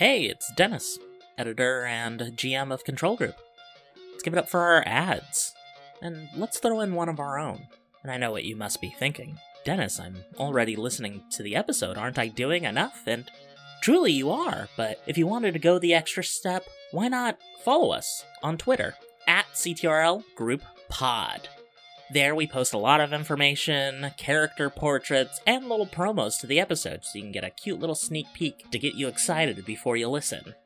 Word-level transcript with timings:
Hey, 0.00 0.22
it's 0.22 0.50
Dennis, 0.52 0.98
editor 1.36 1.84
and 1.84 2.20
GM 2.20 2.72
of 2.72 2.84
Control 2.84 3.18
Group. 3.18 3.36
Let's 4.10 4.22
give 4.22 4.32
it 4.32 4.38
up 4.38 4.48
for 4.48 4.60
our 4.60 4.82
ads. 4.86 5.52
And 6.00 6.26
let's 6.34 6.58
throw 6.58 6.80
in 6.80 6.94
one 6.94 7.10
of 7.10 7.20
our 7.20 7.38
own. 7.38 7.66
And 8.02 8.10
I 8.10 8.16
know 8.16 8.30
what 8.30 8.44
you 8.44 8.56
must 8.56 8.80
be 8.80 8.88
thinking. 8.88 9.38
Dennis, 9.62 10.00
I'm 10.00 10.24
already 10.38 10.74
listening 10.74 11.24
to 11.32 11.42
the 11.42 11.54
episode. 11.54 11.98
Aren't 11.98 12.18
I 12.18 12.28
doing 12.28 12.64
enough? 12.64 13.02
And 13.06 13.30
truly 13.82 14.10
you 14.12 14.30
are, 14.30 14.70
but 14.74 15.02
if 15.06 15.18
you 15.18 15.26
wanted 15.26 15.52
to 15.52 15.58
go 15.58 15.78
the 15.78 15.92
extra 15.92 16.24
step, 16.24 16.64
why 16.92 17.08
not 17.08 17.36
follow 17.62 17.90
us 17.90 18.24
on 18.42 18.56
Twitter 18.56 18.94
at 19.28 19.44
CTRL 19.52 20.24
Group 20.34 20.62
Pod. 20.88 21.46
There 22.12 22.34
we 22.34 22.48
post 22.48 22.72
a 22.72 22.78
lot 22.78 23.00
of 23.00 23.12
information, 23.12 24.10
character 24.16 24.68
portraits, 24.68 25.40
and 25.46 25.68
little 25.68 25.86
promos 25.86 26.40
to 26.40 26.46
the 26.48 26.58
episode 26.58 27.04
so 27.04 27.12
you 27.14 27.22
can 27.22 27.30
get 27.30 27.44
a 27.44 27.50
cute 27.50 27.78
little 27.78 27.94
sneak 27.94 28.26
peek 28.34 28.68
to 28.72 28.80
get 28.80 28.96
you 28.96 29.06
excited 29.06 29.64
before 29.64 29.96
you 29.96 30.08
listen. 30.08 30.56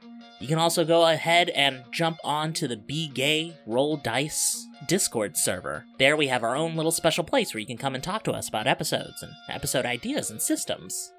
You 0.40 0.48
can 0.48 0.58
also 0.58 0.86
go 0.86 1.06
ahead 1.06 1.50
and 1.50 1.84
jump 1.90 2.16
on 2.24 2.54
to 2.54 2.66
the 2.66 2.78
Be 2.78 3.08
Gay 3.08 3.58
Roll 3.66 3.98
Dice 3.98 4.66
Discord 4.88 5.36
server. 5.36 5.84
There 5.98 6.16
we 6.16 6.28
have 6.28 6.42
our 6.42 6.56
own 6.56 6.76
little 6.76 6.90
special 6.90 7.24
place 7.24 7.52
where 7.52 7.60
you 7.60 7.66
can 7.66 7.76
come 7.76 7.94
and 7.94 8.02
talk 8.02 8.24
to 8.24 8.32
us 8.32 8.48
about 8.48 8.66
episodes 8.66 9.22
and 9.22 9.32
episode 9.50 9.84
ideas 9.84 10.30
and 10.30 10.40
systems. 10.40 11.12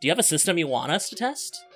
Do 0.00 0.08
you 0.08 0.10
have 0.10 0.18
a 0.18 0.22
system 0.22 0.56
you 0.56 0.68
want 0.68 0.90
us 0.90 1.10
to 1.10 1.16
test? 1.16 1.66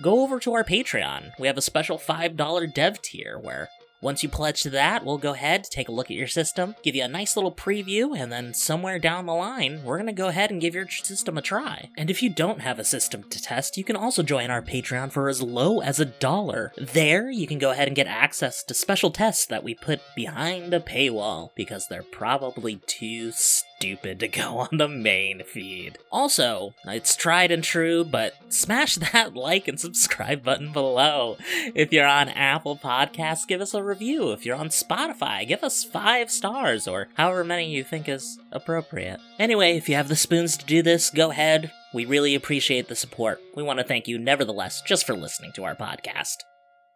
Go 0.00 0.22
over 0.22 0.40
to 0.40 0.54
our 0.54 0.64
Patreon. 0.64 1.32
We 1.38 1.46
have 1.46 1.58
a 1.58 1.62
special 1.62 1.98
$5 1.98 2.74
dev 2.74 3.02
tier 3.02 3.38
where 3.38 3.68
once 4.00 4.22
you 4.22 4.28
pledge 4.28 4.62
to 4.62 4.70
that, 4.70 5.04
we'll 5.04 5.18
go 5.18 5.32
ahead, 5.32 5.64
take 5.64 5.88
a 5.88 5.92
look 5.92 6.10
at 6.10 6.16
your 6.16 6.26
system, 6.26 6.74
give 6.82 6.94
you 6.94 7.02
a 7.02 7.08
nice 7.08 7.36
little 7.36 7.52
preview, 7.52 8.18
and 8.18 8.32
then 8.32 8.54
somewhere 8.54 8.98
down 8.98 9.26
the 9.26 9.34
line, 9.34 9.82
we're 9.84 9.98
gonna 9.98 10.12
go 10.12 10.28
ahead 10.28 10.50
and 10.50 10.60
give 10.60 10.74
your 10.74 10.88
system 10.88 11.36
a 11.36 11.42
try. 11.42 11.90
And 11.96 12.10
if 12.10 12.22
you 12.22 12.30
don't 12.30 12.60
have 12.60 12.78
a 12.78 12.84
system 12.84 13.24
to 13.24 13.42
test, 13.42 13.76
you 13.76 13.84
can 13.84 13.96
also 13.96 14.22
join 14.22 14.50
our 14.50 14.62
Patreon 14.62 15.12
for 15.12 15.28
as 15.28 15.42
low 15.42 15.80
as 15.80 16.00
a 16.00 16.06
dollar. 16.06 16.72
There, 16.76 17.30
you 17.30 17.46
can 17.46 17.58
go 17.58 17.70
ahead 17.70 17.88
and 17.88 17.96
get 17.96 18.06
access 18.06 18.62
to 18.64 18.74
special 18.74 19.10
tests 19.10 19.46
that 19.46 19.64
we 19.64 19.74
put 19.74 20.00
behind 20.16 20.72
a 20.72 20.80
paywall, 20.80 21.50
because 21.54 21.86
they're 21.86 22.02
probably 22.02 22.80
too 22.86 23.32
stupid 23.80 24.20
to 24.20 24.28
go 24.28 24.58
on 24.58 24.76
the 24.76 24.88
main 24.88 25.42
feed. 25.42 25.96
Also, 26.12 26.74
it's 26.84 27.16
tried 27.16 27.50
and 27.50 27.64
true, 27.64 28.04
but 28.04 28.34
smash 28.50 28.96
that 28.96 29.34
like 29.34 29.66
and 29.66 29.80
subscribe 29.80 30.44
button 30.44 30.70
below. 30.70 31.38
If 31.74 31.90
you're 31.90 32.06
on 32.06 32.28
Apple 32.28 32.76
Podcasts, 32.76 33.48
give 33.48 33.62
us 33.62 33.72
a 33.72 33.82
review. 33.82 34.32
If 34.32 34.44
you're 34.44 34.56
on 34.56 34.68
Spotify, 34.68 35.48
give 35.48 35.64
us 35.64 35.82
five 35.82 36.30
stars 36.30 36.86
or 36.86 37.08
however 37.14 37.42
many 37.42 37.70
you 37.70 37.82
think 37.82 38.06
is 38.06 38.38
appropriate. 38.52 39.18
Anyway, 39.38 39.78
if 39.78 39.88
you 39.88 39.94
have 39.94 40.08
the 40.08 40.16
spoons 40.16 40.58
to 40.58 40.66
do 40.66 40.82
this, 40.82 41.08
go 41.08 41.30
ahead. 41.30 41.72
We 41.94 42.04
really 42.04 42.34
appreciate 42.34 42.88
the 42.88 42.94
support. 42.94 43.40
We 43.56 43.62
want 43.62 43.78
to 43.78 43.84
thank 43.84 44.06
you, 44.06 44.18
nevertheless, 44.18 44.82
just 44.82 45.06
for 45.06 45.14
listening 45.14 45.52
to 45.54 45.64
our 45.64 45.74
podcast. 45.74 46.36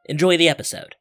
Enjoy 0.04 0.36
the 0.36 0.50
episode. 0.50 0.96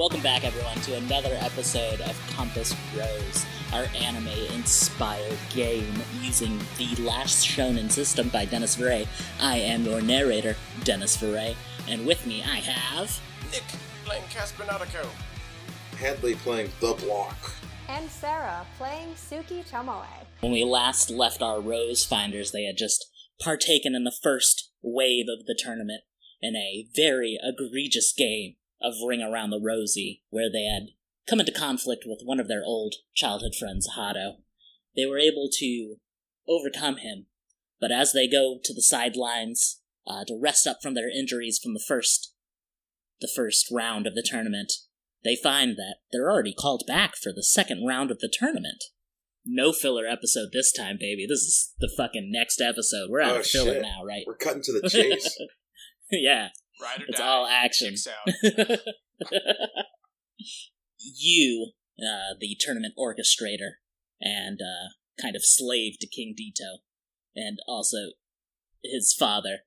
Welcome 0.00 0.22
back, 0.22 0.44
everyone, 0.44 0.78
to 0.78 0.96
another 0.96 1.36
episode 1.40 2.00
of 2.00 2.18
Compass 2.30 2.74
Rose, 2.96 3.44
our 3.74 3.84
anime 3.94 4.28
inspired 4.54 5.36
game 5.50 5.92
using 6.22 6.58
the 6.78 7.02
Last 7.02 7.46
Shonen 7.46 7.90
system 7.90 8.30
by 8.30 8.46
Dennis 8.46 8.76
Veray. 8.76 9.06
I 9.42 9.58
am 9.58 9.84
your 9.84 10.00
narrator, 10.00 10.56
Dennis 10.84 11.18
Veray, 11.18 11.54
and 11.86 12.06
with 12.06 12.26
me 12.26 12.42
I 12.42 12.60
have. 12.60 13.20
Nick 13.52 13.62
playing 14.06 14.22
Casper 14.30 14.62
Nautico. 14.62 15.06
Hadley 15.98 16.34
playing 16.36 16.70
The 16.80 16.94
Block. 16.94 17.52
and 17.86 18.10
Sarah 18.10 18.64
playing 18.78 19.08
Suki 19.16 19.68
Tomoe. 19.70 20.06
When 20.40 20.52
we 20.52 20.64
last 20.64 21.10
left 21.10 21.42
our 21.42 21.60
Rose 21.60 22.06
Finders, 22.06 22.52
they 22.52 22.64
had 22.64 22.78
just 22.78 23.04
partaken 23.38 23.94
in 23.94 24.04
the 24.04 24.16
first 24.22 24.70
wave 24.80 25.26
of 25.28 25.44
the 25.44 25.60
tournament 25.62 26.04
in 26.40 26.56
a 26.56 26.86
very 26.96 27.38
egregious 27.42 28.14
game 28.16 28.54
of 28.82 28.94
Ring 29.06 29.22
Around 29.22 29.50
the 29.50 29.60
Rosie, 29.60 30.22
where 30.30 30.50
they 30.50 30.64
had 30.64 30.88
come 31.28 31.40
into 31.40 31.52
conflict 31.52 32.04
with 32.06 32.20
one 32.24 32.40
of 32.40 32.48
their 32.48 32.62
old 32.64 32.94
childhood 33.14 33.54
friends, 33.58 33.90
Hado. 33.96 34.36
They 34.96 35.06
were 35.06 35.18
able 35.18 35.48
to 35.58 35.96
overcome 36.48 36.98
him, 36.98 37.26
but 37.80 37.92
as 37.92 38.12
they 38.12 38.26
go 38.28 38.58
to 38.62 38.74
the 38.74 38.82
sidelines 38.82 39.80
uh, 40.06 40.24
to 40.26 40.38
rest 40.40 40.66
up 40.66 40.78
from 40.82 40.94
their 40.94 41.10
injuries 41.10 41.58
from 41.62 41.74
the 41.74 41.84
first, 41.86 42.34
the 43.20 43.30
first 43.34 43.68
round 43.70 44.06
of 44.06 44.14
the 44.14 44.26
tournament, 44.26 44.72
they 45.22 45.36
find 45.36 45.76
that 45.76 45.96
they're 46.10 46.30
already 46.30 46.54
called 46.54 46.84
back 46.86 47.14
for 47.16 47.32
the 47.32 47.44
second 47.44 47.86
round 47.86 48.10
of 48.10 48.18
the 48.20 48.32
tournament 48.32 48.84
no 49.46 49.72
filler 49.72 50.06
episode 50.06 50.50
this 50.52 50.70
time, 50.70 50.98
baby. 51.00 51.26
This 51.26 51.40
is 51.40 51.72
the 51.80 51.90
fucking 51.96 52.30
next 52.30 52.60
episode. 52.60 53.08
We're 53.08 53.22
out 53.22 53.36
Oh, 53.36 53.40
of 53.40 53.46
filler 53.46 53.72
shit. 53.72 53.82
now, 53.82 54.04
right? 54.04 54.22
We're 54.26 54.36
cutting 54.36 54.60
to 54.64 54.72
the 54.80 54.88
chase. 54.88 55.34
yeah, 56.10 56.48
Ride 56.82 57.02
or 57.02 57.06
it's 57.08 57.18
die. 57.18 57.26
all 57.26 57.46
action. 57.46 57.94
You, 61.02 61.72
uh, 61.98 62.34
the 62.38 62.56
tournament 62.60 62.94
orchestrator, 62.98 63.72
and 64.20 64.60
uh, 64.60 64.88
kind 65.20 65.34
of 65.34 65.44
slave 65.44 65.94
to 66.00 66.06
King 66.06 66.34
Dito, 66.38 66.80
and 67.34 67.58
also 67.66 68.12
his 68.84 69.14
father, 69.18 69.60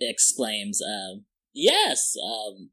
exclaims, 0.00 0.80
um, 0.80 1.26
"Yes, 1.52 2.14
um, 2.22 2.70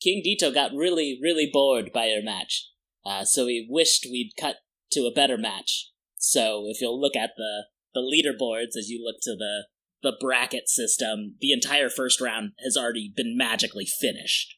King 0.00 0.22
Dito 0.24 0.52
got 0.52 0.72
really, 0.72 1.18
really 1.20 1.48
bored 1.52 1.92
by 1.92 2.06
your 2.06 2.22
match, 2.22 2.70
uh, 3.04 3.24
so 3.24 3.46
he 3.46 3.66
wished 3.68 4.06
we'd 4.10 4.32
cut 4.38 4.58
to 4.92 5.06
a 5.06 5.12
better 5.12 5.36
match. 5.36 5.90
So 6.16 6.66
if 6.68 6.80
you'll 6.80 7.00
look 7.00 7.16
at 7.16 7.32
the 7.36 7.64
the 7.94 8.00
leaderboards 8.00 8.76
as 8.76 8.88
you 8.88 9.04
look 9.04 9.16
to 9.22 9.36
the 9.36 9.66
the 10.04 10.16
bracket 10.20 10.68
system, 10.68 11.34
the 11.40 11.50
entire 11.50 11.88
first 11.88 12.20
round 12.20 12.52
has 12.62 12.76
already 12.76 13.12
been 13.16 13.36
magically 13.36 13.86
finished. 13.86 14.54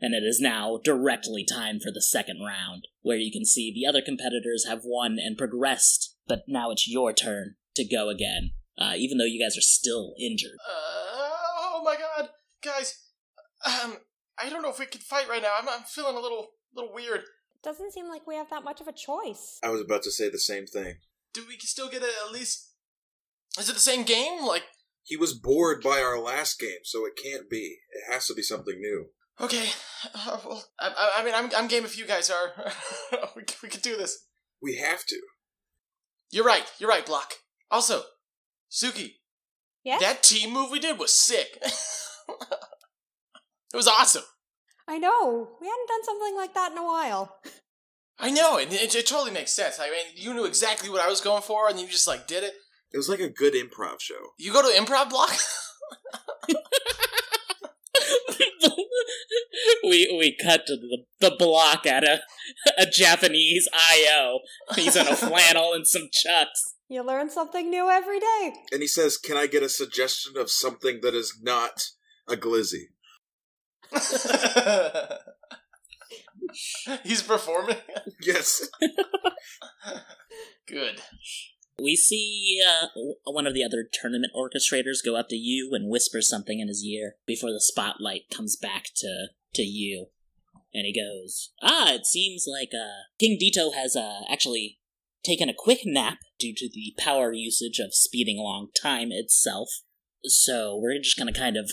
And 0.00 0.14
it 0.14 0.22
is 0.26 0.40
now 0.40 0.78
directly 0.82 1.44
time 1.44 1.80
for 1.80 1.90
the 1.92 2.00
second 2.00 2.40
round, 2.40 2.88
where 3.02 3.16
you 3.16 3.32
can 3.32 3.44
see 3.44 3.72
the 3.72 3.86
other 3.86 4.00
competitors 4.00 4.66
have 4.66 4.82
won 4.84 5.18
and 5.18 5.36
progressed, 5.36 6.16
but 6.26 6.44
now 6.46 6.70
it's 6.70 6.88
your 6.88 7.12
turn 7.12 7.56
to 7.74 7.84
go 7.84 8.08
again, 8.08 8.52
uh, 8.78 8.94
even 8.96 9.18
though 9.18 9.24
you 9.24 9.44
guys 9.44 9.58
are 9.58 9.62
still 9.62 10.14
injured. 10.20 10.56
Uh, 10.66 11.30
oh 11.58 11.82
my 11.84 11.96
god, 11.96 12.30
guys. 12.62 13.00
Um, 13.66 13.96
I 14.38 14.48
don't 14.48 14.62
know 14.62 14.70
if 14.70 14.78
we 14.78 14.86
can 14.86 15.00
fight 15.00 15.28
right 15.28 15.42
now. 15.42 15.54
I'm, 15.60 15.68
I'm 15.68 15.82
feeling 15.82 16.16
a 16.16 16.20
little, 16.20 16.50
little 16.74 16.92
weird. 16.94 17.22
Doesn't 17.62 17.92
seem 17.92 18.08
like 18.08 18.26
we 18.26 18.36
have 18.36 18.50
that 18.50 18.62
much 18.62 18.80
of 18.80 18.88
a 18.88 18.92
choice. 18.92 19.58
I 19.62 19.70
was 19.70 19.80
about 19.80 20.02
to 20.04 20.10
say 20.10 20.28
the 20.28 20.38
same 20.38 20.66
thing. 20.66 20.96
Do 21.32 21.44
we 21.48 21.56
still 21.58 21.88
get 21.88 22.02
a, 22.02 22.10
at 22.26 22.32
least? 22.32 22.70
Is 23.58 23.68
it 23.68 23.74
the 23.74 23.80
same 23.80 24.02
game? 24.02 24.44
Like, 24.44 24.64
He 25.04 25.16
was 25.16 25.34
bored 25.34 25.82
by 25.82 26.00
our 26.00 26.18
last 26.18 26.58
game, 26.58 26.78
so 26.84 27.04
it 27.06 27.12
can't 27.22 27.48
be. 27.50 27.78
It 27.92 28.12
has 28.12 28.26
to 28.26 28.34
be 28.34 28.42
something 28.42 28.80
new. 28.80 29.06
okay. 29.40 29.68
Uh, 30.14 30.38
well, 30.44 30.64
I, 30.80 30.88
I, 30.88 31.20
I 31.20 31.24
mean, 31.24 31.34
I'm, 31.34 31.50
I'm 31.56 31.68
game 31.68 31.84
if 31.84 31.98
you 31.98 32.06
guys 32.06 32.30
are. 32.30 32.72
we, 33.36 33.42
we 33.62 33.68
could 33.68 33.82
do 33.82 33.96
this. 33.96 34.26
We 34.62 34.76
have 34.76 35.04
to. 35.06 35.16
You're 36.30 36.44
right. 36.44 36.64
You're 36.78 36.90
right, 36.90 37.04
Block. 37.04 37.34
Also, 37.70 38.02
Suki, 38.70 39.12
Yeah? 39.84 39.98
that 40.00 40.22
team 40.22 40.52
move 40.52 40.70
we 40.70 40.80
did 40.80 40.98
was 40.98 41.16
sick. 41.16 41.58
it 41.62 41.72
was 43.76 43.88
awesome. 43.88 44.22
I 44.88 44.98
know. 44.98 45.48
We 45.60 45.66
hadn't 45.66 45.88
done 45.88 46.04
something 46.04 46.36
like 46.36 46.54
that 46.54 46.72
in 46.72 46.78
a 46.78 46.84
while. 46.84 47.36
I 48.18 48.30
know, 48.30 48.58
and 48.58 48.72
it, 48.72 48.94
it 48.94 49.06
totally 49.06 49.32
makes 49.32 49.52
sense. 49.52 49.80
I 49.80 49.90
mean, 49.90 50.06
you 50.14 50.34
knew 50.34 50.44
exactly 50.44 50.88
what 50.88 51.00
I 51.00 51.08
was 51.08 51.20
going 51.20 51.42
for, 51.42 51.68
and 51.68 51.80
you 51.80 51.86
just 51.88 52.06
like 52.06 52.26
did 52.26 52.44
it. 52.44 52.54
It 52.94 52.96
was 52.96 53.08
like 53.08 53.18
a 53.18 53.28
good 53.28 53.54
improv 53.54 54.00
show. 54.00 54.14
You 54.38 54.52
go 54.52 54.62
to 54.62 54.68
improv 54.68 55.10
block. 55.10 55.32
we 59.82 60.14
we 60.16 60.36
cut 60.40 60.64
to 60.68 60.76
the, 60.76 60.98
the 61.18 61.34
block 61.36 61.86
at 61.86 62.04
a 62.04 62.20
a 62.78 62.86
Japanese 62.86 63.68
IO. 63.74 64.38
He's 64.76 64.94
in 64.94 65.08
a 65.08 65.16
flannel 65.16 65.72
and 65.72 65.84
some 65.88 66.08
chucks. 66.12 66.74
You 66.88 67.02
learn 67.02 67.30
something 67.30 67.68
new 67.68 67.90
every 67.90 68.20
day. 68.20 68.52
And 68.70 68.80
he 68.80 68.86
says, 68.86 69.16
Can 69.16 69.36
I 69.36 69.48
get 69.48 69.64
a 69.64 69.68
suggestion 69.68 70.36
of 70.36 70.48
something 70.48 71.00
that 71.02 71.16
is 71.16 71.40
not 71.42 71.88
a 72.28 72.36
glizzy? 72.36 72.90
He's 77.02 77.22
performing. 77.22 77.78
Yes. 78.20 78.68
Good. 80.68 81.00
We 81.78 81.96
see 81.96 82.60
uh, 82.66 82.86
one 83.24 83.46
of 83.46 83.54
the 83.54 83.64
other 83.64 83.84
tournament 83.90 84.32
orchestrators 84.36 85.04
go 85.04 85.16
up 85.16 85.28
to 85.30 85.36
you 85.36 85.70
and 85.72 85.90
whisper 85.90 86.22
something 86.22 86.60
in 86.60 86.68
his 86.68 86.84
ear 86.84 87.16
before 87.26 87.50
the 87.50 87.60
spotlight 87.60 88.30
comes 88.30 88.56
back 88.56 88.86
to 88.96 89.28
to 89.54 89.62
you, 89.62 90.06
and 90.72 90.86
he 90.86 90.92
goes, 90.92 91.50
"Ah, 91.62 91.92
it 91.92 92.06
seems 92.06 92.46
like 92.48 92.70
uh, 92.74 93.10
King 93.18 93.38
Dito 93.40 93.74
has 93.74 93.96
uh, 93.96 94.20
actually 94.30 94.78
taken 95.24 95.48
a 95.48 95.54
quick 95.54 95.80
nap 95.84 96.18
due 96.38 96.54
to 96.54 96.68
the 96.68 96.94
power 96.98 97.32
usage 97.32 97.78
of 97.78 97.94
speeding 97.94 98.38
along 98.38 98.68
time 98.80 99.10
itself. 99.10 99.68
So 100.24 100.76
we're 100.76 100.98
just 100.98 101.18
gonna 101.18 101.32
kind 101.32 101.56
of 101.56 101.72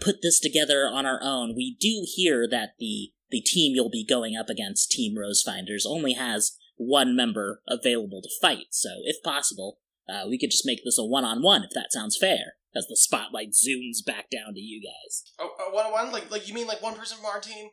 put 0.00 0.22
this 0.22 0.38
together 0.38 0.86
on 0.86 1.06
our 1.06 1.20
own. 1.22 1.54
We 1.56 1.76
do 1.78 2.04
hear 2.06 2.46
that 2.48 2.74
the 2.78 3.12
the 3.30 3.40
team 3.40 3.74
you'll 3.74 3.90
be 3.90 4.06
going 4.06 4.36
up 4.36 4.48
against, 4.48 4.90
Team 4.90 5.14
Rosefinders, 5.14 5.84
only 5.84 6.14
has 6.14 6.56
one 6.78 7.14
member 7.14 7.62
available 7.68 8.22
to 8.22 8.28
fight. 8.40 8.66
So 8.70 8.88
if 9.04 9.22
possible, 9.22 9.78
uh, 10.08 10.24
we 10.28 10.38
could 10.38 10.50
just 10.50 10.64
make 10.66 10.80
this 10.84 10.98
a 10.98 11.04
one-on-one 11.04 11.64
if 11.64 11.70
that 11.74 11.92
sounds 11.92 12.16
fair. 12.18 12.54
As 12.76 12.86
the 12.86 12.96
spotlight 12.96 13.50
zooms 13.52 14.04
back 14.06 14.30
down 14.30 14.54
to 14.54 14.60
you 14.60 14.80
guys. 14.82 15.22
Oh, 15.38 15.50
uh, 15.58 15.72
one 15.74 15.86
on 15.86 15.92
one? 15.92 16.12
Like, 16.12 16.30
like 16.30 16.46
you 16.48 16.54
mean 16.54 16.66
like 16.66 16.82
one 16.82 16.94
person 16.94 17.16
from 17.16 17.26
our 17.26 17.40
team 17.40 17.68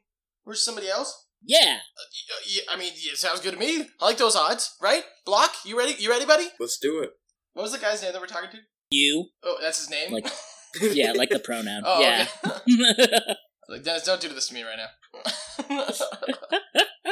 versus 0.47 0.63
somebody 0.65 0.89
else? 0.89 1.25
Yeah, 1.47 1.77
Uh, 1.97 2.33
yeah, 2.47 2.61
I 2.71 2.77
mean, 2.77 2.91
yeah, 2.95 3.11
sounds 3.13 3.41
good 3.41 3.53
to 3.53 3.59
me. 3.59 3.87
I 4.01 4.05
like 4.05 4.17
those 4.17 4.35
odds, 4.35 4.73
right? 4.81 5.03
Block, 5.25 5.51
you 5.63 5.77
ready? 5.77 5.95
You 5.99 6.09
ready, 6.09 6.25
buddy? 6.25 6.47
Let's 6.59 6.79
do 6.79 6.99
it. 7.03 7.11
What 7.53 7.63
was 7.63 7.71
the 7.73 7.77
guy's 7.77 8.01
name 8.01 8.13
that 8.13 8.21
we're 8.21 8.27
talking 8.27 8.49
to? 8.51 8.57
you. 8.91 9.29
Oh, 9.43 9.57
that's 9.61 9.79
his 9.79 9.89
name. 9.89 10.11
Like- 10.11 10.27
Yeah, 10.81 11.11
like 11.13 11.29
the 11.29 11.39
pronoun. 11.39 11.83
oh, 11.85 12.01
yeah. 12.01 12.27
okay. 12.45 13.19
like 13.69 13.83
Dennis, 13.83 14.03
don't 14.03 14.19
do 14.19 14.27
this 14.29 14.47
to 14.49 14.53
me 14.53 14.63
right 14.63 14.77
now. 14.77 15.85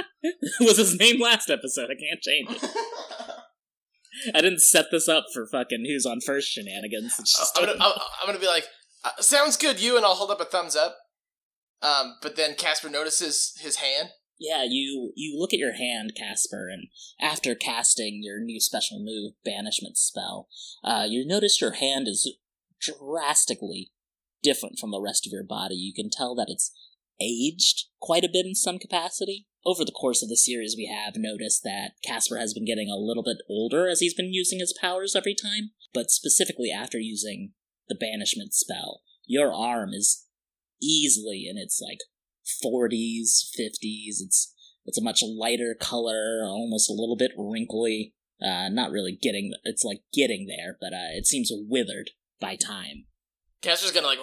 was 0.59 0.77
his 0.77 0.97
name 0.97 1.21
last 1.21 1.49
episode. 1.49 1.89
I 1.89 1.95
can't 1.99 2.21
change 2.21 2.49
it. 2.51 2.69
I 4.35 4.41
didn't 4.41 4.61
set 4.61 4.85
this 4.91 5.09
up 5.09 5.25
for 5.33 5.47
fucking 5.47 5.85
who's 5.87 6.05
on 6.05 6.21
first 6.21 6.51
shenanigans. 6.51 7.15
It's 7.19 7.37
just 7.37 7.57
I'm, 7.57 7.65
gonna, 7.65 7.77
I'm, 7.83 7.91
I'm 8.21 8.27
gonna 8.27 8.39
be 8.39 8.47
like, 8.47 8.65
uh, 9.03 9.09
sounds 9.19 9.57
good, 9.57 9.81
you, 9.81 9.97
and 9.97 10.05
I'll 10.05 10.15
hold 10.15 10.31
up 10.31 10.39
a 10.39 10.45
thumbs 10.45 10.75
up. 10.75 10.95
Um, 11.81 12.15
but 12.21 12.35
then 12.35 12.55
Casper 12.55 12.89
notices 12.89 13.53
his 13.59 13.77
hand. 13.77 14.09
yeah, 14.39 14.63
you 14.63 15.11
you 15.15 15.37
look 15.37 15.51
at 15.51 15.59
your 15.59 15.73
hand, 15.73 16.13
Casper, 16.15 16.69
and 16.71 16.87
after 17.19 17.55
casting 17.55 18.21
your 18.23 18.39
new 18.39 18.61
special 18.61 18.99
move, 19.03 19.33
banishment 19.43 19.97
spell, 19.97 20.47
uh, 20.83 21.05
you 21.09 21.25
notice 21.25 21.59
your 21.59 21.73
hand 21.73 22.07
is 22.07 22.37
drastically 22.79 23.91
different 24.41 24.77
from 24.79 24.91
the 24.91 25.01
rest 25.01 25.25
of 25.25 25.31
your 25.31 25.43
body. 25.43 25.75
You 25.75 25.93
can 25.93 26.09
tell 26.09 26.35
that 26.35 26.47
it's 26.49 26.71
aged 27.19 27.87
quite 27.99 28.23
a 28.23 28.29
bit 28.31 28.45
in 28.45 28.55
some 28.55 28.79
capacity. 28.79 29.47
Over 29.65 29.85
the 29.85 29.91
course 29.91 30.21
of 30.21 30.29
the 30.29 30.35
series, 30.35 30.75
we 30.77 30.87
have 30.93 31.15
noticed 31.15 31.63
that 31.63 31.93
Casper 32.03 32.37
has 32.37 32.53
been 32.53 32.65
getting 32.65 32.89
a 32.89 32.99
little 32.99 33.23
bit 33.23 33.37
older 33.49 33.87
as 33.87 34.01
he's 34.01 34.13
been 34.13 34.33
using 34.33 34.59
his 34.59 34.77
powers 34.79 35.15
every 35.15 35.33
time, 35.33 35.71
but 35.93 36.11
specifically 36.11 36.69
after 36.69 36.99
using 36.99 37.53
the 37.87 37.95
banishment 37.95 38.53
spell, 38.53 39.01
your 39.25 39.53
arm 39.53 39.91
is 39.93 40.25
easily 40.81 41.47
in 41.49 41.57
its 41.57 41.81
like 41.81 41.99
40s, 42.63 43.45
50s. 43.57 44.21
It's 44.21 44.53
it's 44.85 44.97
a 44.97 45.03
much 45.03 45.23
lighter 45.23 45.75
color, 45.79 46.43
almost 46.43 46.89
a 46.89 46.93
little 46.93 47.15
bit 47.15 47.31
wrinkly. 47.37 48.13
Uh, 48.41 48.67
not 48.67 48.91
really 48.91 49.17
getting. 49.21 49.53
It's 49.63 49.85
like 49.85 50.01
getting 50.13 50.47
there, 50.47 50.77
but 50.81 50.91
uh, 50.91 51.15
it 51.15 51.25
seems 51.25 51.49
withered 51.53 52.09
by 52.41 52.57
time. 52.57 53.05
Casper's 53.61 53.91
gonna 53.91 54.07
like 54.07 54.19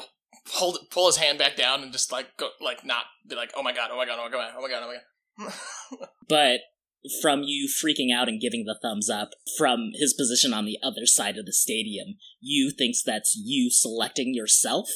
hold, 0.49 0.79
pull 0.91 1.07
his 1.07 1.17
hand 1.17 1.39
back 1.39 1.57
down 1.57 1.83
and 1.83 1.93
just 1.93 2.13
like 2.13 2.37
go, 2.37 2.51
like 2.61 2.85
not 2.85 3.05
be 3.27 3.35
like, 3.37 3.53
oh 3.57 3.63
my 3.63 3.73
god, 3.73 3.89
oh 3.91 3.97
my 3.97 4.05
god, 4.05 4.19
oh 4.19 4.25
my 4.25 4.31
god, 4.31 4.53
oh 4.55 4.61
my 4.61 4.69
god, 4.69 4.83
oh 4.83 4.87
my 4.87 4.95
god. 4.95 5.03
But 6.29 6.61
from 7.21 7.43
you 7.43 7.69
freaking 7.69 8.15
out 8.15 8.29
and 8.29 8.41
giving 8.41 8.65
the 8.65 8.79
thumbs 8.81 9.11
up, 9.11 9.31
from 9.59 9.91
his 9.95 10.15
position 10.15 10.55
on 10.55 10.65
the 10.65 10.79
other 10.83 11.05
side 11.05 11.37
of 11.37 11.45
the 11.45 11.53
stadium, 11.53 12.15
you 12.41 12.71
thinks 12.71 13.03
that's 13.03 13.35
you 13.35 13.69
selecting 13.71 14.33
yourself 14.33 14.89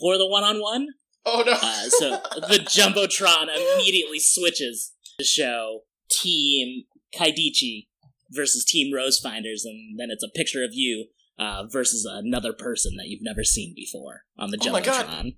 for 0.00 0.16
the 0.16 0.26
one-on-one. 0.26 0.86
oh 1.26 1.42
no. 1.44 1.52
Uh, 1.52 1.88
so 1.90 2.10
the 2.48 2.60
jumbotron 2.64 3.48
immediately 3.54 4.18
switches 4.18 4.92
to 5.18 5.24
show 5.24 5.80
Team 6.10 6.84
Kaidichi 7.14 7.88
versus 8.30 8.64
Team 8.64 8.92
Rosefinders, 8.94 9.64
and 9.64 9.98
then 9.98 10.08
it's 10.10 10.24
a 10.24 10.34
picture 10.34 10.64
of 10.64 10.70
you 10.72 11.08
uh, 11.38 11.64
versus 11.70 12.08
another 12.10 12.52
person 12.52 12.96
that 12.96 13.08
you've 13.08 13.22
never 13.22 13.44
seen 13.44 13.74
before 13.76 14.22
on 14.38 14.50
the 14.50 14.56
jumbotron. 14.56 14.68
Oh 14.68 14.72
my 14.72 14.80
God. 14.80 15.32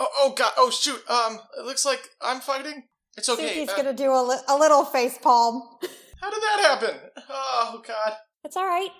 oh, 0.00 0.08
oh 0.18 0.34
god. 0.34 0.52
Oh 0.56 0.70
shoot. 0.70 1.02
Um, 1.10 1.40
it 1.58 1.66
looks 1.66 1.84
like 1.84 2.08
I'm 2.22 2.40
fighting. 2.40 2.84
It's 3.16 3.28
okay. 3.28 3.64
Suki's 3.64 3.70
uh, 3.70 3.76
gonna 3.76 3.92
do 3.94 4.10
a, 4.12 4.22
li- 4.22 4.44
a 4.48 4.56
little 4.56 4.84
face 4.84 5.18
palm. 5.18 5.62
how 6.20 6.30
did 6.30 6.42
that 6.42 6.60
happen? 6.60 6.96
Oh 7.28 7.82
god. 7.86 8.14
It's 8.44 8.56
alright. 8.56 8.90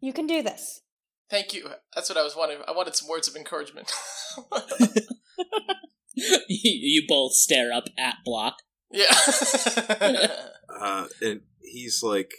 You 0.00 0.12
can 0.12 0.26
do 0.26 0.42
this. 0.42 0.82
Thank 1.30 1.54
you. 1.54 1.68
That's 1.94 2.08
what 2.08 2.18
I 2.18 2.22
was 2.22 2.36
wanting. 2.36 2.58
I 2.68 2.72
wanted 2.72 2.94
some 2.94 3.08
words 3.08 3.28
of 3.28 3.36
encouragement. 3.36 3.90
you 6.14 7.04
both 7.08 7.32
stare 7.32 7.72
up 7.72 7.84
at 7.98 8.16
Block. 8.24 8.56
yeah. 8.90 9.06
Uh, 10.76 11.06
and 11.22 11.42
he's 11.62 12.02
like, 12.02 12.32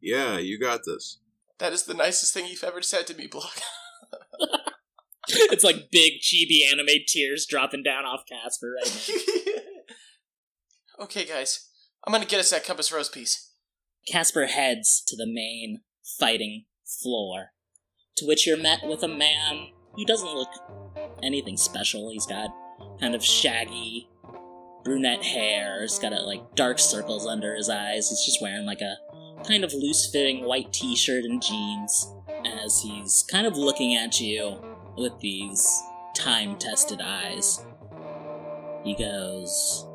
"Yeah, 0.00 0.38
you 0.38 0.60
got 0.60 0.82
this." 0.86 1.18
that 1.58 1.72
is 1.72 1.84
the 1.84 1.94
nicest 1.94 2.34
thing 2.34 2.46
you've 2.46 2.64
ever 2.64 2.82
said 2.82 3.06
to 3.06 3.14
me, 3.14 3.26
Block. 3.26 3.58
it's 5.28 5.64
like 5.64 5.90
big 5.90 6.20
chibi 6.20 6.70
anime 6.70 7.04
tears 7.06 7.46
dropping 7.46 7.82
down 7.82 8.04
off 8.04 8.24
Casper 8.28 8.74
right 8.76 9.08
now. 9.46 9.52
Okay, 11.00 11.24
guys. 11.24 11.68
I'm 12.06 12.12
gonna 12.12 12.26
get 12.26 12.40
us 12.40 12.50
that 12.50 12.64
compass 12.64 12.92
rose 12.92 13.08
piece. 13.08 13.50
Casper 14.10 14.46
heads 14.46 15.02
to 15.06 15.16
the 15.16 15.26
main 15.26 15.80
fighting 16.18 16.66
floor, 16.84 17.52
to 18.16 18.26
which 18.26 18.46
you're 18.46 18.60
met 18.60 18.80
with 18.86 19.02
a 19.02 19.08
man 19.08 19.68
who 19.94 20.04
doesn't 20.04 20.34
look 20.34 20.50
anything 21.22 21.56
special. 21.56 22.10
He's 22.10 22.26
got 22.26 22.50
kind 23.00 23.14
of 23.14 23.24
shaggy 23.24 24.08
brunette 24.84 25.22
hair. 25.22 25.80
He's 25.80 25.98
got 25.98 26.12
like 26.24 26.54
dark 26.54 26.78
circles 26.78 27.26
under 27.26 27.54
his 27.54 27.70
eyes. 27.70 28.10
He's 28.10 28.24
just 28.24 28.42
wearing 28.42 28.66
like 28.66 28.82
a 28.82 28.96
kind 29.46 29.64
of 29.64 29.72
loose 29.72 30.10
fitting 30.10 30.44
white 30.44 30.72
t 30.72 30.94
shirt 30.94 31.24
and 31.24 31.42
jeans 31.42 32.12
as 32.44 32.80
he's 32.82 33.24
kind 33.30 33.46
of 33.46 33.56
looking 33.56 33.96
at 33.96 34.20
you 34.20 34.62
with 34.96 35.18
these 35.20 35.82
time 36.14 36.56
tested 36.56 37.00
eyes. 37.02 37.64
He 38.84 38.94
goes, 38.94 39.86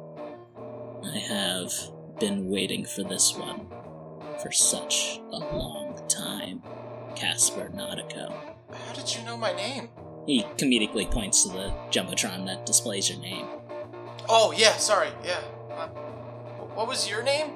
I 1.04 1.18
have 1.18 1.72
been 2.20 2.50
waiting 2.50 2.86
for 2.86 3.04
this 3.04 3.36
one 3.36 3.68
for 4.42 4.52
such 4.52 5.20
a 5.32 5.38
long 5.38 6.00
time. 6.08 6.62
Casper 7.16 7.70
Nautico. 7.74 8.34
How 8.72 8.94
did 8.94 9.16
you 9.16 9.24
know 9.24 9.38
my 9.38 9.52
name? 9.54 9.90
He 10.26 10.44
comedically 10.58 11.10
points 11.10 11.44
to 11.44 11.50
the 11.50 11.74
Jumbotron 11.90 12.46
that 12.46 12.66
displays 12.66 13.10
your 13.10 13.20
name. 13.20 13.48
Oh 14.28 14.54
yeah, 14.56 14.78
sorry. 14.78 15.10
Yeah. 15.24 15.40
Uh, 15.72 15.88
what 16.76 16.88
was 16.88 17.10
your 17.10 17.24
name? 17.24 17.52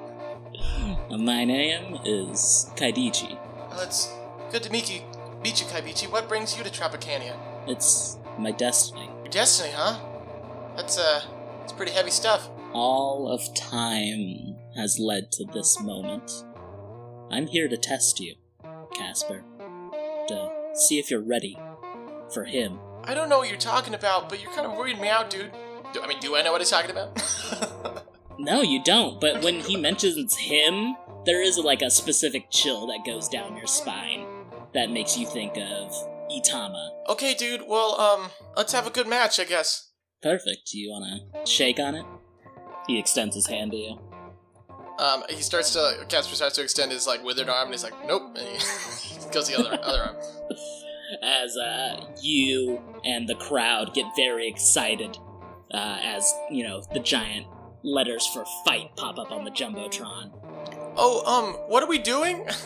My 1.10 1.44
name 1.44 1.98
is 2.04 2.70
Kaidichi. 2.76 3.38
Well, 3.70 3.80
it's 3.80 4.12
good 4.50 4.62
to 4.64 4.72
meet 4.72 4.92
you, 4.92 5.02
meet 5.42 5.60
you, 5.60 5.66
Kaibichi. 5.66 6.10
What 6.10 6.28
brings 6.28 6.56
you 6.56 6.64
to 6.64 6.70
Tropicania? 6.70 7.36
It's 7.66 8.18
my 8.38 8.50
destiny. 8.50 9.08
Your 9.22 9.30
destiny, 9.30 9.70
huh? 9.74 10.00
That's 10.76 10.98
uh, 10.98 11.22
it's 11.62 11.72
pretty 11.72 11.92
heavy 11.92 12.10
stuff. 12.10 12.48
All 12.74 13.28
of 13.28 13.54
time 13.54 14.56
has 14.74 14.98
led 14.98 15.30
to 15.32 15.44
this 15.44 15.80
moment. 15.80 16.44
I'm 17.30 17.46
here 17.46 17.68
to 17.68 17.76
test 17.76 18.20
you, 18.20 18.34
Casper. 18.94 19.44
To 20.28 20.50
see 20.74 20.98
if 20.98 21.10
you're 21.10 21.20
ready 21.20 21.56
for 22.32 22.44
him. 22.44 22.78
I 23.04 23.14
don't 23.14 23.28
know 23.28 23.38
what 23.38 23.48
you're 23.48 23.58
talking 23.58 23.94
about, 23.94 24.28
but 24.28 24.42
you're 24.42 24.52
kind 24.52 24.66
of 24.66 24.72
weirding 24.72 25.00
me 25.00 25.08
out, 25.08 25.30
dude. 25.30 25.52
Do, 25.92 26.02
I 26.02 26.08
mean, 26.08 26.18
do 26.20 26.36
I 26.36 26.42
know 26.42 26.52
what 26.52 26.60
he's 26.60 26.70
talking 26.70 26.90
about? 26.90 27.20
No, 28.36 28.62
you 28.62 28.82
don't, 28.82 29.20
but 29.20 29.44
when 29.44 29.60
he 29.60 29.76
mentions 29.76 30.36
him, 30.36 30.96
there 31.24 31.40
is 31.40 31.56
like 31.56 31.82
a 31.82 31.90
specific 31.90 32.50
chill 32.50 32.88
that 32.88 33.06
goes 33.06 33.28
down 33.28 33.56
your 33.56 33.68
spine 33.68 34.26
that 34.74 34.90
makes 34.90 35.16
you 35.16 35.24
think 35.24 35.56
of 35.56 35.92
Itama. 36.30 36.90
okay, 37.08 37.34
dude. 37.34 37.62
Well, 37.68 37.98
um, 38.00 38.30
let's 38.56 38.72
have 38.72 38.88
a 38.88 38.90
good 38.90 39.06
match, 39.06 39.38
I 39.38 39.44
guess. 39.44 39.92
Perfect. 40.20 40.70
Do 40.72 40.78
you 40.78 40.90
want 40.90 41.22
to 41.32 41.46
shake 41.50 41.78
on 41.78 41.94
it? 41.94 42.04
He 42.86 42.98
extends 42.98 43.34
his 43.34 43.46
hand 43.46 43.72
to 43.72 43.76
you. 43.76 43.98
Um, 44.98 45.24
he 45.28 45.42
starts 45.42 45.72
to 45.72 46.04
Casper 46.08 46.36
starts 46.36 46.54
to 46.56 46.62
extend 46.62 46.92
his 46.92 47.06
like 47.06 47.24
withered 47.24 47.48
arm, 47.48 47.64
and 47.64 47.74
he's 47.74 47.82
like, 47.82 47.94
"Nope," 48.06 48.36
and 48.38 48.46
he 48.46 49.30
goes 49.32 49.48
the 49.48 49.58
other 49.58 49.78
other 49.82 50.02
arm. 50.02 50.16
As 51.22 51.56
uh, 51.56 52.06
you 52.22 52.80
and 53.04 53.28
the 53.28 53.34
crowd 53.34 53.94
get 53.94 54.06
very 54.16 54.48
excited 54.48 55.16
uh, 55.74 55.98
as, 56.02 56.32
you 56.50 56.64
know, 56.64 56.82
the 56.92 57.00
giant 57.00 57.46
letters 57.82 58.26
for 58.26 58.44
fight 58.64 58.94
pop 58.96 59.18
up 59.18 59.30
on 59.32 59.44
the 59.44 59.50
Jumbotron. 59.50 60.30
Oh, 60.96 61.22
um, 61.26 61.54
what 61.68 61.82
are 61.82 61.88
we 61.88 61.98
doing? 61.98 62.48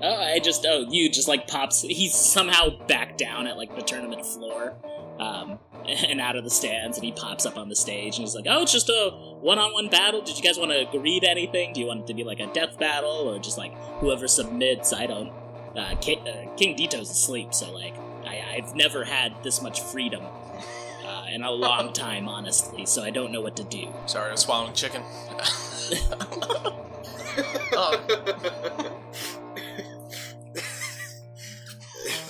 Oh, 0.00 0.14
I 0.14 0.38
just, 0.38 0.64
oh, 0.66 0.86
you 0.88 1.10
just 1.10 1.26
like 1.26 1.48
pops. 1.48 1.82
He's 1.82 2.14
somehow 2.14 2.86
back 2.86 3.16
down 3.18 3.46
at 3.46 3.56
like 3.56 3.74
the 3.74 3.82
tournament 3.82 4.24
floor, 4.24 4.74
um, 5.18 5.58
and 6.08 6.20
out 6.20 6.36
of 6.36 6.44
the 6.44 6.50
stands, 6.50 6.96
and 6.96 7.04
he 7.04 7.12
pops 7.12 7.46
up 7.46 7.56
on 7.56 7.68
the 7.68 7.76
stage, 7.76 8.16
and 8.16 8.26
he's 8.26 8.34
like, 8.34 8.46
"Oh, 8.48 8.62
it's 8.62 8.72
just 8.72 8.88
a 8.88 9.10
one-on-one 9.40 9.88
battle. 9.88 10.22
Did 10.22 10.36
you 10.36 10.42
guys 10.42 10.58
want 10.58 10.72
to 10.72 10.88
agree 10.88 11.20
to 11.20 11.30
anything? 11.30 11.72
Do 11.72 11.80
you 11.80 11.86
want 11.86 12.00
it 12.00 12.06
to 12.08 12.14
be 12.14 12.24
like 12.24 12.40
a 12.40 12.46
death 12.52 12.78
battle, 12.78 13.28
or 13.28 13.38
just 13.38 13.58
like 13.58 13.74
whoever 14.00 14.28
submits? 14.28 14.92
I 14.92 15.06
don't. 15.06 15.32
Uh, 15.76 15.94
King, 16.00 16.26
uh, 16.26 16.56
King 16.56 16.74
Dito's 16.74 17.10
asleep, 17.10 17.52
so 17.52 17.70
like, 17.70 17.94
I, 18.24 18.42
I've 18.56 18.74
never 18.74 19.04
had 19.04 19.34
this 19.42 19.60
much 19.60 19.82
freedom 19.82 20.22
uh, 21.04 21.26
in 21.30 21.42
a 21.42 21.50
long 21.50 21.92
time, 21.94 22.28
honestly. 22.28 22.86
So 22.86 23.02
I 23.02 23.10
don't 23.10 23.30
know 23.30 23.42
what 23.42 23.56
to 23.56 23.64
do. 23.64 23.92
Sorry, 24.06 24.30
I'm 24.30 24.36
swallowing 24.38 24.72
chicken. 24.72 25.02
Um, 27.76 28.00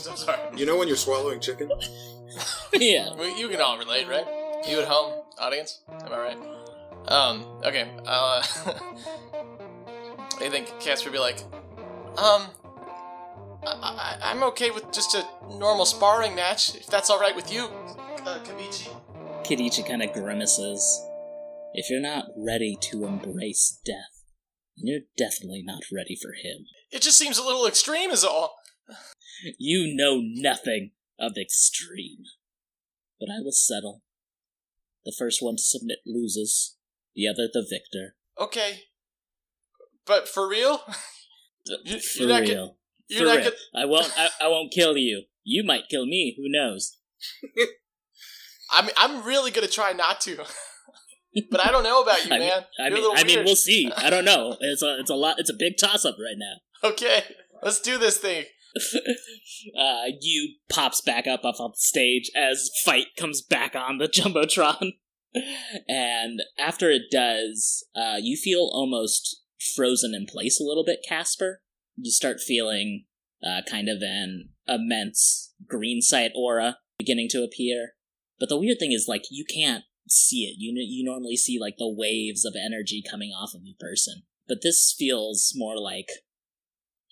I'm 0.08 0.16
sorry. 0.16 0.38
you 0.56 0.66
know 0.66 0.76
when 0.76 0.88
you're 0.88 0.96
swallowing 0.96 1.38
chicken? 1.40 1.70
yeah. 2.72 3.14
Well, 3.14 3.36
you 3.36 3.48
can 3.48 3.60
all 3.60 3.78
relate, 3.78 4.08
right? 4.08 4.26
You 4.68 4.80
at 4.80 4.88
home, 4.88 5.22
audience, 5.38 5.80
am 5.88 6.12
I 6.12 6.18
right? 6.18 6.38
Um, 7.08 7.44
okay, 7.64 7.88
uh, 8.04 8.42
I 10.40 10.48
think 10.48 10.66
Casper 10.80 11.10
would 11.10 11.14
be 11.14 11.20
like, 11.20 11.38
um, 12.18 12.48
I, 13.64 13.66
I, 13.66 14.18
I'm 14.22 14.42
okay 14.44 14.70
with 14.70 14.90
just 14.92 15.14
a 15.14 15.24
normal 15.56 15.86
sparring 15.86 16.34
match, 16.34 16.74
if 16.74 16.86
that's 16.86 17.10
alright 17.10 17.36
with 17.36 17.52
you, 17.52 17.66
uh, 18.24 18.38
Kabichi. 18.40 18.88
Kidichi 19.44 19.86
kind 19.86 20.02
of 20.02 20.12
grimaces. 20.12 21.00
If 21.74 21.90
you're 21.90 22.00
not 22.00 22.26
ready 22.36 22.76
to 22.90 23.04
embrace 23.06 23.78
death, 23.84 24.24
you're 24.74 25.02
definitely 25.16 25.62
not 25.62 25.82
ready 25.92 26.16
for 26.20 26.32
him. 26.32 26.66
It 26.90 27.02
just 27.02 27.18
seems 27.18 27.38
a 27.38 27.44
little 27.44 27.66
extreme, 27.66 28.10
is 28.10 28.24
all. 28.24 28.56
You 29.58 29.94
know 29.94 30.22
nothing 30.22 30.92
of 31.20 31.36
extreme. 31.36 32.24
But 33.20 33.28
I 33.30 33.40
will 33.42 33.52
settle. 33.52 34.02
The 35.04 35.14
first 35.18 35.40
one 35.40 35.56
to 35.56 35.62
submit 35.62 35.98
loses, 36.06 36.76
the 37.14 37.26
other 37.28 37.48
the 37.52 37.66
victor. 37.68 38.16
Okay. 38.38 38.80
But 40.06 40.28
for 40.28 40.48
real? 40.48 40.80
Uh, 40.88 40.92
you- 41.84 41.98
For 42.00 42.20
you're 42.20 42.28
not 42.28 42.40
real. 42.42 42.66
get- 42.66 42.76
You're 43.08 43.20
For 43.20 43.24
not 43.26 43.36
real. 43.36 43.44
get- 43.50 43.58
I 43.74 43.84
won't. 43.84 44.12
I, 44.18 44.28
I 44.42 44.48
won't 44.48 44.72
kill 44.72 44.96
you. 44.96 45.24
You 45.44 45.62
might 45.64 45.88
kill 45.88 46.06
me. 46.06 46.34
Who 46.36 46.44
knows? 46.48 46.98
I'm, 48.72 48.88
I'm 48.96 49.24
really 49.24 49.50
gonna 49.50 49.68
try 49.68 49.92
not 49.92 50.20
to. 50.22 50.36
but 51.50 51.64
I 51.64 51.70
don't 51.70 51.84
know 51.84 52.02
about 52.02 52.24
you, 52.26 52.34
I 52.34 52.38
mean, 52.38 52.48
man. 52.48 52.64
I 52.80 52.90
mean, 52.90 53.04
I 53.14 53.24
mean, 53.24 53.44
we'll 53.44 53.54
see. 53.56 53.90
I 53.96 54.10
don't 54.10 54.24
know. 54.24 54.56
It's 54.60 54.82
a, 54.82 54.98
it's 54.98 55.10
a 55.10 55.14
lot. 55.14 55.36
It's 55.38 55.50
a 55.50 55.54
big 55.58 55.74
toss 55.78 56.04
up 56.04 56.16
right 56.18 56.36
now. 56.36 56.88
Okay, 56.90 57.22
let's 57.62 57.80
do 57.80 57.96
this 57.98 58.18
thing. 58.18 58.44
uh, 59.78 60.04
you 60.20 60.54
pops 60.68 61.00
back 61.00 61.26
up 61.26 61.44
off 61.44 61.56
the 61.58 61.72
stage 61.76 62.30
as 62.36 62.70
fight 62.84 63.06
comes 63.18 63.42
back 63.42 63.74
on 63.74 63.98
the 63.98 64.08
jumbotron, 64.08 64.92
and 65.88 66.40
after 66.58 66.90
it 66.90 67.02
does, 67.10 67.84
uh, 67.94 68.16
you 68.20 68.36
feel 68.36 68.70
almost 68.72 69.42
frozen 69.74 70.14
in 70.14 70.26
place 70.26 70.60
a 70.60 70.64
little 70.64 70.84
bit, 70.84 71.00
Casper. 71.08 71.62
You 71.96 72.10
start 72.10 72.40
feeling 72.40 73.06
uh, 73.42 73.62
kind 73.68 73.88
of 73.88 74.02
an 74.02 74.50
immense 74.68 75.54
green 75.66 76.02
sight 76.02 76.32
aura 76.36 76.78
beginning 76.98 77.28
to 77.30 77.42
appear. 77.42 77.92
But 78.38 78.48
the 78.48 78.58
weird 78.58 78.78
thing 78.78 78.92
is, 78.92 79.06
like, 79.08 79.24
you 79.30 79.44
can't 79.44 79.84
see 80.08 80.44
it. 80.44 80.56
You 80.58 80.74
you 80.76 81.04
normally 81.04 81.36
see 81.36 81.58
like 81.58 81.76
the 81.78 81.92
waves 81.92 82.44
of 82.44 82.54
energy 82.56 83.02
coming 83.08 83.30
off 83.30 83.54
of 83.54 83.62
a 83.62 83.76
person, 83.78 84.22
but 84.46 84.58
this 84.62 84.94
feels 84.96 85.52
more 85.54 85.78
like 85.78 86.08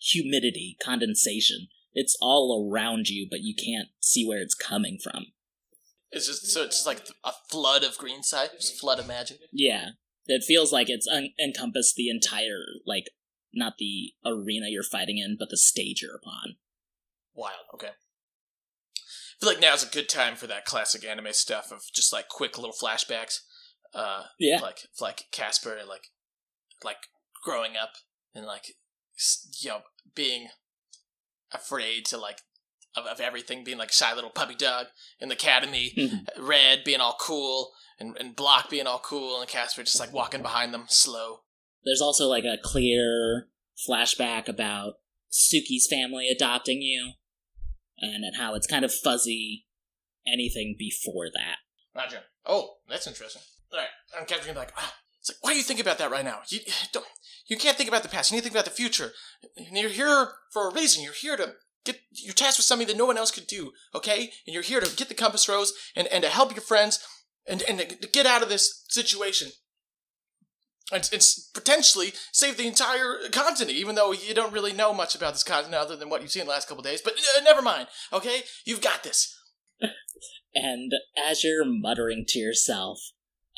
humidity, 0.00 0.76
condensation. 0.82 1.68
It's 1.92 2.16
all 2.20 2.68
around 2.70 3.08
you, 3.08 3.26
but 3.30 3.40
you 3.40 3.54
can't 3.54 3.88
see 4.00 4.26
where 4.26 4.40
it's 4.40 4.54
coming 4.54 4.98
from. 5.02 5.26
It's 6.10 6.26
just 6.26 6.46
so 6.46 6.62
it's 6.62 6.76
just 6.76 6.86
like 6.86 7.06
a 7.24 7.32
flood 7.50 7.82
of 7.84 7.98
green 7.98 8.22
sight, 8.22 8.50
flood 8.80 8.98
of 8.98 9.08
magic. 9.08 9.38
Yeah, 9.52 9.90
it 10.26 10.44
feels 10.44 10.72
like 10.72 10.88
it's 10.88 11.08
un- 11.08 11.30
encompassed 11.42 11.96
the 11.96 12.08
entire 12.08 12.60
like 12.86 13.06
not 13.52 13.74
the 13.78 14.14
arena 14.24 14.66
you're 14.68 14.82
fighting 14.82 15.18
in, 15.18 15.36
but 15.38 15.50
the 15.50 15.56
stage 15.56 16.02
you're 16.02 16.16
upon. 16.16 16.56
Wild. 17.34 17.66
Okay. 17.74 17.88
I 17.88 19.40
feel 19.40 19.48
like 19.48 19.60
now's 19.60 19.82
a 19.84 19.90
good 19.90 20.08
time 20.08 20.36
for 20.36 20.46
that 20.46 20.64
classic 20.64 21.04
anime 21.04 21.32
stuff 21.32 21.72
of 21.72 21.82
just 21.92 22.12
like 22.12 22.28
quick 22.28 22.56
little 22.58 22.74
flashbacks. 22.74 23.40
Uh, 23.92 24.24
Yeah, 24.38 24.58
like 24.60 24.78
like 25.00 25.24
Casper, 25.32 25.78
like 25.88 26.08
like 26.84 27.08
growing 27.44 27.76
up 27.76 27.90
and 28.34 28.46
like 28.46 28.74
you 29.60 29.70
know 29.70 29.80
being 30.14 30.48
afraid 31.52 32.04
to 32.06 32.16
like 32.18 32.38
of, 32.96 33.06
of 33.06 33.20
everything, 33.20 33.64
being 33.64 33.78
like 33.78 33.92
shy 33.92 34.14
little 34.14 34.30
puppy 34.30 34.54
dog 34.54 34.86
in 35.20 35.28
the 35.28 35.34
academy. 35.34 35.92
Mhm. 35.96 36.26
Red 36.38 36.84
being 36.84 37.00
all 37.00 37.16
cool 37.20 37.72
and, 37.98 38.16
and 38.18 38.36
Block 38.36 38.70
being 38.70 38.86
all 38.86 38.98
cool, 39.00 39.40
and 39.40 39.48
Casper 39.48 39.82
just 39.82 40.00
like 40.00 40.12
walking 40.12 40.42
behind 40.42 40.72
them 40.74 40.84
slow. 40.88 41.40
There's 41.84 42.00
also 42.00 42.26
like 42.26 42.44
a 42.44 42.58
clear 42.62 43.48
flashback 43.88 44.48
about 44.48 44.94
Suki's 45.30 45.86
family 45.90 46.28
adopting 46.28 46.80
you, 46.82 47.12
and 47.98 48.24
at 48.24 48.38
how 48.40 48.54
it's 48.54 48.66
kind 48.66 48.84
of 48.84 48.92
fuzzy. 48.92 49.66
Anything 50.26 50.74
before 50.78 51.26
that. 51.34 51.56
Roger. 51.94 52.20
Oh, 52.46 52.76
that's 52.88 53.06
interesting. 53.06 53.42
All 53.70 53.78
right, 53.78 53.88
and 54.18 54.26
Casper's 54.26 54.46
gonna 54.46 54.54
be 54.54 54.60
like, 54.60 54.72
ah. 54.78 54.94
It's 55.24 55.30
like, 55.30 55.38
why 55.42 55.52
are 55.52 55.56
you 55.56 55.62
thinking 55.62 55.86
about 55.86 55.96
that 55.98 56.10
right 56.10 56.24
now? 56.24 56.40
You 56.48 56.60
don't. 56.92 57.06
You 57.46 57.56
can't 57.56 57.76
think 57.76 57.88
about 57.88 58.02
the 58.02 58.08
past. 58.08 58.30
You 58.30 58.36
need 58.36 58.40
to 58.40 58.44
think 58.44 58.54
about 58.54 58.66
the 58.66 58.70
future. 58.70 59.12
And 59.56 59.76
you're 59.76 59.90
here 59.90 60.32
for 60.52 60.68
a 60.68 60.74
reason. 60.74 61.02
You're 61.02 61.14
here 61.14 61.36
to 61.36 61.54
get. 61.84 62.00
You're 62.12 62.34
tasked 62.34 62.58
with 62.58 62.66
something 62.66 62.88
that 62.88 62.96
no 62.96 63.06
one 63.06 63.16
else 63.16 63.30
could 63.30 63.46
do. 63.46 63.72
Okay, 63.94 64.32
and 64.46 64.52
you're 64.52 64.62
here 64.62 64.80
to 64.80 64.96
get 64.96 65.08
the 65.08 65.14
compass 65.14 65.48
rose 65.48 65.72
and 65.96 66.06
and 66.08 66.22
to 66.24 66.28
help 66.30 66.52
your 66.52 66.60
friends 66.60 66.98
and 67.46 67.62
and 67.62 67.78
to 67.78 68.08
get 68.08 68.26
out 68.26 68.42
of 68.42 68.50
this 68.50 68.84
situation. 68.88 69.52
And, 70.92 71.08
and 71.14 71.26
potentially 71.54 72.12
save 72.30 72.58
the 72.58 72.66
entire 72.66 73.16
continent, 73.32 73.70
even 73.70 73.94
though 73.94 74.12
you 74.12 74.34
don't 74.34 74.52
really 74.52 74.74
know 74.74 74.92
much 74.92 75.14
about 75.14 75.32
this 75.32 75.42
continent 75.42 75.80
other 75.80 75.96
than 75.96 76.10
what 76.10 76.20
you've 76.20 76.30
seen 76.30 76.44
the 76.44 76.50
last 76.50 76.68
couple 76.68 76.82
days. 76.82 77.00
But 77.00 77.14
uh, 77.14 77.40
never 77.42 77.62
mind, 77.62 77.88
okay? 78.12 78.42
You've 78.66 78.82
got 78.82 79.02
this. 79.02 79.34
And 80.54 80.92
as 81.18 81.42
you're 81.42 81.64
muttering 81.64 82.26
to 82.28 82.38
yourself, 82.38 83.00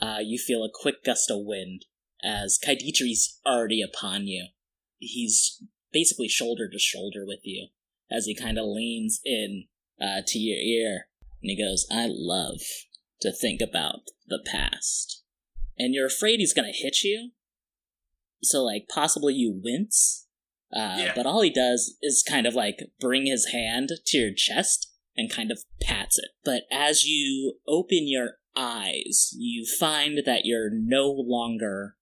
uh, 0.00 0.18
you 0.22 0.38
feel 0.38 0.64
a 0.64 0.70
quick 0.72 1.04
gust 1.04 1.30
of 1.30 1.44
wind 1.44 1.84
as 2.22 2.58
Kaiditri's 2.62 3.40
already 3.46 3.82
upon 3.82 4.26
you. 4.26 4.48
He's 4.98 5.62
basically 5.92 6.28
shoulder 6.28 6.68
to 6.70 6.78
shoulder 6.78 7.24
with 7.26 7.40
you 7.42 7.68
as 8.10 8.26
he 8.26 8.34
kind 8.34 8.58
of 8.58 8.64
leans 8.66 9.20
in 9.24 9.64
uh, 10.00 10.22
to 10.26 10.38
your 10.38 10.58
ear. 10.58 11.08
And 11.42 11.50
he 11.50 11.62
goes, 11.62 11.86
I 11.90 12.06
love 12.10 12.60
to 13.20 13.32
think 13.32 13.60
about 13.60 14.00
the 14.26 14.42
past. 14.44 15.22
And 15.78 15.94
you're 15.94 16.06
afraid 16.06 16.38
he's 16.40 16.54
going 16.54 16.70
to 16.70 16.78
hit 16.78 17.02
you. 17.02 17.30
So, 18.42 18.64
like, 18.64 18.86
possibly 18.92 19.34
you 19.34 19.60
wince. 19.62 20.26
Uh, 20.72 20.96
Yeah. 20.98 21.12
But 21.14 21.26
all 21.26 21.42
he 21.42 21.50
does 21.50 21.96
is 22.02 22.24
kind 22.26 22.46
of 22.46 22.54
like 22.54 22.78
bring 23.00 23.26
his 23.26 23.50
hand 23.52 23.90
to 24.06 24.18
your 24.18 24.32
chest 24.34 24.92
and 25.16 25.30
kind 25.30 25.50
of 25.50 25.64
pats 25.80 26.18
it. 26.18 26.30
But 26.44 26.62
as 26.72 27.04
you 27.04 27.58
open 27.68 28.08
your 28.08 28.32
eyes, 28.56 29.30
you 29.36 29.66
find 29.78 30.20
that 30.24 30.44
you're 30.44 30.70
no 30.72 31.08
longer 31.10 31.96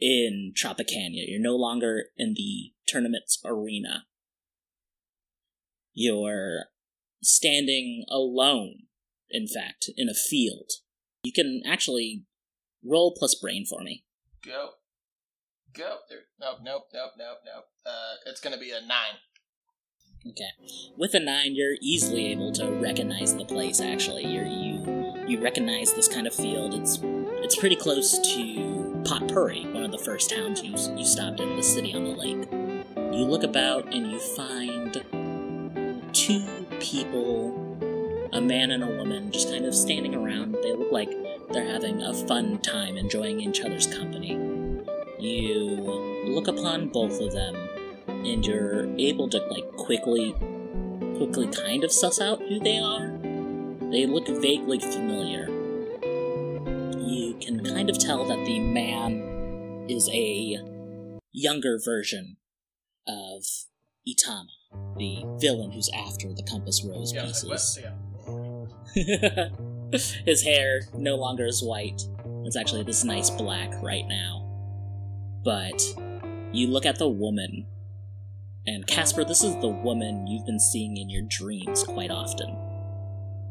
in 0.00 0.52
Tropicana. 0.54 1.24
You're 1.26 1.40
no 1.40 1.56
longer 1.56 2.06
in 2.16 2.34
the 2.34 2.72
tournament's 2.86 3.38
arena. 3.44 4.04
You're 5.94 6.64
standing 7.22 8.04
alone, 8.10 8.82
in 9.30 9.46
fact, 9.48 9.90
in 9.96 10.08
a 10.08 10.14
field. 10.14 10.70
You 11.24 11.32
can 11.32 11.62
actually 11.66 12.24
roll 12.84 13.14
plus 13.16 13.34
brain 13.34 13.64
for 13.68 13.82
me. 13.82 14.04
Go. 14.44 14.70
Go. 15.72 15.96
There. 16.08 16.18
Nope, 16.40 16.58
nope, 16.62 16.82
nope, 16.92 17.12
nope, 17.18 17.38
nope. 17.44 17.64
Uh, 17.84 18.14
it's 18.26 18.40
gonna 18.40 18.58
be 18.58 18.70
a 18.70 18.80
nine. 18.80 19.18
Okay. 20.28 20.50
With 20.96 21.14
a 21.14 21.20
nine, 21.20 21.54
you're 21.54 21.76
easily 21.80 22.26
able 22.26 22.52
to 22.52 22.70
recognize 22.70 23.34
the 23.34 23.44
place. 23.44 23.80
Actually, 23.80 24.26
you're, 24.26 24.46
you 24.46 24.95
you 25.26 25.40
recognize 25.40 25.92
this 25.92 26.08
kind 26.08 26.26
of 26.26 26.34
field. 26.34 26.74
It's 26.74 27.00
it's 27.02 27.56
pretty 27.56 27.76
close 27.76 28.18
to 28.18 29.02
Potpurri, 29.04 29.72
one 29.72 29.84
of 29.84 29.92
the 29.92 29.98
first 29.98 30.30
towns 30.30 30.62
you 30.62 30.76
you 30.96 31.04
stopped 31.04 31.40
in, 31.40 31.56
the 31.56 31.62
city 31.62 31.94
on 31.94 32.04
the 32.04 32.10
lake. 32.10 32.48
You 33.14 33.24
look 33.24 33.42
about 33.42 33.92
and 33.94 34.10
you 34.10 34.18
find 34.18 34.92
two 36.12 36.66
people, 36.80 37.78
a 38.32 38.40
man 38.40 38.70
and 38.70 38.82
a 38.82 38.86
woman, 38.86 39.30
just 39.30 39.50
kind 39.50 39.64
of 39.64 39.74
standing 39.74 40.14
around. 40.14 40.56
They 40.62 40.72
look 40.72 40.92
like 40.92 41.10
they're 41.52 41.70
having 41.70 42.02
a 42.02 42.14
fun 42.26 42.58
time, 42.58 42.96
enjoying 42.96 43.40
each 43.40 43.60
other's 43.60 43.86
company. 43.86 44.32
You 45.18 46.24
look 46.26 46.48
upon 46.48 46.88
both 46.88 47.20
of 47.20 47.32
them 47.32 47.54
and 48.06 48.44
you're 48.44 48.86
able 48.98 49.28
to 49.30 49.38
like 49.46 49.68
quickly 49.76 50.34
quickly 51.16 51.48
kind 51.48 51.82
of 51.82 51.90
suss 51.92 52.20
out 52.20 52.40
who 52.40 52.60
they 52.60 52.78
are 52.78 53.15
they 53.90 54.06
look 54.06 54.26
vaguely 54.28 54.78
familiar 54.78 55.46
you 56.98 57.36
can 57.40 57.64
kind 57.64 57.88
of 57.88 57.98
tell 57.98 58.24
that 58.26 58.44
the 58.44 58.58
man 58.58 59.86
is 59.88 60.08
a 60.12 60.58
younger 61.32 61.78
version 61.84 62.36
of 63.06 63.44
itama 64.08 64.46
the 64.96 65.24
villain 65.40 65.70
who's 65.72 65.90
after 65.94 66.32
the 66.32 66.42
compass 66.42 66.84
rose 66.84 67.12
Yeah, 67.12 67.24
pieces? 67.24 67.78
Yeah. 68.96 69.48
his 70.24 70.42
hair 70.42 70.80
no 70.94 71.16
longer 71.16 71.46
is 71.46 71.62
white 71.62 72.02
it's 72.44 72.56
actually 72.56 72.82
this 72.82 73.04
nice 73.04 73.30
black 73.30 73.72
right 73.82 74.06
now 74.08 74.42
but 75.44 75.80
you 76.52 76.66
look 76.68 76.86
at 76.86 76.98
the 76.98 77.08
woman 77.08 77.66
and 78.68 78.84
Casper, 78.84 79.22
this 79.22 79.44
is 79.44 79.54
the 79.60 79.68
woman 79.68 80.26
you've 80.26 80.44
been 80.44 80.58
seeing 80.58 80.96
in 80.96 81.08
your 81.08 81.22
dreams 81.28 81.84
quite 81.84 82.10
often. 82.10 82.48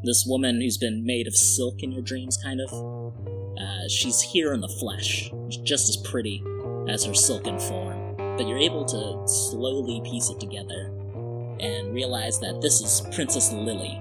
This 0.06 0.24
woman 0.24 0.60
who's 0.60 0.78
been 0.78 1.04
made 1.04 1.26
of 1.26 1.34
silk 1.34 1.82
in 1.82 1.90
your 1.90 2.00
dreams, 2.00 2.38
kind 2.40 2.60
of. 2.60 2.72
Uh, 3.58 3.88
she's 3.88 4.20
here 4.20 4.52
in 4.54 4.60
the 4.60 4.68
flesh, 4.68 5.32
just 5.64 5.88
as 5.88 5.96
pretty 5.96 6.44
as 6.88 7.04
her 7.04 7.12
silken 7.12 7.58
form. 7.58 8.14
but 8.36 8.46
you're 8.46 8.58
able 8.58 8.84
to 8.84 9.26
slowly 9.26 10.00
piece 10.08 10.30
it 10.30 10.38
together 10.38 10.92
and 11.58 11.92
realize 11.92 12.38
that 12.38 12.60
this 12.60 12.80
is 12.80 13.00
Princess 13.14 13.52
Lily, 13.52 14.00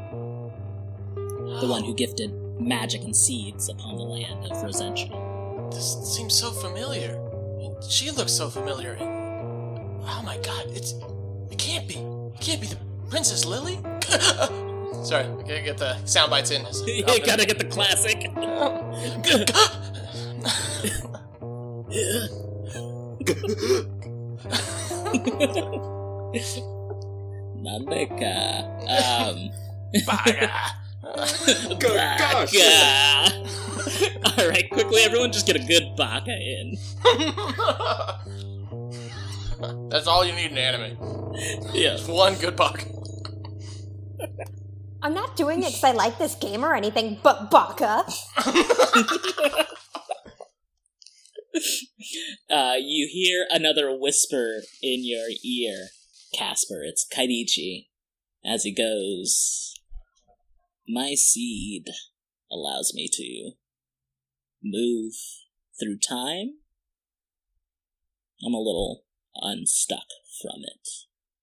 the 1.15 1.67
one 1.67 1.83
who 1.83 1.95
gifted 1.95 2.31
magic 2.59 3.03
and 3.03 3.15
seeds 3.15 3.69
upon 3.69 3.95
the 3.95 4.03
land 4.03 4.51
of 4.51 4.61
Rosentia. 4.61 5.09
This 5.71 6.15
seems 6.15 6.35
so 6.35 6.51
familiar. 6.51 7.19
She 7.89 8.11
looks 8.11 8.33
so 8.33 8.49
familiar. 8.49 8.95
Oh 9.01 10.21
my 10.23 10.37
god, 10.43 10.65
it's. 10.67 10.93
It 11.49 11.57
can't 11.57 11.87
be. 11.87 11.95
It 11.95 12.41
can't 12.41 12.61
be 12.61 12.67
the 12.67 12.77
Princess 13.09 13.43
Lily? 13.45 13.79
Sorry, 15.03 15.25
I 15.25 15.27
gotta 15.27 15.61
get 15.61 15.77
the 15.77 16.03
sound 16.05 16.31
bites 16.31 16.51
in. 16.51 16.65
you 16.87 17.03
gotta 17.03 17.45
get 17.45 17.59
the 17.59 17.65
classic. 17.65 18.29
Nandeka. 27.63 28.63
Um. 28.89 29.51
Baga. 30.05 30.51
Gosh. 31.79 32.51
Baka. 32.51 33.45
All 34.25 34.49
right, 34.49 34.69
quickly, 34.71 35.01
everyone, 35.01 35.31
just 35.31 35.45
get 35.45 35.55
a 35.55 35.59
good 35.59 35.95
baka 35.95 36.31
in. 36.31 36.75
That's 39.89 40.07
all 40.07 40.25
you 40.25 40.33
need 40.33 40.51
in 40.51 40.57
anime. 40.57 40.97
Yeah. 41.73 41.95
Just 41.95 42.09
One 42.09 42.35
good 42.35 42.55
buck. 42.55 42.83
I'm 45.05 45.13
not 45.13 45.37
doing 45.37 45.59
it 45.59 45.67
because 45.67 45.83
I 45.83 45.91
like 46.05 46.17
this 46.17 46.33
game 46.33 46.65
or 46.65 46.73
anything, 46.73 47.19
but 47.21 47.51
Baka. 47.51 48.05
Uh, 52.49 52.75
you 52.77 53.07
hear 53.09 53.45
another 53.49 53.97
whisper 53.97 54.61
in 54.81 55.05
your 55.05 55.27
ear, 55.43 55.87
Casper. 56.37 56.83
It's 56.83 57.07
Kaidichi, 57.07 57.87
as 58.45 58.63
he 58.63 58.73
goes. 58.73 59.73
My 60.87 61.15
seed 61.15 61.87
allows 62.51 62.93
me 62.93 63.09
to 63.11 63.51
move 64.61 65.13
through 65.79 65.97
time. 65.97 66.55
I'm 68.45 68.53
a 68.53 68.59
little 68.59 69.05
unstuck 69.35 70.07
from 70.41 70.61
it. 70.63 70.87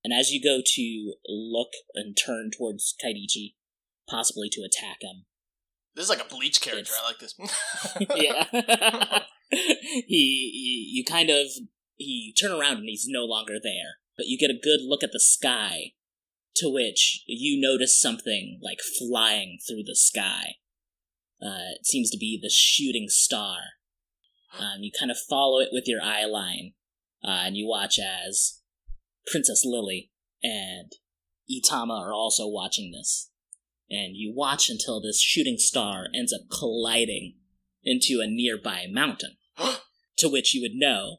And 0.05 0.13
as 0.13 0.31
you 0.31 0.43
go 0.43 0.61
to 0.65 1.15
look 1.29 1.71
and 1.95 2.17
turn 2.17 2.51
towards 2.51 2.95
Kaidichi, 3.05 3.55
possibly 4.09 4.49
to 4.51 4.63
attack 4.63 4.99
him, 5.01 5.27
This 5.95 6.05
is 6.05 6.11
like 6.11 6.25
a 6.25 6.29
bleach 6.29 6.61
character. 6.61 6.93
It's- 6.93 7.01
I 7.01 7.07
like 7.07 7.19
this. 7.19 7.35
yeah. 8.17 9.19
he, 9.51 10.05
he, 10.09 10.91
you 10.93 11.05
kind 11.05 11.31
of, 11.31 11.47
he 11.97 12.35
turn 12.39 12.53
around 12.53 12.79
and 12.79 12.89
he's 12.89 13.07
no 13.07 13.25
longer 13.25 13.55
there. 13.63 13.99
But 14.17 14.27
you 14.27 14.39
get 14.39 14.51
a 14.51 14.61
good 14.61 14.81
look 14.83 15.03
at 15.03 15.13
the 15.13 15.21
sky, 15.21 15.93
to 16.57 16.69
which 16.69 17.23
you 17.27 17.61
notice 17.61 17.99
something 17.99 18.59
like 18.63 18.79
flying 18.99 19.59
through 19.67 19.85
the 19.85 19.97
sky. 19.97 20.57
Uh, 21.41 21.73
it 21.79 21.87
seems 21.87 22.11
to 22.11 22.19
be 22.19 22.39
the 22.41 22.51
shooting 22.51 23.07
star. 23.09 23.59
Um, 24.61 24.83
you 24.83 24.91
kind 24.93 25.11
of 25.11 25.17
follow 25.17 25.61
it 25.61 25.71
with 25.73 25.85
your 25.87 26.03
eye 26.03 26.27
line, 26.27 26.75
uh, 27.25 27.45
and 27.47 27.57
you 27.57 27.67
watch 27.67 27.99
as 27.99 28.61
Princess 29.27 29.63
Lily 29.65 30.11
and 30.43 30.93
Itama 31.51 31.99
are 32.01 32.13
also 32.13 32.47
watching 32.49 32.93
this. 32.93 33.31
And 33.91 34.17
you 34.17 34.33
watch 34.35 34.71
until 34.71 35.01
this 35.01 35.21
shooting 35.21 35.59
star 35.59 36.07
ends 36.15 36.33
up 36.33 36.49
colliding 36.51 37.35
into 37.85 38.21
a 38.23 38.27
nearby 38.27 38.87
mountain, 38.91 39.37
to 40.19 40.29
which 40.29 40.55
you 40.55 40.63
would 40.63 40.75
know 40.75 41.19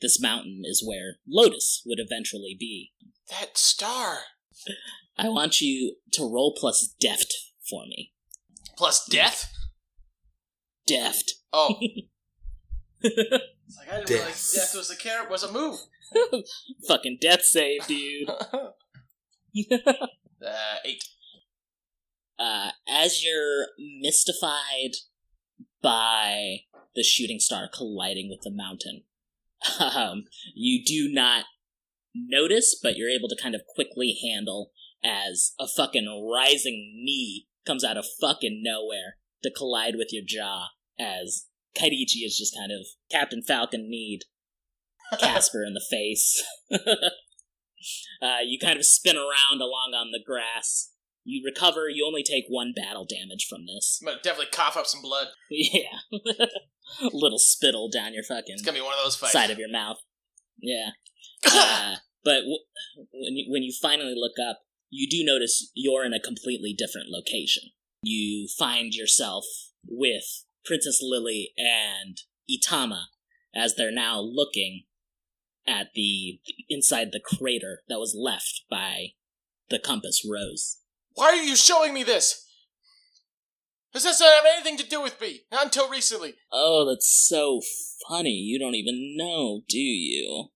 this 0.00 0.20
mountain 0.20 0.62
is 0.64 0.84
where 0.86 1.16
Lotus 1.26 1.82
would 1.86 1.98
eventually 1.98 2.56
be. 2.58 2.92
that 3.30 3.56
star. 3.58 4.18
I 5.18 5.28
want 5.30 5.60
you 5.60 5.96
to 6.12 6.22
roll 6.22 6.54
plus 6.56 6.94
deft 7.00 7.32
for 7.68 7.86
me. 7.86 8.12
Plus 8.76 9.04
death? 9.06 9.50
Deft. 10.86 11.34
Oh. 11.52 11.76
It's 13.68 13.78
like 13.78 13.92
I 13.92 13.96
didn't 13.98 14.10
realize 14.10 14.52
Death. 14.52 14.62
death 14.72 14.76
was 14.76 14.90
a 14.90 14.96
character 14.96 15.30
was 15.30 15.42
a 15.42 15.52
move. 15.52 15.78
Fucking 16.88 17.18
death 17.20 17.42
save, 17.42 17.86
dude. 17.86 18.28
uh, 19.72 20.76
eight. 20.84 21.04
uh, 22.38 22.70
as 22.88 23.24
you're 23.24 23.68
mystified 24.00 24.96
by 25.82 26.58
the 26.94 27.02
shooting 27.02 27.38
star 27.40 27.68
colliding 27.72 28.28
with 28.28 28.40
the 28.42 28.50
mountain, 28.50 29.02
um, 29.80 30.24
you 30.54 30.84
do 30.84 31.12
not 31.12 31.44
notice, 32.14 32.78
but 32.80 32.96
you're 32.96 33.10
able 33.10 33.28
to 33.28 33.40
kind 33.40 33.54
of 33.54 33.62
quickly 33.74 34.18
handle 34.22 34.70
as 35.04 35.52
a 35.60 35.66
fucking 35.66 36.06
rising 36.32 37.02
knee 37.04 37.46
comes 37.66 37.84
out 37.84 37.96
of 37.96 38.06
fucking 38.20 38.62
nowhere 38.64 39.16
to 39.42 39.50
collide 39.50 39.94
with 39.96 40.08
your 40.12 40.22
jaw 40.26 40.68
as 40.98 41.46
Kaidichi 41.76 42.24
is 42.24 42.36
just 42.38 42.56
kind 42.56 42.72
of 42.72 42.86
Captain 43.10 43.42
Falcon 43.42 43.90
kneed 43.90 44.20
Casper 45.20 45.64
in 45.64 45.74
the 45.74 45.84
face. 45.90 46.42
uh, 48.22 48.38
you 48.44 48.58
kind 48.58 48.78
of 48.78 48.86
spin 48.86 49.16
around 49.16 49.60
along 49.60 49.92
on 49.94 50.10
the 50.12 50.22
grass. 50.24 50.92
You 51.24 51.42
recover. 51.44 51.88
You 51.88 52.06
only 52.06 52.22
take 52.22 52.44
one 52.48 52.72
battle 52.74 53.04
damage 53.04 53.46
from 53.48 53.66
this. 53.66 53.98
I'm 54.00 54.06
gonna 54.06 54.20
definitely 54.22 54.50
cough 54.52 54.76
up 54.76 54.86
some 54.86 55.02
blood. 55.02 55.28
Yeah, 55.50 55.98
little 57.12 57.38
spittle 57.38 57.88
down 57.90 58.14
your 58.14 58.22
fucking 58.22 58.54
It's 58.54 58.62
gonna 58.62 58.78
be 58.78 58.82
one 58.84 58.92
of 58.94 59.04
those 59.04 59.16
fights. 59.16 59.32
side 59.32 59.50
of 59.50 59.58
your 59.58 59.70
mouth. 59.70 59.98
Yeah, 60.60 60.90
uh, 61.46 61.96
but 62.24 62.40
w- 62.40 62.64
when 63.12 63.36
you 63.36 63.46
when 63.50 63.62
you 63.62 63.72
finally 63.80 64.14
look 64.16 64.38
up, 64.44 64.60
you 64.90 65.08
do 65.08 65.24
notice 65.24 65.70
you're 65.74 66.04
in 66.04 66.12
a 66.12 66.20
completely 66.20 66.72
different 66.76 67.08
location. 67.10 67.64
You 68.02 68.48
find 68.56 68.94
yourself 68.94 69.44
with 69.86 70.44
Princess 70.64 71.00
Lily 71.02 71.52
and 71.58 72.18
Itama 72.50 73.04
as 73.54 73.74
they're 73.74 73.90
now 73.92 74.20
looking 74.20 74.84
at 75.66 75.88
the 75.94 76.40
inside 76.68 77.08
the 77.12 77.20
crater 77.24 77.82
that 77.88 77.98
was 77.98 78.16
left 78.18 78.62
by 78.70 79.08
the 79.68 79.78
compass 79.78 80.26
rose. 80.28 80.78
Why 81.14 81.26
are 81.26 81.34
you 81.36 81.56
showing 81.56 81.92
me 81.94 82.02
this? 82.02 82.44
This 83.92 84.04
doesn't 84.04 84.26
have 84.26 84.44
anything 84.54 84.76
to 84.78 84.88
do 84.88 85.00
with 85.00 85.20
me. 85.20 85.40
Not 85.50 85.64
until 85.66 85.88
recently. 85.88 86.34
Oh, 86.52 86.86
that's 86.88 87.08
so 87.08 87.60
funny. 88.08 88.30
You 88.30 88.58
don't 88.58 88.74
even 88.74 89.16
know, 89.16 89.62
do 89.68 89.78
you? 89.78 90.48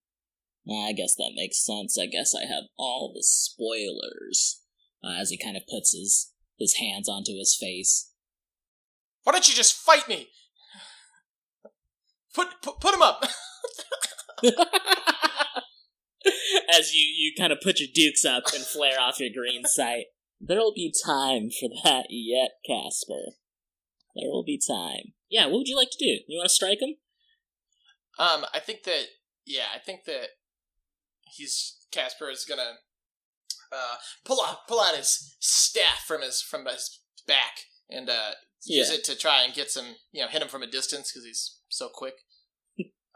I 0.71 0.93
guess 0.93 1.15
that 1.17 1.33
makes 1.35 1.65
sense. 1.65 1.99
I 1.99 2.07
guess 2.07 2.35
I 2.35 2.45
have 2.45 2.65
all 2.79 3.13
the 3.15 3.23
spoilers. 3.25 4.61
Uh, 5.03 5.15
as 5.19 5.31
he 5.31 5.39
kind 5.39 5.57
of 5.57 5.63
puts 5.67 5.93
his 5.93 6.33
his 6.59 6.75
hands 6.75 7.09
onto 7.09 7.33
his 7.33 7.57
face. 7.59 8.13
Why 9.23 9.33
don't 9.33 9.49
you 9.49 9.55
just 9.55 9.75
fight 9.75 10.07
me? 10.07 10.29
Put 12.35 12.49
put, 12.63 12.81
put 12.81 12.95
him 12.95 13.03
up. 13.03 13.25
as 16.73 16.95
you, 16.95 17.03
you 17.03 17.33
kind 17.37 17.53
of 17.53 17.61
put 17.63 17.81
your 17.81 17.89
dukes 17.93 18.25
up 18.25 18.45
and 18.55 18.65
flare 18.65 19.01
off 19.01 19.21
your 19.21 19.31
green 19.35 19.65
sight. 19.65 20.07
There'll 20.41 20.73
be 20.75 20.93
time 21.05 21.51
for 21.51 21.69
that 21.85 22.07
yet, 22.11 22.51
Casper. 22.67 23.35
There 24.17 24.31
will 24.31 24.45
be 24.45 24.59
time. 24.59 25.13
Yeah, 25.29 25.47
what 25.47 25.59
would 25.59 25.69
you 25.69 25.77
like 25.77 25.91
to 25.93 25.99
do? 26.05 26.21
You 26.27 26.39
want 26.39 26.49
to 26.49 26.55
strike 26.55 26.81
him? 26.81 26.97
um, 28.19 28.45
I 28.53 28.59
think 28.61 28.83
that 28.85 29.05
yeah, 29.47 29.67
I 29.75 29.79
think 29.79 30.05
that 30.05 30.29
he's 31.23 31.77
Casper 31.93 32.29
is 32.31 32.45
gonna 32.49 32.73
uh 33.73 33.97
pull 34.25 34.43
out 34.45 34.67
pull 34.69 34.81
out 34.81 34.97
his 34.97 35.37
staff 35.41 36.05
from 36.07 36.23
his 36.23 36.43
from 36.43 36.67
his 36.67 37.01
back 37.27 37.61
and 37.89 38.11
uh 38.11 38.33
use 38.65 38.91
Yeah. 38.91 38.97
it 38.97 39.05
to 39.05 39.17
try 39.17 39.43
and 39.45 39.55
get 39.55 39.71
some 39.71 39.95
you 40.13 40.21
know 40.23 40.29
hit 40.29 40.43
him 40.43 40.49
from 40.49 40.63
a 40.63 40.67
distance 40.67 41.11
because 41.13 41.25
he's 41.25 41.59
so 41.69 41.89
quick. 41.93 42.15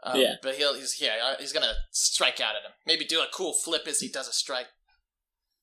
Um, 0.05 0.19
Yeah. 0.19 0.35
but 0.43 0.55
he'll 0.55 0.75
he's 0.75 1.01
yeah 1.01 1.15
uh, 1.23 1.35
he's 1.39 1.51
gonna 1.51 1.73
strike 1.91 2.39
out 2.39 2.55
at 2.55 2.61
him. 2.63 2.71
Maybe 2.85 3.05
do 3.05 3.19
a 3.21 3.27
cool 3.33 3.53
flip 3.53 3.83
as 3.87 3.99
he 3.99 4.07
does 4.07 4.27
a 4.27 4.33
strike, 4.33 4.67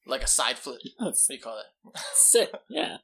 like 0.06 0.22
a 0.22 0.26
side 0.28 0.58
flip. 0.58 0.80
What 0.98 1.14
do 1.28 1.34
you 1.34 1.40
call 1.40 1.58
it? 1.60 1.98
sick. 2.14 2.50
Yeah. 2.68 2.96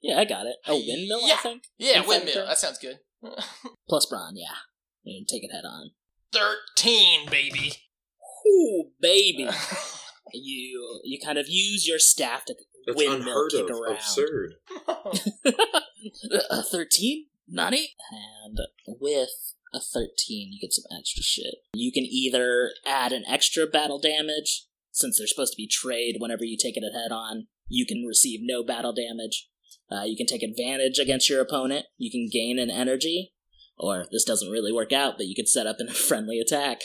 Yeah, 0.00 0.20
I 0.20 0.24
got 0.24 0.46
it. 0.46 0.56
A 0.66 0.74
windmill, 0.74 1.20
I 1.24 1.36
think? 1.42 1.64
Yeah, 1.76 1.96
Inside 1.98 2.08
windmill. 2.08 2.46
That 2.46 2.58
sounds 2.58 2.78
good. 2.78 3.00
Plus 3.88 4.06
brawn, 4.06 4.34
yeah. 4.36 4.54
And 5.04 5.26
take 5.26 5.42
it 5.42 5.50
head 5.52 5.64
on. 5.64 5.90
Thirteen, 6.32 7.28
baby. 7.28 7.72
Ooh, 8.46 8.90
baby. 9.00 9.48
you 10.32 11.00
you 11.04 11.18
kind 11.24 11.36
of 11.38 11.46
use 11.48 11.88
your 11.88 11.98
staff 11.98 12.44
to 12.44 12.54
That's 12.86 12.96
windmill 12.96 13.18
unheard 13.20 13.50
kick 13.50 13.70
of. 13.70 13.80
around. 13.80 13.96
Absurd. 13.96 14.54
a 16.50 16.62
13? 16.62 17.26
Nani? 17.48 17.88
And 18.46 18.58
with 19.00 19.30
a 19.72 19.80
13, 19.80 20.52
you 20.52 20.60
get 20.60 20.72
some 20.72 20.84
extra 20.96 21.22
shit. 21.22 21.56
You 21.74 21.92
can 21.92 22.04
either 22.04 22.72
add 22.86 23.12
an 23.12 23.24
extra 23.28 23.66
battle 23.66 23.98
damage, 23.98 24.66
since 24.92 25.18
they're 25.18 25.26
supposed 25.26 25.52
to 25.52 25.56
be 25.56 25.68
trade 25.68 26.16
whenever 26.18 26.44
you 26.44 26.56
take 26.60 26.76
it 26.76 26.82
head 26.82 27.12
on, 27.12 27.46
you 27.68 27.86
can 27.86 28.04
receive 28.06 28.40
no 28.42 28.64
battle 28.64 28.92
damage. 28.92 29.48
Uh, 29.90 30.04
you 30.04 30.16
can 30.16 30.26
take 30.26 30.42
advantage 30.42 30.98
against 30.98 31.30
your 31.30 31.40
opponent, 31.40 31.86
you 31.96 32.10
can 32.10 32.28
gain 32.30 32.58
an 32.58 32.70
energy, 32.70 33.32
or 33.78 34.06
this 34.10 34.24
doesn't 34.24 34.50
really 34.50 34.72
work 34.72 34.92
out, 34.92 35.16
but 35.16 35.26
you 35.26 35.34
could 35.34 35.48
set 35.48 35.66
up 35.66 35.76
in 35.80 35.88
a 35.88 35.94
friendly 36.08 36.38
attack. 36.38 36.80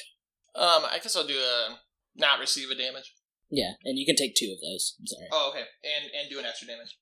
Um, 0.55 0.83
I 0.85 0.99
guess 1.01 1.15
I'll 1.15 1.27
do 1.27 1.37
a 1.37 1.79
not 2.15 2.39
receive 2.39 2.69
a 2.69 2.75
damage. 2.75 3.13
Yeah, 3.49 3.73
and 3.83 3.97
you 3.97 4.05
can 4.05 4.15
take 4.15 4.35
two 4.35 4.53
of 4.53 4.61
those. 4.61 4.95
I'm 4.99 5.07
sorry. 5.07 5.27
Oh, 5.31 5.49
okay, 5.51 5.65
and 5.83 6.11
and 6.13 6.29
do 6.29 6.39
an 6.39 6.45
extra 6.45 6.67
damage. 6.67 6.97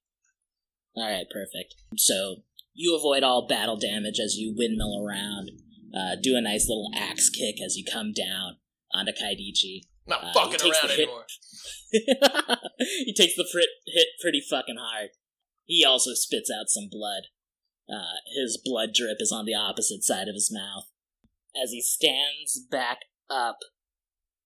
All 0.96 1.10
right, 1.10 1.26
perfect. 1.32 1.76
So 1.98 2.44
you 2.74 2.96
avoid 2.98 3.24
all 3.24 3.48
battle 3.48 3.78
damage 3.78 4.20
as 4.24 4.36
you 4.36 4.54
windmill 4.58 5.06
around. 5.06 5.52
Uh, 5.95 6.15
do 6.21 6.36
a 6.36 6.41
nice 6.41 6.67
little 6.69 6.89
axe 6.95 7.30
kick 7.30 7.56
as 7.63 7.75
you 7.75 7.84
come 7.91 8.13
down 8.13 8.58
onto 8.93 9.12
Kaidichi. 9.12 9.82
Not 10.08 10.23
Uh, 10.23 10.34
fucking 10.34 10.71
around 10.71 10.91
anymore. 10.91 11.25
he 11.91 13.13
takes 13.13 13.36
the 13.36 13.47
frit- 13.51 13.67
hit 13.86 14.08
pretty 14.21 14.41
fucking 14.41 14.77
hard. 14.80 15.10
He 15.65 15.86
also 15.86 16.12
spits 16.13 16.49
out 16.49 16.69
some 16.69 16.88
blood. 16.89 17.23
Uh, 17.89 18.15
his 18.41 18.60
blood 18.63 18.89
drip 18.93 19.17
is 19.19 19.32
on 19.32 19.45
the 19.45 19.54
opposite 19.54 20.04
side 20.04 20.27
of 20.27 20.34
his 20.36 20.51
mouth. 20.51 20.86
As 21.62 21.71
he 21.71 21.82
stands 21.82 22.60
back 22.69 22.99
up, 23.30 23.58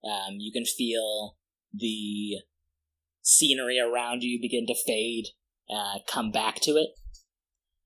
um, 0.03 0.35
you 0.39 0.51
can 0.51 0.65
feel 0.65 1.37
the 1.73 2.37
scenery 3.21 3.79
around 3.79 4.23
you 4.23 4.39
begin 4.41 4.65
to 4.67 4.75
fade, 4.85 5.25
uh, 5.69 5.99
come 6.07 6.31
back 6.31 6.59
to 6.61 6.71
it, 6.71 6.89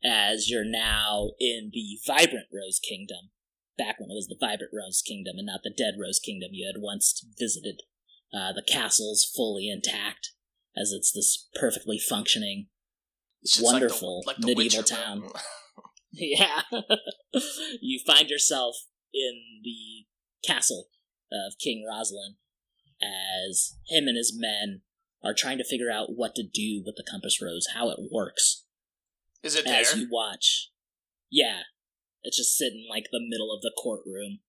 as 0.03 0.49
you're 0.49 0.65
now 0.65 1.31
in 1.39 1.71
the 1.73 1.97
Vibrant 2.07 2.47
Rose 2.53 2.79
Kingdom. 2.79 3.29
Back 3.79 3.95
when 3.99 4.11
it 4.11 4.19
was 4.19 4.27
the 4.27 4.37
Vibrant 4.39 4.73
Rose 4.75 5.01
Kingdom 5.01 5.37
and 5.37 5.47
not 5.47 5.61
the 5.63 5.73
Dead 5.75 5.93
Rose 5.99 6.19
Kingdom 6.19 6.49
you 6.51 6.67
had 6.67 6.81
once 6.81 7.25
visited. 7.39 7.81
Uh, 8.31 8.51
the 8.53 8.61
castle's 8.61 9.31
fully 9.35 9.69
intact, 9.69 10.33
as 10.77 10.91
it's 10.91 11.11
this 11.11 11.47
perfectly 11.55 11.97
functioning. 11.97 12.67
Wonderful 13.61 14.23
like 14.27 14.35
the, 14.37 14.47
like 14.47 14.55
the 14.57 14.61
medieval 14.61 14.79
Witcher, 14.81 14.95
town. 14.95 15.23
Yeah. 16.11 16.61
you 17.81 17.99
find 18.05 18.29
yourself 18.29 18.75
in 19.13 19.61
the 19.63 20.05
castle 20.47 20.87
of 21.31 21.53
King 21.59 21.85
Roslin 21.87 22.35
as 23.01 23.77
him 23.87 24.07
and 24.07 24.17
his 24.17 24.35
men 24.35 24.81
are 25.23 25.33
trying 25.33 25.57
to 25.57 25.63
figure 25.63 25.91
out 25.91 26.15
what 26.15 26.35
to 26.35 26.43
do 26.43 26.81
with 26.85 26.95
the 26.95 27.05
compass 27.09 27.41
rose, 27.41 27.67
how 27.75 27.89
it 27.89 27.99
works. 28.11 28.65
Is 29.43 29.55
it 29.55 29.65
there? 29.65 29.81
As 29.81 29.95
you 29.95 30.07
watch. 30.11 30.71
Yeah. 31.29 31.61
It's 32.29 32.37
just 32.37 32.55
sitting 32.55 32.85
like 32.87 33.05
the 33.11 33.25
middle 33.27 33.51
of 33.51 33.63
the 33.63 33.73
courtroom. 33.75 34.41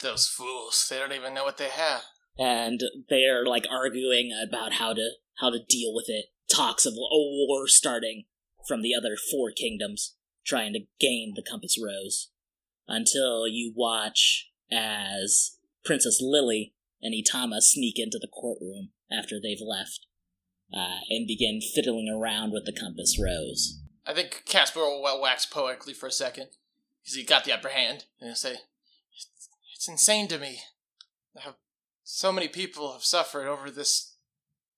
Those 0.00 0.26
fools. 0.26 0.88
They 0.90 0.98
don't 0.98 1.12
even 1.12 1.34
know 1.34 1.44
what 1.44 1.56
they 1.56 1.68
have. 1.68 2.02
and 2.36 2.82
they're 3.08 3.46
like 3.46 3.64
arguing 3.70 4.32
about 4.32 4.72
how 4.74 4.92
to 4.94 5.10
how 5.36 5.50
to 5.50 5.60
deal 5.68 5.94
with 5.94 6.06
it. 6.08 6.26
Talks 6.52 6.84
of 6.84 6.94
a 6.94 6.96
war 6.98 7.68
starting 7.68 8.24
from 8.66 8.82
the 8.82 8.92
other 8.92 9.16
four 9.30 9.52
kingdoms 9.52 10.16
trying 10.44 10.72
to 10.72 10.80
gain 10.98 11.34
the 11.36 11.44
Compass 11.48 11.76
Rose 11.80 12.30
until 12.88 13.46
you 13.46 13.72
watch 13.76 14.50
as 14.72 15.58
Princess 15.84 16.18
Lily 16.20 16.74
and 17.00 17.14
Itama 17.14 17.60
sneak 17.60 18.00
into 18.00 18.18
the 18.18 18.26
courtroom 18.28 18.90
after 19.12 19.36
they've 19.40 19.62
left 19.64 20.06
uh, 20.74 21.00
and 21.08 21.28
begin 21.28 21.60
fiddling 21.60 22.08
around 22.08 22.52
with 22.52 22.64
the 22.64 22.72
Compass 22.72 23.16
Rose. 23.22 23.80
I 24.04 24.12
think 24.12 24.42
Casper 24.44 24.80
will 24.80 25.20
wax 25.22 25.46
poetically 25.46 25.94
for 25.94 26.08
a 26.08 26.12
second 26.12 26.48
because 27.02 27.16
he 27.16 27.24
got 27.24 27.44
the 27.44 27.52
upper 27.52 27.68
hand 27.68 28.04
and 28.20 28.28
he'll 28.28 28.34
say, 28.34 28.56
"It's, 29.14 29.48
it's 29.74 29.88
insane 29.88 30.28
to 30.28 30.38
me 30.38 30.60
how 31.38 31.56
so 32.04 32.32
many 32.32 32.48
people 32.48 32.92
have 32.92 33.04
suffered 33.04 33.46
over 33.46 33.70
this 33.70 34.16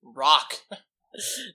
rock." 0.03 0.55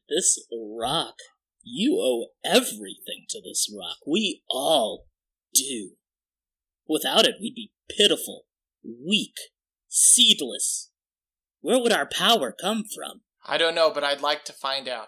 This 0.10 0.46
rock, 0.52 1.16
you 1.64 1.98
owe 2.02 2.28
everything 2.44 3.26
to 3.30 3.42
this 3.42 3.72
rock. 3.74 3.98
We 4.06 4.44
all 4.50 5.08
do. 5.54 5.92
Without 6.88 7.26
it, 7.26 7.36
we'd 7.42 7.56
be 7.56 7.72
pitiful, 7.90 8.46
weak, 8.84 9.36
seedless. 9.88 10.92
Where 11.62 11.80
would 11.80 11.94
our 11.94 12.06
power 12.06 12.52
come 12.52 12.84
from? 12.84 13.22
I 13.46 13.58
don't 13.58 13.76
know, 13.76 13.92
but 13.92 14.04
I'd 14.04 14.22
like 14.22 14.46
to 14.46 14.54
find 14.54 14.88
out. 14.88 15.08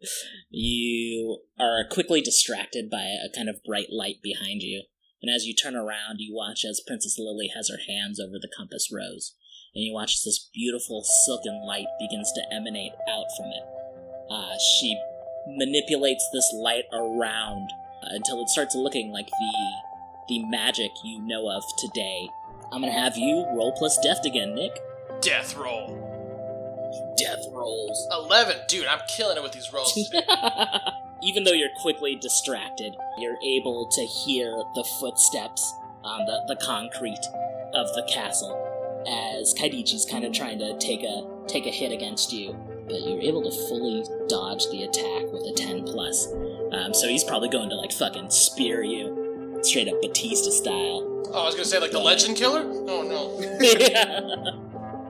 You 0.50 1.40
are 1.58 1.84
quickly 1.90 2.20
distracted 2.20 2.90
by 2.90 3.02
a 3.02 3.34
kind 3.34 3.48
of 3.48 3.64
bright 3.64 3.88
light 3.90 4.16
behind 4.22 4.62
you, 4.62 4.84
and 5.26 5.34
as 5.34 5.44
you 5.44 5.54
turn 5.54 5.74
around, 5.74 6.18
you 6.20 6.32
watch 6.32 6.64
as 6.64 6.80
Princess 6.86 7.18
Lily 7.18 7.50
has 7.52 7.68
her 7.68 7.80
hands 7.88 8.20
over 8.20 8.38
the 8.40 8.48
compass 8.56 8.90
rose, 8.92 9.34
and 9.74 9.82
you 9.82 9.92
watch 9.92 10.14
as 10.14 10.22
this 10.22 10.48
beautiful 10.54 11.02
silken 11.24 11.66
light 11.66 11.88
begins 11.98 12.30
to 12.36 12.54
emanate 12.54 12.92
out 13.10 13.24
from 13.36 13.46
it. 13.46 13.64
Uh, 14.30 14.56
she 14.78 14.96
manipulates 15.48 16.24
this 16.32 16.48
light 16.54 16.84
around 16.92 17.70
uh, 18.04 18.10
until 18.10 18.40
it 18.40 18.48
starts 18.48 18.76
looking 18.76 19.10
like 19.10 19.26
the 19.26 19.54
the 20.28 20.44
magic 20.48 20.92
you 21.02 21.20
know 21.20 21.50
of 21.50 21.64
today. 21.76 22.28
I'm 22.70 22.82
gonna 22.82 22.92
have 22.92 23.16
you 23.16 23.46
roll 23.52 23.72
plus 23.76 23.98
deft 24.04 24.26
again, 24.26 24.54
Nick. 24.54 24.78
Death 25.20 25.56
roll. 25.56 26.04
Death 27.18 27.46
rolls. 27.50 28.06
11. 28.12 28.58
Dude, 28.68 28.86
I'm 28.86 29.00
killing 29.08 29.36
it 29.36 29.42
with 29.42 29.52
these 29.52 29.72
rolls. 29.72 29.98
Even 31.22 31.44
though 31.44 31.52
you're 31.52 31.68
quickly 31.80 32.14
distracted, 32.16 32.94
you're 33.18 33.38
able 33.42 33.88
to 33.92 34.02
hear 34.02 34.50
the 34.74 34.84
footsteps 35.00 35.72
on 36.04 36.24
the, 36.26 36.54
the 36.54 36.56
concrete 36.64 37.24
of 37.74 37.86
the 37.94 38.02
castle 38.12 38.62
as 39.08 39.54
Kaidichi's 39.54 40.04
kind 40.04 40.24
of 40.24 40.32
trying 40.32 40.58
to 40.58 40.76
take 40.78 41.02
a 41.02 41.26
take 41.46 41.66
a 41.66 41.70
hit 41.70 41.92
against 41.92 42.32
you, 42.32 42.52
but 42.88 43.00
you're 43.02 43.20
able 43.20 43.42
to 43.42 43.50
fully 43.68 44.04
dodge 44.28 44.68
the 44.70 44.82
attack 44.82 45.32
with 45.32 45.42
a 45.46 45.52
10 45.56 45.84
plus. 45.84 46.26
Um, 46.72 46.92
so 46.92 47.08
he's 47.08 47.22
probably 47.22 47.48
going 47.48 47.70
to 47.70 47.76
like 47.76 47.92
fucking 47.92 48.30
spear 48.30 48.82
you, 48.82 49.60
straight 49.62 49.88
up 49.88 50.00
Batista 50.02 50.50
style. 50.50 51.22
oh, 51.32 51.42
I 51.42 51.46
was 51.46 51.54
gonna 51.54 51.66
say, 51.66 51.78
like 51.78 51.92
the 51.92 52.00
legend 52.00 52.36
killer? 52.36 52.62
Oh, 52.64 53.02
no. 53.02 54.60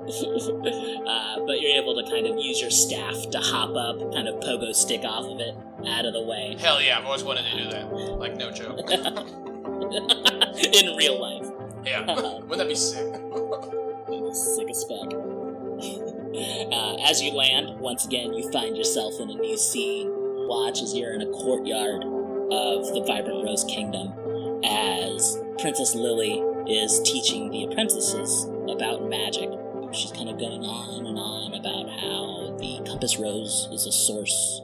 uh, 1.06 1.40
but 1.46 1.60
you're 1.60 1.82
able 1.82 1.94
to 2.00 2.08
kind 2.10 2.26
of 2.26 2.38
use 2.38 2.60
your 2.60 2.70
staff 2.70 3.14
to 3.30 3.38
hop 3.38 3.74
up, 3.74 4.12
kind 4.12 4.28
of 4.28 4.36
pogo 4.36 4.74
stick 4.74 5.02
off 5.04 5.24
of 5.24 5.40
it, 5.40 5.54
out 5.88 6.04
of 6.04 6.12
the 6.12 6.22
way. 6.22 6.56
Hell 6.58 6.80
yeah, 6.80 6.98
I've 6.98 7.04
always 7.06 7.24
wanted 7.24 7.44
to 7.50 7.64
do 7.64 7.70
that. 7.70 7.92
Like, 7.92 8.36
no 8.36 8.50
joke. 8.52 8.78
In 9.76 10.96
real 10.96 11.20
life. 11.20 11.50
yeah. 11.84 12.06
Wouldn't 12.06 12.58
that 12.58 12.68
be 12.68 12.74
sick? 12.74 13.04
Sick 14.32 14.70
as 14.70 14.84
fuck. 14.84 15.12
Uh, 16.72 16.96
as 17.08 17.22
you 17.22 17.32
land, 17.32 17.80
once 17.80 18.04
again, 18.04 18.32
you 18.34 18.50
find 18.52 18.76
yourself 18.76 19.14
in 19.20 19.30
a 19.30 19.34
new 19.34 19.56
scene. 19.56 20.08
Watch 20.48 20.82
as 20.82 20.94
you're 20.94 21.14
in 21.14 21.22
a 21.22 21.26
courtyard 21.30 22.02
of 22.04 22.86
the 22.92 23.02
Vibrant 23.06 23.44
Rose 23.44 23.64
Kingdom, 23.64 24.12
as 24.64 25.40
Princess 25.58 25.94
Lily 25.94 26.42
is 26.68 27.00
teaching 27.04 27.50
the 27.50 27.64
apprentices 27.64 28.44
about 28.68 29.08
magic. 29.08 29.48
She's 29.96 30.12
kind 30.12 30.28
of 30.28 30.38
going 30.38 30.62
on 30.62 31.06
and 31.06 31.18
on 31.18 31.54
about 31.54 31.88
how 31.88 32.56
the 32.58 32.84
Compass 32.88 33.16
Rose 33.16 33.68
is 33.72 33.86
a 33.86 33.92
source 33.92 34.60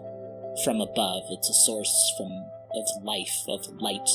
from 0.63 0.81
above. 0.81 1.25
It's 1.31 1.49
a 1.49 1.55
source 1.55 2.15
from 2.17 2.31
of 2.75 3.05
life, 3.05 3.45
of 3.49 3.67
light, 3.81 4.09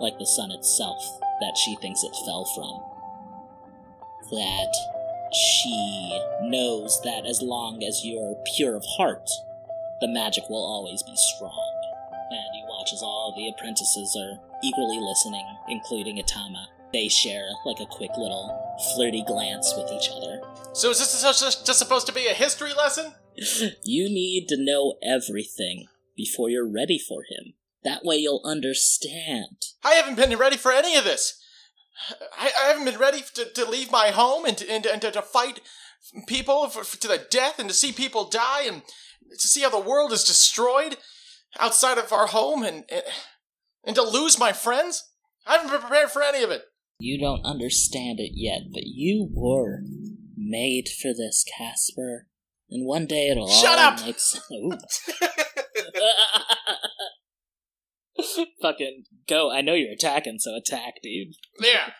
like 0.00 0.18
the 0.18 0.26
sun 0.26 0.50
itself, 0.52 1.02
that 1.40 1.56
she 1.56 1.76
thinks 1.82 2.02
it 2.02 2.14
fell 2.24 2.44
from 2.54 2.96
that 4.30 4.74
she 5.32 6.20
knows 6.42 7.00
that 7.04 7.26
as 7.26 7.42
long 7.42 7.82
as 7.84 8.04
you're 8.04 8.36
pure 8.56 8.76
of 8.76 8.84
heart, 8.96 9.28
the 10.00 10.08
magic 10.08 10.44
will 10.48 10.64
always 10.64 11.02
be 11.02 11.14
strong. 11.16 11.72
And 12.30 12.54
he 12.54 12.64
watches 12.68 13.02
all 13.02 13.34
the 13.36 13.48
apprentices 13.48 14.16
are 14.16 14.38
eagerly 14.62 14.98
listening, 14.98 15.46
including 15.68 16.18
Itama. 16.18 16.66
They 16.96 17.08
share 17.08 17.50
like 17.66 17.78
a 17.78 17.84
quick 17.84 18.12
little 18.16 18.58
flirty 18.94 19.22
glance 19.22 19.74
with 19.76 19.92
each 19.92 20.08
other. 20.08 20.40
So 20.72 20.88
is 20.88 20.98
this 20.98 21.20
just, 21.20 21.66
supposed 21.66 22.06
to 22.06 22.12
be 22.14 22.26
a 22.26 22.32
history 22.32 22.72
lesson? 22.72 23.12
You 23.84 24.08
need 24.08 24.48
to 24.48 24.56
know 24.58 24.94
everything 25.02 25.88
before 26.16 26.48
you're 26.48 26.66
ready 26.66 26.98
for 26.98 27.24
him. 27.28 27.52
That 27.84 28.02
way 28.02 28.16
you'll 28.16 28.40
understand. 28.46 29.58
I 29.84 29.92
haven't 29.92 30.14
been 30.14 30.38
ready 30.38 30.56
for 30.56 30.72
any 30.72 30.96
of 30.96 31.04
this. 31.04 31.38
I, 32.38 32.50
I 32.64 32.68
haven't 32.68 32.86
been 32.86 32.98
ready 32.98 33.20
to, 33.34 33.44
to 33.44 33.70
leave 33.70 33.92
my 33.92 34.08
home 34.08 34.46
and 34.46 34.56
to, 34.56 34.70
and, 34.70 34.86
and 34.86 35.02
to, 35.02 35.10
to 35.10 35.20
fight 35.20 35.60
people 36.26 36.66
for, 36.70 36.82
for, 36.82 36.96
to 36.96 37.08
the 37.08 37.26
death 37.30 37.58
and 37.58 37.68
to 37.68 37.74
see 37.74 37.92
people 37.92 38.30
die 38.30 38.62
and 38.66 38.80
to 39.38 39.46
see 39.46 39.60
how 39.60 39.70
the 39.70 39.78
world 39.78 40.12
is 40.12 40.24
destroyed 40.24 40.96
outside 41.60 41.98
of 41.98 42.10
our 42.10 42.28
home 42.28 42.62
and, 42.62 42.86
and, 42.90 43.02
and 43.84 43.96
to 43.96 44.02
lose 44.02 44.38
my 44.38 44.54
friends. 44.54 45.10
I 45.46 45.58
haven't 45.58 45.70
been 45.70 45.80
prepared 45.82 46.10
for 46.10 46.22
any 46.22 46.42
of 46.42 46.50
it. 46.50 46.62
You 46.98 47.20
don't 47.20 47.44
understand 47.44 48.20
it 48.20 48.32
yet, 48.34 48.62
but 48.72 48.84
you 48.86 49.28
were 49.32 49.80
made 50.36 50.88
for 51.00 51.08
this, 51.08 51.44
Casper. 51.56 52.26
And 52.70 52.86
one 52.86 53.06
day 53.06 53.28
it'll 53.28 53.48
Shut 53.48 53.78
all 53.78 53.92
up! 53.92 54.00
make 54.04 54.18
sense. 54.18 55.10
Fucking 58.62 59.04
go! 59.28 59.50
I 59.52 59.60
know 59.60 59.74
you're 59.74 59.92
attacking, 59.92 60.38
so 60.38 60.56
attack, 60.56 60.94
dude. 61.02 61.34
Yeah. 61.60 61.90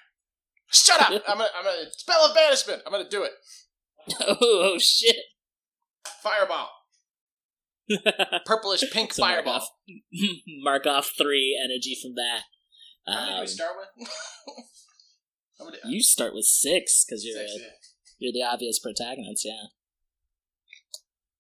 Shut 0.73 1.01
up! 1.01 1.11
I'm 1.29 1.39
gonna, 1.39 1.51
I'm 1.57 1.65
gonna 1.65 1.91
spell 1.93 2.25
of 2.27 2.35
banishment. 2.35 2.83
I'm 2.87 2.93
gonna 2.93 3.09
do 3.09 3.23
it. 3.23 3.33
Oh, 4.21 4.37
oh 4.41 4.79
shit! 4.79 5.17
Fireball. 6.23 6.69
Purplish 8.47 8.83
pink 8.93 9.13
So 9.13 9.23
mark 9.23 9.37
fireball. 9.37 9.55
off, 9.55 9.69
mark 10.65 10.87
off 10.87 11.13
three 11.17 11.57
energy 11.63 11.97
from 12.03 12.15
that. 12.17 12.43
How 13.07 13.21
many 13.21 13.31
do 13.31 13.35
we 13.37 13.41
Um, 13.43 13.47
start 13.47 13.73
with? 13.99 14.09
You 15.85 16.03
start 16.03 16.35
with 16.35 16.45
six 16.45 17.05
because 17.05 17.25
you're 17.25 17.39
Six, 17.39 17.53
a, 17.55 17.59
yeah. 17.59 17.67
you're 18.19 18.33
the 18.33 18.43
obvious 18.43 18.79
protagonist. 18.79 19.45
Yeah. 19.47 19.67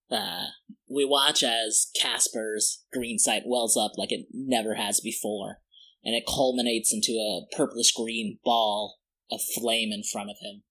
Uh, 0.08 0.46
we 0.88 1.04
watch 1.04 1.42
as 1.42 1.90
Casper's 2.00 2.84
green 2.92 3.18
sight 3.18 3.42
wells 3.44 3.76
up 3.76 3.92
like 3.96 4.12
it 4.12 4.26
never 4.32 4.74
has 4.76 5.00
before, 5.00 5.58
and 6.04 6.14
it 6.14 6.24
culminates 6.26 6.92
into 6.92 7.12
a 7.18 7.44
purplish 7.56 7.92
green 7.92 8.38
ball 8.44 8.98
of 9.30 9.40
flame 9.58 9.90
in 9.92 10.02
front 10.04 10.30
of 10.30 10.36
him. 10.40 10.62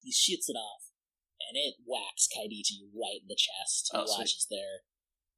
He 0.00 0.10
shoots 0.12 0.48
it 0.48 0.54
off, 0.54 0.88
and 1.48 1.56
it 1.58 1.74
whacks 1.86 2.26
Kaidichi 2.26 2.88
right 2.98 3.20
in 3.20 3.28
the 3.28 3.36
chest. 3.36 3.90
He 3.92 3.98
Oh, 3.98 4.06
sweet. 4.06 4.30
there. 4.50 4.80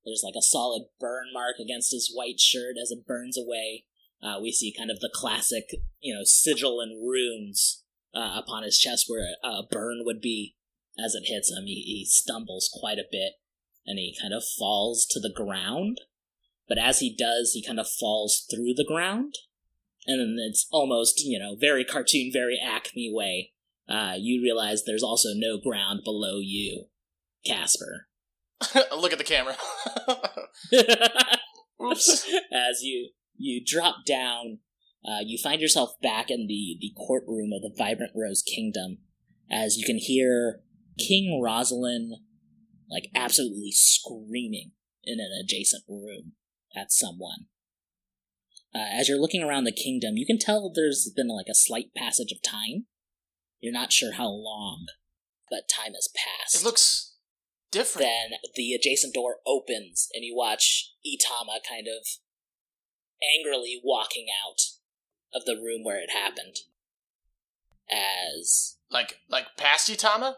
There's 0.04 0.22
like 0.24 0.36
a 0.38 0.42
solid 0.42 0.84
burn 1.00 1.32
mark 1.32 1.56
against 1.58 1.90
his 1.90 2.12
white 2.14 2.38
shirt 2.38 2.76
as 2.80 2.90
it 2.90 3.06
burns 3.06 3.36
away. 3.36 3.86
Uh, 4.24 4.40
we 4.40 4.50
see 4.50 4.74
kind 4.76 4.90
of 4.90 5.00
the 5.00 5.10
classic, 5.12 5.64
you 6.00 6.14
know, 6.14 6.22
sigil 6.24 6.80
and 6.80 7.06
runes 7.06 7.84
uh, 8.14 8.40
upon 8.42 8.62
his 8.62 8.78
chest 8.78 9.04
where 9.06 9.26
a, 9.44 9.46
a 9.46 9.66
burn 9.70 10.02
would 10.04 10.20
be. 10.20 10.56
As 10.98 11.14
it 11.14 11.24
hits 11.26 11.50
him, 11.50 11.64
he, 11.66 11.82
he 11.82 12.06
stumbles 12.08 12.70
quite 12.72 12.98
a 12.98 13.10
bit, 13.10 13.32
and 13.84 13.98
he 13.98 14.16
kind 14.20 14.32
of 14.32 14.44
falls 14.58 15.06
to 15.10 15.20
the 15.20 15.32
ground. 15.34 16.00
But 16.68 16.78
as 16.78 17.00
he 17.00 17.14
does, 17.14 17.50
he 17.52 17.62
kind 17.66 17.80
of 17.80 17.88
falls 17.88 18.46
through 18.50 18.74
the 18.74 18.86
ground, 18.86 19.34
and 20.06 20.20
then 20.20 20.36
it's 20.38 20.66
almost, 20.70 21.20
you 21.24 21.38
know, 21.38 21.56
very 21.60 21.84
cartoon, 21.84 22.30
very 22.32 22.58
Acme 22.64 23.10
way. 23.12 23.52
Uh, 23.88 24.14
you 24.18 24.40
realize 24.40 24.84
there's 24.84 25.02
also 25.02 25.30
no 25.34 25.58
ground 25.58 26.00
below 26.04 26.38
you, 26.40 26.86
Casper. 27.44 28.08
Look 28.96 29.12
at 29.12 29.18
the 29.18 29.24
camera. 29.24 29.56
Oops. 31.82 32.32
as 32.52 32.82
you 32.82 33.10
you 33.36 33.62
drop 33.64 34.04
down, 34.06 34.58
uh, 35.04 35.20
you 35.24 35.38
find 35.38 35.60
yourself 35.60 36.00
back 36.02 36.30
in 36.30 36.46
the 36.46 36.76
the 36.80 36.92
courtroom 36.96 37.50
of 37.52 37.62
the 37.62 37.74
Vibrant 37.76 38.12
Rose 38.14 38.42
Kingdom, 38.42 38.98
as 39.50 39.76
you 39.76 39.84
can 39.84 39.98
hear 39.98 40.60
King 40.98 41.40
Rosalind 41.42 42.14
like 42.90 43.10
absolutely 43.14 43.72
screaming 43.72 44.72
in 45.02 45.18
an 45.20 45.30
adjacent 45.42 45.84
room 45.88 46.32
at 46.76 46.92
someone. 46.92 47.46
Uh, 48.74 48.86
as 48.92 49.08
you're 49.08 49.20
looking 49.20 49.42
around 49.42 49.64
the 49.64 49.72
kingdom, 49.72 50.16
you 50.16 50.26
can 50.26 50.38
tell 50.38 50.70
there's 50.72 51.10
been 51.14 51.28
like 51.28 51.46
a 51.48 51.54
slight 51.54 51.94
passage 51.96 52.32
of 52.32 52.42
time. 52.42 52.86
You're 53.60 53.72
not 53.72 53.92
sure 53.92 54.14
how 54.14 54.28
long, 54.28 54.86
but 55.50 55.68
time 55.68 55.94
has 55.94 56.08
passed 56.14 56.56
It 56.56 56.64
looks 56.64 57.14
different. 57.70 58.08
then 58.08 58.38
the 58.56 58.74
adjacent 58.74 59.14
door 59.14 59.36
opens 59.46 60.08
and 60.12 60.24
you 60.24 60.34
watch 60.36 60.92
Itama 61.06 61.58
kind 61.68 61.86
of 61.86 62.06
angrily 63.36 63.80
walking 63.82 64.26
out 64.44 64.60
of 65.34 65.44
the 65.44 65.56
room 65.56 65.84
where 65.84 66.00
it 66.00 66.10
happened. 66.10 66.56
As 67.90 68.76
Like 68.90 69.18
like 69.28 69.56
past 69.56 69.88
Itama? 69.90 70.36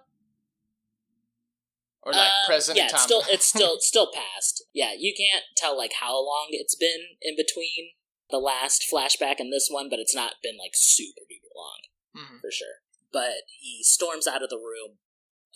Or 2.02 2.12
like 2.12 2.30
Uh, 2.30 2.46
present 2.46 2.78
yeah, 2.78 2.88
Itama? 2.88 2.92
it's 2.94 3.02
still 3.02 3.22
it's 3.28 3.46
still 3.46 3.76
still 3.80 4.10
past. 4.12 4.64
Yeah, 4.72 4.92
you 4.96 5.14
can't 5.16 5.44
tell 5.56 5.76
like 5.76 5.94
how 6.00 6.14
long 6.14 6.48
it's 6.50 6.74
been 6.74 7.16
in 7.22 7.36
between 7.36 7.90
the 8.30 8.38
last 8.38 8.84
flashback 8.92 9.38
and 9.38 9.52
this 9.52 9.68
one, 9.70 9.88
but 9.88 9.98
it's 10.00 10.14
not 10.14 10.34
been 10.42 10.56
like 10.58 10.72
super 10.74 11.22
duper 11.30 11.54
long. 11.54 11.80
Mhm. 12.16 12.40
for 12.40 12.50
sure. 12.50 12.82
But 13.12 13.42
he 13.60 13.82
storms 13.84 14.26
out 14.26 14.42
of 14.42 14.50
the 14.50 14.56
room 14.58 14.98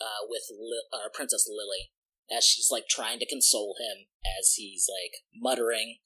uh, 0.01 0.27
with 0.29 0.43
Li- 0.51 0.87
uh, 0.93 1.09
Princess 1.13 1.49
Lily 1.49 1.91
as 2.31 2.45
she's 2.45 2.71
like 2.71 2.87
trying 2.89 3.19
to 3.19 3.27
console 3.27 3.77
him 3.81 4.07
as 4.39 4.55
he's 4.55 4.87
like 4.89 5.23
muttering 5.35 5.99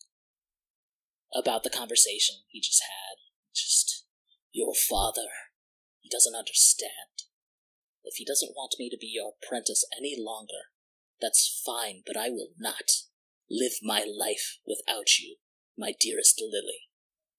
about 1.34 1.62
the 1.62 1.70
conversation 1.70 2.36
he 2.48 2.60
just 2.60 2.82
had. 2.82 3.16
Just 3.54 4.04
your 4.52 4.74
father. 4.74 5.28
He 6.00 6.08
doesn't 6.08 6.34
understand. 6.36 7.26
If 8.04 8.16
he 8.16 8.24
doesn't 8.24 8.54
want 8.54 8.76
me 8.78 8.90
to 8.90 8.98
be 9.00 9.06
your 9.08 9.32
apprentice 9.42 9.84
any 9.96 10.14
longer, 10.18 10.70
that's 11.20 11.62
fine, 11.64 12.02
but 12.06 12.16
I 12.16 12.28
will 12.28 12.50
not 12.58 12.90
live 13.50 13.72
my 13.82 14.04
life 14.04 14.58
without 14.66 15.18
you, 15.18 15.36
my 15.76 15.92
dearest 15.98 16.40
Lily. 16.40 16.88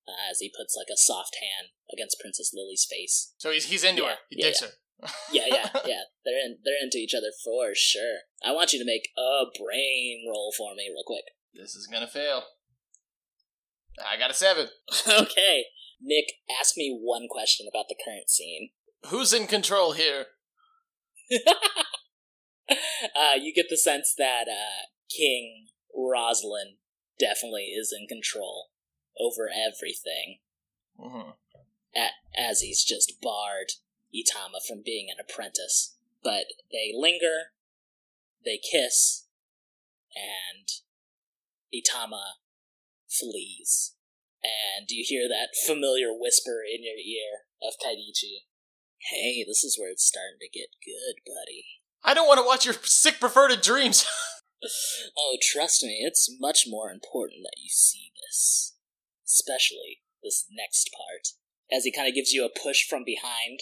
Uh, 0.08 0.30
as 0.30 0.38
he 0.40 0.52
puts 0.56 0.76
like 0.78 0.90
a 0.94 0.98
soft 0.98 1.36
hand 1.42 1.70
against 1.92 2.20
Princess 2.20 2.52
Lily's 2.54 2.86
face. 2.86 3.34
So 3.38 3.50
he's 3.50 3.66
he's 3.66 3.84
into 3.84 4.04
Yeah, 4.04 4.10
her. 4.10 4.16
He 4.30 4.38
yeah, 4.40 4.46
digs 4.46 4.62
yeah. 4.62 4.68
her. 4.68 4.74
Yeah, 5.34 5.46
yeah, 5.48 5.70
yeah. 5.86 6.02
They're 6.24 6.46
in, 6.46 6.58
they're 6.64 6.82
into 6.82 6.98
each 6.98 7.14
other 7.18 7.32
for 7.44 7.74
sure. 7.74 8.20
I 8.46 8.52
want 8.54 8.72
you 8.72 8.80
to 8.80 8.86
make 8.86 9.10
a 9.18 9.46
brain 9.58 10.26
roll 10.30 10.54
for 10.56 10.74
me, 10.76 10.88
real 10.90 11.04
quick. 11.06 11.26
This 11.56 11.76
is 11.76 11.88
gonna 11.88 12.08
fail. 12.08 12.44
I 14.04 14.18
got 14.18 14.32
a 14.32 14.34
seven. 14.34 14.68
okay, 15.08 15.66
Nick, 16.02 16.26
ask 16.60 16.76
me 16.78 16.98
one 17.00 17.28
question 17.30 17.68
about 17.72 17.86
the 17.90 17.96
current 18.04 18.30
scene. 18.30 18.70
Who's 19.10 19.34
in 19.34 19.48
control 19.48 19.94
here? 19.94 20.26
uh, 22.70 23.36
you 23.40 23.54
get 23.54 23.68
the 23.70 23.78
sense 23.78 24.14
that 24.18 24.48
uh, 24.50 24.88
King 25.16 25.68
Rosalind 25.96 26.78
definitely 27.20 27.66
is 27.66 27.96
in 27.98 28.08
control 28.08 28.70
over 29.20 29.50
everything. 29.50 30.40
hmm 31.00 31.32
a- 31.96 32.10
as 32.38 32.60
he's 32.62 32.84
just 32.84 33.22
barred 33.22 33.72
Itama 34.14 34.60
from 34.68 34.82
being 34.84 35.08
an 35.10 35.18
apprentice. 35.20 35.96
But 36.24 36.46
they 36.72 36.92
linger, 36.94 37.54
they 38.44 38.58
kiss, 38.60 39.26
and 40.16 40.68
Itama 41.74 42.34
flees. 43.20 43.96
And 44.44 44.86
you 44.90 45.04
hear 45.06 45.28
that 45.28 45.58
familiar 45.66 46.10
whisper 46.12 46.62
in 46.62 46.84
your 46.84 46.98
ear 46.98 47.50
of 47.64 47.74
Kaidichi. 47.82 48.46
Hey, 49.10 49.44
this 49.44 49.64
is 49.64 49.78
where 49.80 49.92
it's 49.92 50.06
starting 50.06 50.38
to 50.40 50.50
get 50.50 50.70
good, 50.86 51.22
buddy. 51.26 51.66
I 52.04 52.14
don't 52.14 52.28
want 52.28 52.40
to 52.40 52.46
watch 52.46 52.66
your 52.66 52.76
sick 52.84 53.20
perverted 53.20 53.62
dreams. 53.62 54.06
Oh, 55.16 55.38
trust 55.42 55.84
me, 55.84 56.00
it's 56.02 56.28
much 56.40 56.64
more 56.68 56.90
important 56.90 57.42
that 57.44 57.62
you 57.62 57.70
see 57.70 58.12
this. 58.16 58.74
Especially 59.24 60.02
this 60.24 60.46
next 60.50 60.90
part. 60.96 61.28
As 61.72 61.84
he 61.84 61.92
kind 61.92 62.08
of 62.08 62.16
gives 62.16 62.32
you 62.32 62.46
a 62.46 62.60
push 62.60 62.88
from 62.88 63.04
behind, 63.06 63.62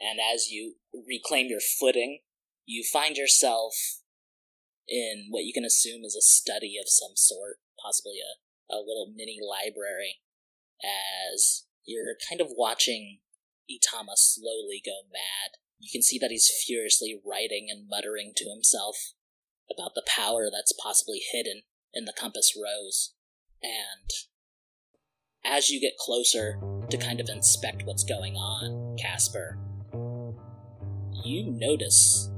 and 0.00 0.18
as 0.18 0.48
you 0.48 0.76
reclaim 1.06 1.46
your 1.48 1.60
footing, 1.60 2.20
you 2.66 2.82
find 2.82 3.16
yourself 3.16 3.74
in 4.86 5.28
what 5.30 5.44
you 5.44 5.52
can 5.52 5.64
assume 5.64 6.04
is 6.04 6.16
a 6.16 6.22
study 6.22 6.76
of 6.80 6.88
some 6.88 7.14
sort, 7.14 7.56
possibly 7.82 8.18
a, 8.18 8.40
a 8.70 8.76
little 8.76 9.12
mini 9.14 9.38
library, 9.42 10.20
as 10.82 11.64
you're 11.84 12.16
kind 12.28 12.40
of 12.40 12.48
watching 12.56 13.18
Itama 13.70 14.16
slowly 14.16 14.82
go 14.84 15.02
mad. 15.12 15.58
You 15.78 15.88
can 15.92 16.02
see 16.02 16.18
that 16.18 16.30
he's 16.30 16.50
furiously 16.66 17.20
writing 17.24 17.68
and 17.70 17.88
muttering 17.88 18.32
to 18.36 18.50
himself 18.50 19.14
about 19.70 19.94
the 19.94 20.02
power 20.06 20.48
that's 20.52 20.72
possibly 20.72 21.20
hidden 21.32 21.62
in 21.92 22.04
the 22.04 22.12
compass 22.12 22.54
rose. 22.56 23.14
And 23.62 24.10
as 25.44 25.70
you 25.70 25.80
get 25.80 25.96
closer 25.98 26.58
to 26.90 26.96
kind 26.96 27.20
of 27.20 27.28
inspect 27.28 27.84
what's 27.84 28.04
going 28.04 28.36
on, 28.36 28.96
Casper, 28.98 29.58
you 31.24 31.44
notice 31.44 32.30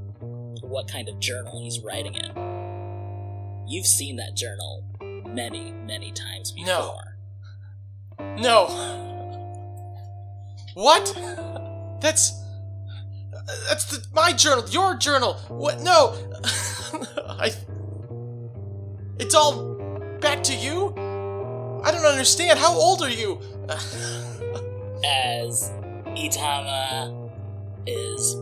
what 0.62 0.90
kind 0.90 1.09
of 1.09 1.19
journal 1.19 1.61
he's 1.62 1.81
writing 1.81 2.14
in. 2.14 3.64
You've 3.66 3.87
seen 3.87 4.16
that 4.16 4.37
journal 4.37 4.85
many, 5.35 5.73
many 5.73 6.12
times 6.12 6.55
No. 6.57 6.97
before. 8.19 8.37
no. 8.37 8.66
What? 10.75 11.12
That's 12.01 12.33
that's 13.69 13.85
the, 13.87 14.07
my 14.14 14.33
journal. 14.33 14.64
Your 14.71 14.97
journal. 14.97 15.35
What? 15.49 15.81
No. 15.81 16.14
I. 17.29 17.53
It's 19.19 19.35
all 19.35 19.75
back 20.21 20.43
to 20.45 20.55
you. 20.55 20.90
I 21.85 21.90
don't 21.90 22.05
understand. 22.07 22.59
How 22.59 22.73
old 22.73 23.03
are 23.03 23.11
you? 23.11 23.40
As 25.05 25.71
Itama 26.16 27.31
is 27.87 28.35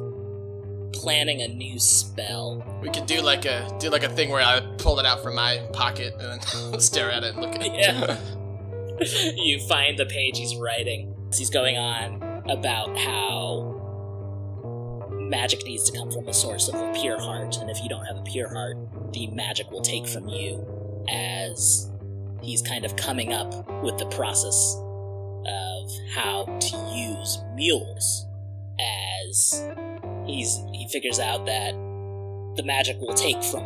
planning 0.93 1.43
a 1.43 1.49
new 1.49 1.79
spell 1.79 2.65
We 2.83 2.91
could 2.91 3.07
do 3.07 3.21
like 3.21 3.45
a 3.45 3.69
do 3.79 3.91
like 3.91 4.05
a 4.05 4.09
thing 4.09 4.31
where 4.31 4.43
I 4.43 4.61
pull 4.79 4.99
it 4.99 5.07
out 5.07 5.23
from 5.23 5.35
my 5.35 5.59
pocket 5.73 6.15
and 6.19 6.41
then 6.41 6.81
stare 6.81 7.11
at 7.11 7.25
it 7.25 7.35
and 7.35 7.43
look 7.43 7.55
at 7.55 7.63
it. 7.63 7.73
Yeah. 7.75 8.19
you 9.37 9.61
find 9.61 9.99
the 9.99 10.07
page 10.07 10.39
he's 10.39 10.57
writing. 10.57 11.15
He's 11.33 11.51
going 11.51 11.77
on 11.77 12.43
about 12.49 12.97
how 12.99 13.75
magic 15.13 15.65
needs 15.65 15.89
to 15.89 15.97
come 15.97 16.11
from 16.11 16.27
a 16.27 16.35
source 16.35 16.69
of 16.69 16.75
a 16.75 16.93
pure 16.95 17.21
heart, 17.21 17.59
and 17.59 17.71
if 17.71 17.81
you 17.83 17.89
don't 17.89 18.05
have 18.07 18.17
a 18.17 18.23
pure 18.23 18.49
heart, 18.49 18.77
the 19.13 19.29
magic 19.29 19.71
will 19.71 19.83
take 19.83 20.07
from 20.07 20.29
you. 20.29 20.67
As 21.11 21.91
he's 22.43 22.61
kind 22.63 22.85
of 22.85 22.97
coming 22.97 23.33
up 23.33 23.49
with 23.83 23.99
the 23.99 24.07
process 24.07 24.77
of 25.47 25.91
how 26.13 26.45
to 26.45 26.77
use 26.95 27.39
mules, 27.55 28.27
as 29.29 29.63
he's 30.29 30.57
he 30.73 30.89
figures 30.93 31.19
out 31.19 31.47
that 31.47 31.73
the 32.57 32.63
magic 32.65 32.97
will 33.01 33.15
take 33.15 33.43
from 33.45 33.63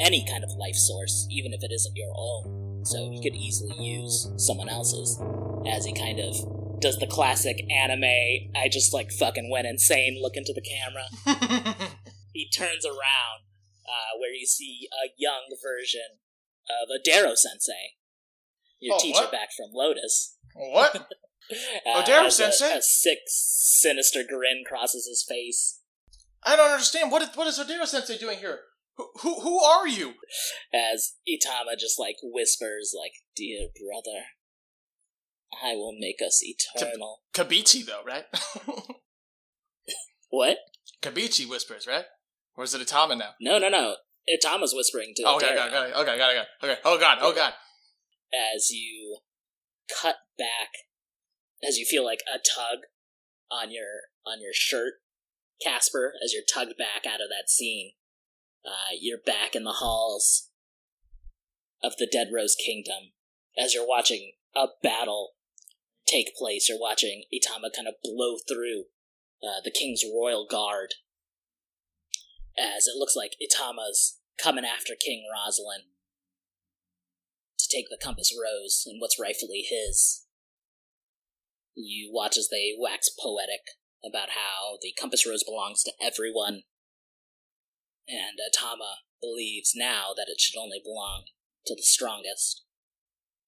any 0.00 0.24
kind 0.26 0.42
of 0.44 0.50
life 0.58 0.74
source, 0.74 1.26
even 1.30 1.52
if 1.52 1.62
it 1.62 1.72
isn't 1.72 1.96
your 1.96 2.12
own 2.16 2.84
so 2.84 3.10
he 3.10 3.22
could 3.22 3.34
easily 3.34 3.76
use 3.78 4.30
someone 4.36 4.68
else's 4.68 5.20
as 5.66 5.84
he 5.84 5.92
kind 5.92 6.18
of 6.18 6.34
does 6.80 6.96
the 6.98 7.06
classic 7.06 7.60
anime, 7.70 8.50
I 8.56 8.68
just 8.70 8.94
like 8.94 9.10
fucking 9.12 9.50
went 9.50 9.66
insane 9.66 10.18
look 10.22 10.36
into 10.36 10.54
the 10.54 10.62
camera. 10.62 11.86
He 12.32 12.48
turns 12.48 12.86
around, 12.86 13.42
uh, 13.84 14.16
where 14.20 14.32
you 14.32 14.46
see 14.46 14.88
a 14.92 15.10
young 15.18 15.50
version 15.60 16.20
of 16.70 16.88
Adero 16.88 17.34
Sensei, 17.34 17.96
your 18.78 18.94
Oh, 18.94 18.98
teacher 19.00 19.22
what? 19.22 19.32
back 19.32 19.48
from 19.56 19.70
Lotus. 19.72 20.36
what? 20.54 21.08
Uh, 21.84 22.00
Odero 22.00 22.26
as 22.26 22.38
a- 22.38 22.52
Sensei? 22.52 22.78
A, 22.78 22.80
sick, 22.82 23.18
sinister 23.26 24.22
grin 24.22 24.62
crosses 24.64 25.06
his 25.08 25.26
face 25.28 25.79
I 26.44 26.56
don't 26.56 26.70
understand. 26.70 27.10
What 27.12 27.22
is, 27.22 27.28
what 27.34 27.46
is 27.46 27.58
Odero 27.58 27.86
Sensei 27.86 28.18
doing 28.18 28.38
here? 28.38 28.60
Who, 28.96 29.08
who, 29.20 29.40
who 29.40 29.62
are 29.62 29.88
you? 29.88 30.14
as 30.74 31.14
Itama 31.28 31.78
just 31.78 31.98
like 31.98 32.16
whispers, 32.22 32.94
like, 32.98 33.12
"Dear 33.36 33.68
brother, 33.74 34.24
I 35.62 35.74
will 35.74 35.94
make 35.98 36.16
us 36.24 36.40
eternal." 36.42 37.20
Kabichi, 37.34 37.84
though, 37.84 38.02
right? 38.06 38.24
What? 40.30 40.58
Kabichi 41.02 41.48
whispers, 41.48 41.86
right? 41.86 42.04
Or 42.56 42.64
is 42.64 42.74
it 42.74 42.86
Atama 42.86 43.18
now? 43.18 43.30
No, 43.40 43.58
no, 43.58 43.68
no. 43.68 43.96
Itama's 44.28 44.72
whispering 44.74 45.12
to 45.16 45.24
Oh, 45.26 45.36
okay, 45.36 45.46
Adero 45.46 45.56
got 45.56 45.66
it, 45.66 45.92
got. 45.92 46.02
Okay, 46.02 46.18
got 46.18 46.34
got 46.34 46.36
it. 46.36 46.46
Okay. 46.62 46.80
Oh 46.84 46.98
god, 46.98 47.18
oh 47.20 47.34
god. 47.34 47.52
as 48.54 48.70
you 48.70 49.18
cut 50.00 50.16
back, 50.38 50.68
as 51.66 51.78
you 51.78 51.84
feel 51.84 52.04
like 52.04 52.20
a 52.32 52.38
tug 52.38 52.80
on 53.50 53.72
your 53.72 54.12
on 54.24 54.40
your 54.40 54.52
shirt, 54.52 54.94
Casper, 55.62 56.14
as 56.24 56.32
you're 56.32 56.42
tugged 56.42 56.76
back 56.76 57.06
out 57.06 57.20
of 57.20 57.28
that 57.28 57.48
scene. 57.48 57.92
Uh, 58.64 58.94
you're 58.98 59.18
back 59.24 59.54
in 59.54 59.64
the 59.64 59.78
halls 59.80 60.50
of 61.82 61.94
the 61.98 62.08
Dead 62.10 62.28
Rose 62.32 62.54
Kingdom 62.54 63.12
as 63.58 63.74
you're 63.74 63.86
watching 63.86 64.32
a 64.54 64.66
battle 64.82 65.30
take 66.06 66.34
place. 66.36 66.68
You're 66.68 66.80
watching 66.80 67.24
Itama 67.32 67.74
kind 67.74 67.88
of 67.88 67.94
blow 68.02 68.36
through 68.48 68.84
uh, 69.42 69.60
the 69.64 69.70
King's 69.70 70.02
Royal 70.04 70.46
Guard 70.46 70.94
as 72.58 72.86
it 72.86 72.98
looks 72.98 73.16
like 73.16 73.36
Itama's 73.40 74.18
coming 74.42 74.64
after 74.64 74.94
King 74.94 75.24
Rosalind 75.32 75.84
to 77.58 77.68
take 77.70 77.86
the 77.88 77.98
Compass 78.02 78.34
Rose 78.34 78.84
and 78.86 79.00
what's 79.00 79.20
rightfully 79.20 79.64
his. 79.68 80.26
You 81.74 82.10
watch 82.12 82.36
as 82.36 82.48
they 82.50 82.74
wax 82.78 83.08
poetic 83.08 83.62
about 84.04 84.30
how 84.30 84.78
the 84.80 84.94
Compass 84.98 85.26
Rose 85.26 85.44
belongs 85.44 85.82
to 85.82 85.92
everyone, 86.02 86.62
and 88.08 88.38
Atama 88.38 89.04
believes 89.20 89.72
now 89.74 90.08
that 90.16 90.26
it 90.28 90.40
should 90.40 90.58
only 90.58 90.80
belong 90.82 91.24
to 91.66 91.74
the 91.74 91.82
strongest, 91.82 92.64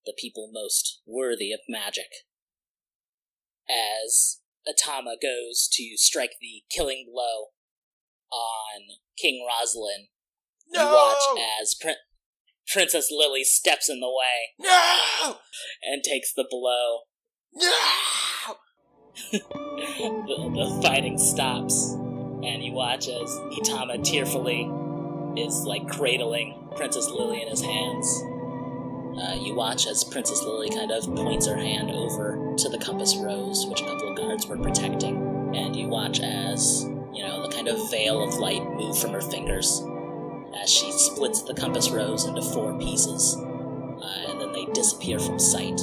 the 0.04 0.14
people 0.18 0.50
most 0.52 1.00
worthy 1.06 1.52
of 1.52 1.60
magic. 1.68 2.08
As 3.68 4.40
Atama 4.68 5.14
goes 5.20 5.68
to 5.72 5.96
strike 5.96 6.32
the 6.40 6.62
killing 6.70 7.06
blow 7.10 7.48
on 8.30 8.96
King 9.20 9.46
Roslin, 9.46 10.08
you 10.70 10.78
No! 10.78 10.92
watch 10.92 11.40
as 11.60 11.74
Prin- 11.74 11.96
Princess 12.72 13.08
Lily 13.10 13.44
steps 13.44 13.88
in 13.88 14.00
the 14.00 14.08
way 14.08 14.54
No! 14.58 15.38
and 15.82 16.02
takes 16.02 16.32
the 16.32 16.46
blow. 16.48 17.00
No! 17.52 18.56
the, 19.32 19.38
the 19.38 20.80
fighting 20.82 21.18
stops, 21.18 21.92
and 21.92 22.62
you 22.64 22.72
watch 22.72 23.08
as 23.08 23.30
Itama 23.58 24.02
tearfully 24.02 24.70
is 25.36 25.64
like 25.64 25.88
cradling 25.88 26.68
Princess 26.76 27.08
Lily 27.10 27.42
in 27.42 27.48
his 27.48 27.62
hands. 27.62 28.22
Uh, 29.20 29.38
you 29.42 29.54
watch 29.54 29.86
as 29.86 30.04
Princess 30.04 30.42
Lily 30.42 30.70
kind 30.70 30.90
of 30.90 31.04
points 31.14 31.46
her 31.46 31.56
hand 31.56 31.90
over 31.90 32.54
to 32.56 32.68
the 32.70 32.78
compass 32.78 33.16
rose, 33.16 33.66
which 33.66 33.82
a 33.82 33.84
couple 33.84 34.10
of 34.10 34.16
guards 34.16 34.46
were 34.46 34.56
protecting, 34.56 35.54
and 35.54 35.76
you 35.76 35.88
watch 35.88 36.20
as 36.20 36.84
you 37.12 37.22
know 37.22 37.46
the 37.46 37.54
kind 37.54 37.68
of 37.68 37.90
veil 37.90 38.26
of 38.26 38.34
light 38.36 38.64
move 38.64 38.98
from 38.98 39.10
her 39.12 39.20
fingers 39.20 39.82
as 40.60 40.70
she 40.70 40.90
splits 40.92 41.42
the 41.42 41.54
compass 41.54 41.90
rose 41.90 42.24
into 42.24 42.42
four 42.42 42.78
pieces, 42.78 43.36
uh, 43.36 44.24
and 44.28 44.40
then 44.40 44.52
they 44.52 44.64
disappear 44.72 45.18
from 45.18 45.38
sight. 45.38 45.80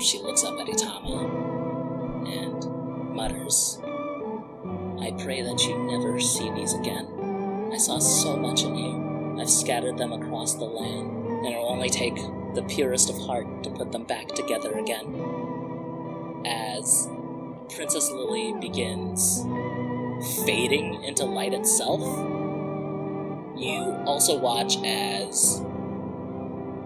She 0.00 0.20
looks 0.20 0.42
up 0.44 0.58
at 0.58 0.66
Itama 0.66 2.26
and 2.26 3.14
mutters, 3.14 3.78
I 5.00 5.12
pray 5.12 5.42
that 5.42 5.64
you 5.66 5.78
never 5.84 6.18
see 6.18 6.50
these 6.50 6.74
again. 6.74 7.70
I 7.72 7.76
saw 7.76 7.98
so 7.98 8.36
much 8.36 8.62
in 8.64 8.74
you. 8.74 9.38
I've 9.40 9.50
scattered 9.50 9.96
them 9.98 10.12
across 10.12 10.54
the 10.54 10.64
land, 10.64 11.26
and 11.26 11.46
it 11.46 11.56
will 11.56 11.70
only 11.70 11.90
take 11.90 12.16
the 12.54 12.64
purest 12.68 13.10
of 13.10 13.18
heart 13.18 13.62
to 13.64 13.70
put 13.70 13.92
them 13.92 14.04
back 14.04 14.28
together 14.28 14.72
again. 14.78 16.42
As 16.46 17.08
Princess 17.74 18.10
Lily 18.10 18.54
begins 18.60 19.42
fading 20.44 21.04
into 21.04 21.24
light 21.24 21.54
itself, 21.54 22.00
you 23.56 23.96
also 24.06 24.38
watch 24.38 24.76
as 24.84 25.60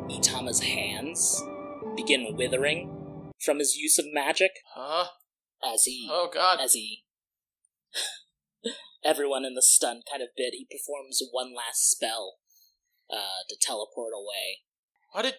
Itama's 0.08 0.60
hands 0.60 1.42
begin 1.96 2.36
withering 2.36 2.97
from 3.44 3.58
his 3.58 3.74
use 3.76 3.98
of 3.98 4.04
magic 4.12 4.52
Huh? 4.74 5.08
as 5.64 5.84
he 5.84 6.08
Oh 6.10 6.30
god. 6.32 6.60
as 6.60 6.72
he 6.74 7.04
everyone 9.04 9.44
in 9.44 9.54
the 9.54 9.62
stun 9.62 10.02
kind 10.10 10.22
of 10.22 10.28
bit 10.36 10.52
he 10.54 10.66
performs 10.70 11.20
one 11.30 11.54
last 11.54 11.90
spell 11.90 12.34
uh, 13.10 13.42
to 13.48 13.56
teleport 13.60 14.12
away 14.14 14.62
What 15.12 15.22
did 15.22 15.34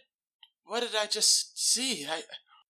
what 0.65 0.81
did 0.81 0.95
I 0.95 1.07
just 1.07 1.57
see? 1.59 2.05
I 2.09 2.21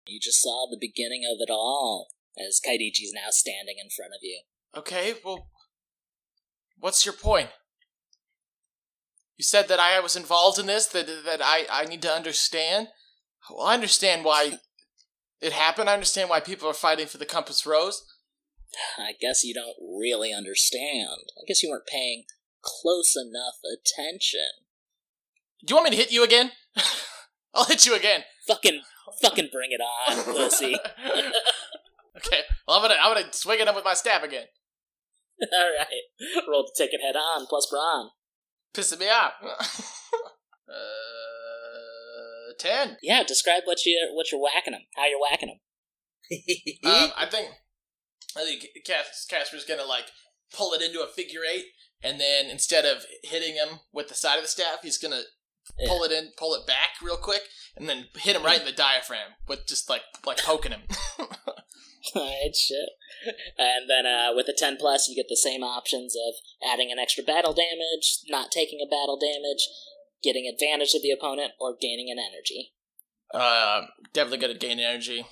you 0.06 0.18
just 0.20 0.42
saw 0.42 0.66
the 0.68 0.78
beginning 0.80 1.22
of 1.30 1.38
it 1.40 1.50
all 1.52 2.08
as 2.38 2.60
kaidichi's 2.64 3.12
now 3.14 3.30
standing 3.30 3.76
in 3.82 3.90
front 3.90 4.12
of 4.12 4.20
you 4.22 4.42
Okay, 4.76 5.14
well 5.24 5.48
what's 6.78 7.04
your 7.04 7.12
point? 7.14 7.50
You 9.36 9.42
said 9.42 9.68
that 9.68 9.80
I 9.80 9.98
was 10.00 10.16
involved 10.16 10.58
in 10.58 10.66
this, 10.66 10.86
that 10.88 11.06
that 11.24 11.40
I, 11.42 11.66
I 11.70 11.84
need 11.86 12.02
to 12.02 12.12
understand. 12.12 12.88
Well, 13.48 13.66
I 13.66 13.74
understand 13.74 14.24
why 14.24 14.58
it 15.40 15.52
happened. 15.52 15.88
I 15.88 15.94
understand 15.94 16.28
why 16.30 16.40
people 16.40 16.68
are 16.68 16.74
fighting 16.74 17.06
for 17.06 17.18
the 17.18 17.26
Compass 17.26 17.64
Rose. 17.66 18.02
i 18.98 19.12
guess 19.20 19.42
you 19.42 19.52
don't 19.52 19.76
really 19.80 20.32
understand 20.32 21.08
i 21.36 21.42
guess 21.48 21.60
you 21.62 21.68
weren't 21.70 21.86
paying 21.88 22.22
close 22.62 23.16
enough 23.16 23.56
attention 23.66 24.46
Do 25.66 25.72
you 25.72 25.76
want 25.76 25.90
me 25.90 25.96
to 25.96 26.02
hit 26.02 26.12
you 26.12 26.22
again? 26.22 26.52
I'll 27.54 27.64
hit 27.64 27.84
you 27.84 27.96
again. 27.96 28.22
fucking 28.46 28.82
fucking 29.20 29.48
bring 29.52 29.70
it 29.72 29.80
on 29.80 30.22
pussy 30.34 30.76
okay. 32.16 32.40
Well, 32.68 32.76
I'm 32.76 32.82
gonna 32.82 32.94
I'm 33.02 33.12
gonna 33.14 33.32
swing 33.32 33.58
it 33.60 33.66
up 33.66 33.74
with 33.74 33.84
my 33.84 33.94
staff 33.94 34.22
again. 34.22 34.46
all 35.52 35.70
right 35.78 36.44
roll 36.48 36.64
to 36.64 36.72
take 36.76 36.94
it 36.94 37.00
head 37.04 37.16
on 37.16 37.46
plus 37.46 37.66
brawn 37.70 38.10
Pissing 38.72 39.00
me 39.00 39.10
off. 39.10 39.32
uh, 39.42 39.64
ten. 42.60 42.96
yeah 43.02 43.22
describe 43.22 43.62
what 43.64 43.84
you 43.84 44.10
what 44.12 44.30
you're 44.30 44.40
whacking 44.40 44.74
him 44.74 44.82
how 44.96 45.06
you're 45.06 45.20
whacking 45.20 45.48
him 45.48 45.58
Um, 46.84 47.10
I 47.16 47.26
think 47.26 47.48
I 48.36 48.44
think 48.44 48.66
Casper's 48.86 49.64
gonna 49.64 49.84
like 49.84 50.06
pull 50.54 50.72
it 50.72 50.82
into 50.82 51.02
a 51.02 51.06
figure 51.06 51.40
eight, 51.50 51.66
and 52.02 52.20
then 52.20 52.46
instead 52.46 52.84
of 52.84 53.04
hitting 53.24 53.54
him 53.54 53.80
with 53.92 54.08
the 54.08 54.14
side 54.14 54.36
of 54.36 54.42
the 54.42 54.48
staff, 54.48 54.78
he's 54.82 54.98
gonna 54.98 55.22
pull 55.86 56.04
it 56.04 56.12
in, 56.12 56.30
pull 56.36 56.54
it 56.54 56.66
back 56.66 56.90
real 57.02 57.16
quick, 57.16 57.42
and 57.76 57.88
then 57.88 58.06
hit 58.16 58.36
him 58.36 58.44
right 58.44 58.60
in 58.60 58.66
the 58.66 58.72
diaphragm 58.72 59.32
with 59.48 59.66
just 59.66 59.90
like 59.90 60.02
like 60.24 60.38
poking 60.38 60.72
him. 60.72 60.82
Alright, 62.16 62.56
shit. 62.56 62.88
And 63.58 63.88
then 63.88 64.06
uh, 64.06 64.32
with 64.34 64.46
the 64.46 64.56
10 64.56 64.76
plus, 64.78 65.08
you 65.08 65.14
get 65.14 65.28
the 65.28 65.36
same 65.36 65.62
options 65.62 66.16
of 66.16 66.34
adding 66.72 66.90
an 66.90 66.98
extra 66.98 67.22
battle 67.22 67.52
damage, 67.52 68.20
not 68.28 68.50
taking 68.50 68.80
a 68.82 68.88
battle 68.88 69.18
damage, 69.20 69.68
getting 70.22 70.46
advantage 70.46 70.94
of 70.94 71.02
the 71.02 71.10
opponent, 71.10 71.52
or 71.60 71.76
gaining 71.80 72.10
an 72.10 72.18
energy. 72.18 72.72
uh, 73.32 73.86
definitely 74.12 74.38
gonna 74.38 74.54
gain 74.58 74.78
energy. 74.80 75.24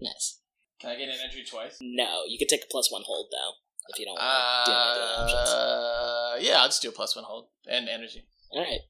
Nice. 0.00 0.40
Can 0.80 0.90
I 0.90 0.96
gain 0.96 1.10
energy 1.10 1.44
twice? 1.48 1.78
No, 1.80 2.24
you 2.26 2.38
could 2.38 2.48
take 2.48 2.64
a 2.64 2.70
plus 2.70 2.90
one 2.90 3.02
hold, 3.06 3.28
though, 3.30 3.52
if 3.88 3.98
you 4.00 4.04
don't 4.04 4.14
want 4.18 4.66
to 4.66 4.72
do 4.72 4.76
any 4.76 5.32
options. 5.32 5.50
Uh, 5.50 6.36
yeah, 6.40 6.60
I'll 6.60 6.68
just 6.68 6.82
do 6.82 6.88
a 6.88 6.92
plus 6.92 7.14
one 7.14 7.24
hold 7.24 7.48
and 7.68 7.88
energy. 7.88 8.26
Alright, 8.52 8.80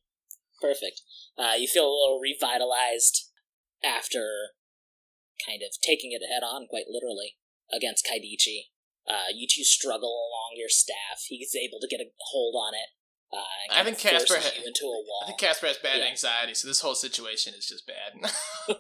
perfect. 0.61 1.03
Uh, 1.37 1.53
you 1.59 1.69
feel 1.69 1.85
a 1.85 1.93
little 1.93 2.19
revitalized 2.19 3.31
after 3.85 4.57
kind 5.47 5.61
of 5.63 5.77
taking 5.83 6.13
it 6.13 6.23
head 6.25 6.43
on, 6.43 6.67
quite 6.67 6.89
literally, 6.89 7.37
against 7.71 8.07
Kaidichi. 8.07 8.73
Uh, 9.07 9.29
you 9.35 9.47
two 9.51 9.65
struggle 9.65 10.15
along 10.15 10.57
your 10.57 10.69
staff. 10.71 11.27
He's 11.29 11.55
able 11.55 11.79
to 11.81 11.89
get 11.89 12.01
a 12.01 12.11
hold 12.31 12.55
on 12.55 12.73
it. 12.75 12.95
Uh, 13.33 13.39
I 13.73 13.83
think 13.85 13.99
Casper 13.99 14.35
ha- 14.37 14.51
you 14.61 14.67
into 14.67 14.85
a 14.85 15.01
wall. 15.01 15.21
I 15.25 15.27
think 15.27 15.39
Casper 15.39 15.67
has 15.67 15.79
bad 15.79 15.99
Yeah. 16.01 16.07
anxiety, 16.11 16.53
so 16.55 16.69
this 16.69 16.81
whole 16.81 16.95
situation 16.95 17.55
is 17.57 17.67
just 17.67 17.87
bad. 17.87 18.13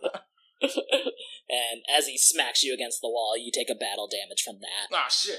and 1.49 1.83
as 1.89 2.07
he 2.07 2.19
smacks 2.19 2.63
you 2.63 2.75
against 2.75 3.01
the 3.01 3.09
wall, 3.09 3.35
you 3.39 3.51
take 3.53 3.71
a 3.71 3.75
battle 3.75 4.09
damage 4.11 4.43
from 4.45 4.57
that. 4.61 4.89
oh 4.93 5.09
shit. 5.11 5.39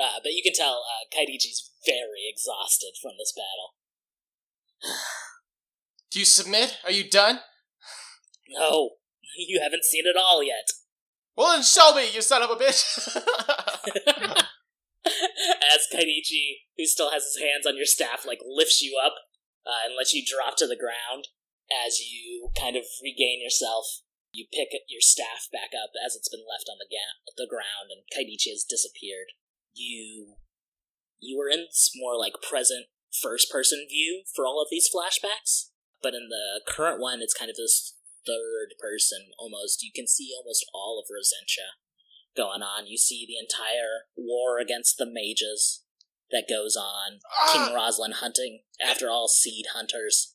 Uh, 0.00 0.20
but 0.22 0.32
you 0.32 0.42
can 0.42 0.54
tell 0.54 0.84
uh, 0.86 1.04
Kaidichi's 1.14 1.70
very 1.84 2.24
exhausted 2.30 2.92
from 3.02 3.12
this 3.18 3.32
battle. 3.36 3.74
Do 6.10 6.18
you 6.20 6.24
submit? 6.24 6.78
Are 6.84 6.92
you 6.92 7.04
done? 7.10 7.40
No, 8.48 8.90
You 9.36 9.60
haven't 9.62 9.84
seen 9.84 10.04
it 10.06 10.16
all 10.16 10.42
yet. 10.42 10.68
Well, 11.36 11.52
then 11.54 11.62
show 11.62 11.94
me, 11.94 12.10
you 12.12 12.22
son 12.22 12.42
of 12.42 12.50
a 12.50 12.56
bitch. 12.56 12.84
As 15.74 15.88
Kaiichi, 15.92 16.68
who 16.76 16.86
still 16.86 17.10
has 17.10 17.24
his 17.24 17.42
hands 17.42 17.66
on 17.66 17.76
your 17.76 17.88
staff, 17.88 18.26
like 18.26 18.40
lifts 18.44 18.82
you 18.82 18.98
up 18.98 19.14
uh, 19.66 19.84
and 19.86 19.96
lets 19.96 20.14
you 20.14 20.24
drop 20.24 20.56
to 20.58 20.66
the 20.66 20.78
ground. 20.78 21.28
As 21.68 22.00
you 22.00 22.48
kind 22.56 22.76
of 22.76 22.84
regain 23.02 23.42
yourself, 23.42 24.00
you 24.32 24.46
pick 24.48 24.72
your 24.88 25.04
staff 25.04 25.48
back 25.52 25.76
up 25.76 25.92
as 26.00 26.16
it's 26.16 26.28
been 26.28 26.44
left 26.48 26.68
on 26.68 26.80
the 26.80 26.88
ga- 26.88 27.20
the 27.36 27.48
ground, 27.48 27.92
and 27.92 28.08
Kaiichi 28.08 28.48
has 28.48 28.64
disappeared. 28.64 29.36
You 29.74 30.36
you 31.20 31.36
were 31.36 31.50
in 31.50 31.68
this 31.68 31.90
more 31.94 32.16
like 32.16 32.40
present 32.40 32.86
first 33.12 33.50
person 33.50 33.86
view 33.88 34.22
for 34.34 34.46
all 34.46 34.62
of 34.62 34.68
these 34.70 34.88
flashbacks, 34.88 35.70
but 36.02 36.14
in 36.14 36.28
the 36.28 36.60
current 36.64 37.00
one, 37.00 37.20
it's 37.20 37.36
kind 37.36 37.50
of 37.50 37.56
this 37.56 37.96
third 38.26 38.76
person 38.80 39.32
almost. 39.38 39.82
You 39.82 39.92
can 39.94 40.06
see 40.06 40.32
almost 40.36 40.64
all 40.72 41.00
of 41.00 41.12
Rosentia 41.12 41.76
going 42.38 42.62
on. 42.62 42.86
You 42.86 42.96
see 42.96 43.26
the 43.26 43.36
entire 43.36 44.06
war 44.16 44.58
against 44.58 44.96
the 44.96 45.10
mages 45.10 45.82
that 46.30 46.46
goes 46.48 46.76
on. 46.76 47.18
King 47.52 47.74
Roslin 47.74 48.12
hunting 48.12 48.60
after 48.82 49.10
all 49.10 49.28
seed 49.28 49.66
hunters. 49.74 50.34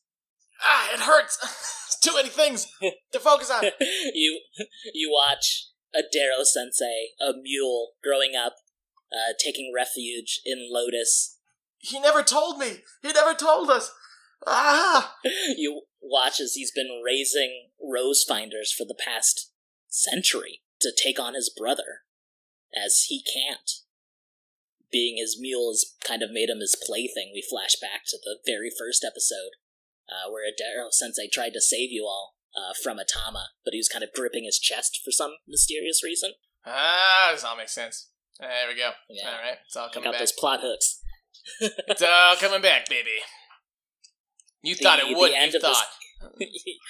ah, 0.62 0.90
it 0.92 1.00
hurts. 1.00 1.98
Too 2.00 2.14
many 2.14 2.28
things 2.28 2.66
to 3.12 3.18
focus 3.18 3.50
on. 3.50 3.64
you 4.14 4.40
you 4.92 5.10
watch 5.10 5.68
a 5.94 6.02
Darrow 6.12 6.44
sensei, 6.44 7.08
a 7.20 7.32
mule 7.40 7.92
growing 8.02 8.36
up, 8.36 8.56
uh, 9.10 9.32
taking 9.42 9.72
refuge 9.74 10.40
in 10.44 10.68
Lotus. 10.70 11.38
He 11.78 11.98
never 11.98 12.22
told 12.22 12.58
me. 12.58 12.82
He 13.02 13.12
never 13.12 13.32
told 13.32 13.70
us. 13.70 13.90
Ah! 14.46 15.16
you 15.56 15.82
watch 16.02 16.40
as 16.40 16.52
he's 16.54 16.72
been 16.72 17.00
raising 17.04 17.70
rose 17.80 18.22
finders 18.22 18.70
for 18.70 18.84
the 18.84 18.96
past 19.02 19.50
century 19.88 20.60
to 20.84 20.92
take 20.94 21.18
on 21.18 21.34
his 21.34 21.50
brother, 21.50 22.04
as 22.74 23.06
he 23.08 23.22
can't. 23.22 23.70
Being 24.92 25.16
his 25.18 25.36
mule 25.40 25.72
has 25.72 25.84
kind 26.06 26.22
of 26.22 26.30
made 26.30 26.48
him 26.48 26.60
his 26.60 26.76
plaything. 26.76 27.32
We 27.34 27.42
flash 27.42 27.74
back 27.80 28.02
to 28.08 28.18
the 28.22 28.38
very 28.46 28.70
first 28.70 29.04
episode, 29.04 29.58
uh, 30.08 30.30
where 30.30 30.44
Adaro 30.46 30.92
Sensei 30.92 31.28
tried 31.28 31.52
to 31.54 31.60
save 31.60 31.90
you 31.90 32.04
all 32.06 32.36
uh, 32.54 32.72
from 32.80 32.98
Atama, 32.98 33.46
but 33.64 33.72
he 33.72 33.78
was 33.78 33.88
kind 33.88 34.04
of 34.04 34.12
gripping 34.14 34.44
his 34.44 34.58
chest 34.60 35.00
for 35.04 35.10
some 35.10 35.32
mysterious 35.48 36.04
reason. 36.04 36.32
Ah, 36.64 37.30
this 37.32 37.42
all 37.42 37.56
makes 37.56 37.74
sense. 37.74 38.10
There 38.38 38.48
we 38.68 38.76
go. 38.76 38.90
Yeah. 39.10 39.28
All 39.30 39.38
right, 39.42 39.58
it's 39.66 39.76
all 39.76 39.86
I 39.88 39.92
coming 39.92 40.04
got 40.04 40.12
back. 40.12 40.20
those 40.20 40.32
plot 40.32 40.60
hooks. 40.62 41.00
It's 41.88 42.00
all 42.02 42.36
coming 42.36 42.62
back, 42.62 42.88
baby. 42.88 43.10
You 44.62 44.74
thought 44.76 45.00
the 45.00 45.10
it 45.10 45.16
would. 45.16 45.30
You 45.32 45.44
of 45.46 45.52
this- 45.52 45.60
thought. 45.62 45.86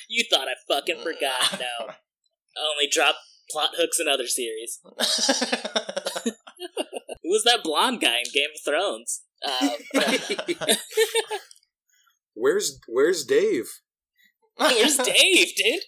you 0.08 0.24
thought 0.30 0.46
I 0.48 0.54
fucking 0.68 1.02
forgot. 1.02 1.58
No. 1.58 1.86
I 1.88 2.60
only 2.60 2.88
drop 2.90 3.16
plot 3.50 3.70
hooks 3.76 3.98
in 4.00 4.08
other 4.08 4.26
series. 4.26 4.80
Who 7.22 7.30
was 7.30 7.44
that 7.44 7.62
blonde 7.62 8.00
guy 8.00 8.18
in 8.18 8.24
Game 8.32 8.50
of 8.54 8.60
Thrones? 8.64 9.22
Um, 9.44 9.70
Where's 12.34 12.78
Where's 12.88 13.24
Dave? 13.24 13.66
where's 14.56 14.96
Dave, 15.04 15.54
dude? 15.56 15.82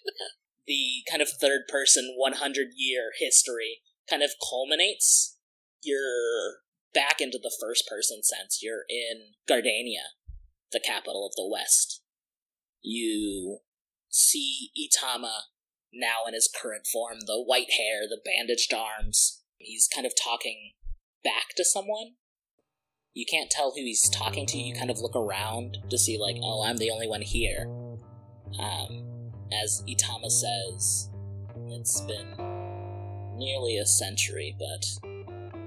The 0.66 1.02
kind 1.10 1.22
of 1.22 1.28
third 1.28 1.62
person 1.68 2.14
100 2.16 2.68
year 2.76 3.10
history 3.18 3.82
kind 4.08 4.22
of 4.22 4.30
culminates. 4.48 5.36
You're 5.82 6.60
back 6.92 7.20
into 7.20 7.38
the 7.40 7.54
first 7.60 7.86
person 7.88 8.22
sense. 8.22 8.60
You're 8.62 8.84
in 8.88 9.34
Gardania, 9.48 10.14
the 10.72 10.80
capital 10.84 11.26
of 11.26 11.34
the 11.36 11.48
West. 11.48 12.02
You 12.82 13.58
see 14.08 14.70
Itama 14.76 15.40
now 15.92 16.26
in 16.26 16.34
his 16.34 16.48
current 16.48 16.86
form 16.86 17.20
the 17.26 17.42
white 17.42 17.72
hair, 17.72 18.02
the 18.08 18.20
bandaged 18.24 18.72
arms. 18.74 19.42
He's 19.58 19.88
kind 19.92 20.06
of 20.06 20.12
talking 20.22 20.72
back 21.24 21.54
to 21.56 21.64
someone. 21.64 22.14
You 23.14 23.24
can't 23.28 23.50
tell 23.50 23.70
who 23.70 23.80
he's 23.80 24.10
talking 24.10 24.46
to. 24.46 24.58
You 24.58 24.74
kind 24.74 24.90
of 24.90 25.00
look 25.00 25.16
around 25.16 25.78
to 25.88 25.96
see, 25.98 26.18
like, 26.18 26.36
oh, 26.42 26.62
I'm 26.62 26.76
the 26.76 26.90
only 26.90 27.08
one 27.08 27.22
here. 27.22 27.66
Um, 28.60 29.32
as 29.52 29.82
Itama 29.88 30.30
says, 30.30 31.08
it's 31.68 32.02
been 32.02 32.36
nearly 33.38 33.78
a 33.78 33.86
century, 33.86 34.54
but 34.58 34.84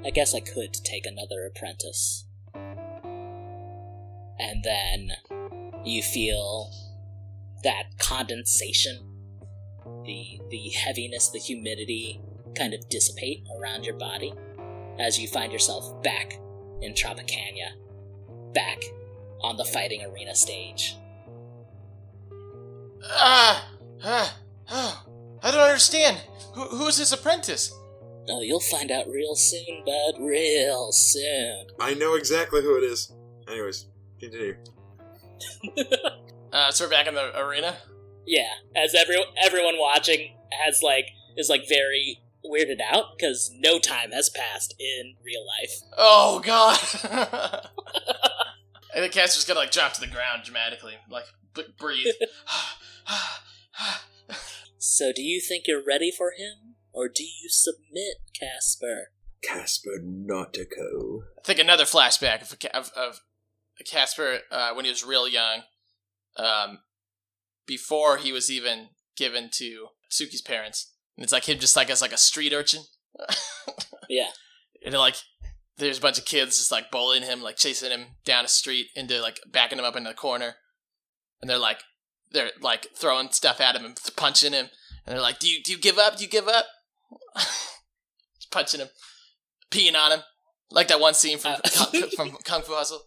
I 0.05 0.11
guess 0.11 0.35
I 0.35 0.39
could 0.39 0.73
take 0.73 1.05
another 1.05 1.45
apprentice. 1.45 2.25
And 4.39 4.63
then 4.63 5.11
you 5.83 6.01
feel 6.01 6.71
that 7.63 7.97
condensation, 7.99 9.18
the 10.09 10.41
the 10.49 10.69
heaviness, 10.69 11.29
the 11.29 11.37
humidity 11.37 12.19
kind 12.57 12.73
of 12.73 12.89
dissipate 12.89 13.43
around 13.59 13.85
your 13.85 13.95
body 13.95 14.33
as 14.97 15.19
you 15.19 15.27
find 15.27 15.53
yourself 15.53 16.01
back 16.01 16.39
in 16.81 16.93
Tropicana, 16.93 17.73
back 18.53 18.81
on 19.41 19.55
the 19.55 19.65
fighting 19.65 20.03
arena 20.03 20.33
stage. 20.33 20.97
Ah, 23.05 23.69
ah, 24.03 24.39
ah, 24.69 25.05
I 25.43 25.51
don't 25.51 25.61
understand. 25.61 26.17
Who, 26.55 26.63
who's 26.63 26.97
his 26.97 27.13
apprentice? 27.13 27.71
Oh, 28.29 28.41
you'll 28.41 28.59
find 28.59 28.91
out 28.91 29.07
real 29.07 29.35
soon, 29.35 29.83
bud. 29.85 30.19
Real 30.19 30.91
soon. 30.91 31.67
I 31.79 31.93
know 31.93 32.15
exactly 32.15 32.61
who 32.61 32.77
it 32.77 32.83
is. 32.83 33.11
Anyways, 33.47 33.85
continue. 34.19 34.55
Uh, 36.51 36.71
so 36.71 36.85
we're 36.85 36.89
back 36.89 37.05
in 37.05 37.13
the 37.13 37.39
arena. 37.39 37.75
Yeah, 38.29 38.53
as 38.75 38.93
every 38.93 39.17
everyone 39.41 39.79
watching 39.79 40.35
has 40.51 40.81
like 40.83 41.07
is 41.35 41.49
like 41.49 41.67
very 41.67 42.21
weirded 42.45 42.79
out 42.81 43.17
because 43.17 43.51
no 43.57 43.79
time 43.79 44.11
has 44.11 44.29
passed 44.29 44.75
in 44.79 45.15
real 45.23 45.45
life. 45.45 45.73
Oh 45.97 46.41
God! 46.43 46.77
and 48.95 49.03
the 49.03 49.09
cat's 49.09 49.35
just 49.35 49.47
gonna 49.47 49.59
like 49.59 49.71
drop 49.71 49.93
to 49.93 50.01
the 50.01 50.07
ground 50.07 50.43
dramatically, 50.43 50.93
like 51.09 51.25
b- 51.55 51.63
breathe. 51.77 52.13
So, 54.81 55.11
do 55.13 55.21
you 55.21 55.41
think 55.41 55.65
you're 55.67 55.83
ready 55.85 56.09
for 56.09 56.31
him, 56.31 56.75
or 56.93 57.09
do 57.09 57.23
you 57.23 57.49
submit, 57.49 58.15
Casper? 58.33 59.11
Casper 59.43 59.99
Nautico. 60.01 61.23
I 61.37 61.41
think 61.43 61.59
another 61.59 61.83
flashback 61.83 62.41
of, 62.41 62.57
of, 62.73 62.91
of 62.95 63.19
Casper 63.85 64.39
uh, 64.49 64.73
when 64.73 64.85
he 64.85 64.91
was 64.91 65.05
real 65.05 65.27
young, 65.27 65.63
um, 66.37 66.79
before 67.69 68.17
he 68.17 68.31
was 68.33 68.49
even 68.51 68.89
given 69.15 69.49
to 69.53 69.87
Suki's 70.11 70.41
parents. 70.41 70.91
And 71.15 71.23
it's 71.23 71.31
like 71.31 71.47
him 71.47 71.59
just 71.59 71.75
like 71.75 71.89
as 71.91 72.01
like 72.01 72.11
a 72.11 72.17
street 72.17 72.51
urchin. 72.51 72.81
Yeah. 74.09 74.29
and 74.83 74.95
like 74.95 75.17
there's 75.77 75.99
a 75.99 76.01
bunch 76.01 76.17
of 76.17 76.25
kids 76.25 76.57
just 76.57 76.71
like 76.71 76.89
bullying 76.89 77.21
him, 77.21 77.43
like 77.43 77.57
chasing 77.57 77.91
him 77.91 78.07
down 78.25 78.43
a 78.43 78.47
street 78.47 78.87
into 78.95 79.21
like 79.21 79.39
backing 79.47 79.77
him 79.77 79.85
up 79.85 79.95
into 79.95 80.09
the 80.09 80.15
corner. 80.15 80.55
And 81.39 81.47
they're 81.49 81.59
like 81.59 81.81
they're 82.31 82.49
like 82.59 82.87
throwing 82.97 83.29
stuff 83.29 83.61
at 83.61 83.75
him 83.75 83.85
and 83.85 83.95
punching 84.15 84.53
him. 84.53 84.69
And 85.05 85.13
they're 85.15 85.21
like, 85.21 85.37
Do 85.37 85.47
you 85.47 85.61
do 85.63 85.71
you 85.71 85.77
give 85.77 85.99
up? 85.99 86.17
Do 86.17 86.23
you 86.23 86.29
give 86.29 86.47
up? 86.47 86.65
punching 88.51 88.79
him, 88.79 88.89
peeing 89.69 89.95
on 89.95 90.11
him. 90.11 90.19
Like 90.71 90.87
that 90.87 90.99
one 90.99 91.13
scene 91.13 91.37
from 91.37 91.53
Uh, 91.53 91.59
Kung, 91.71 92.09
from 92.15 92.31
Kung 92.43 92.61
Fu 92.63 92.73
Hustle. 92.73 93.01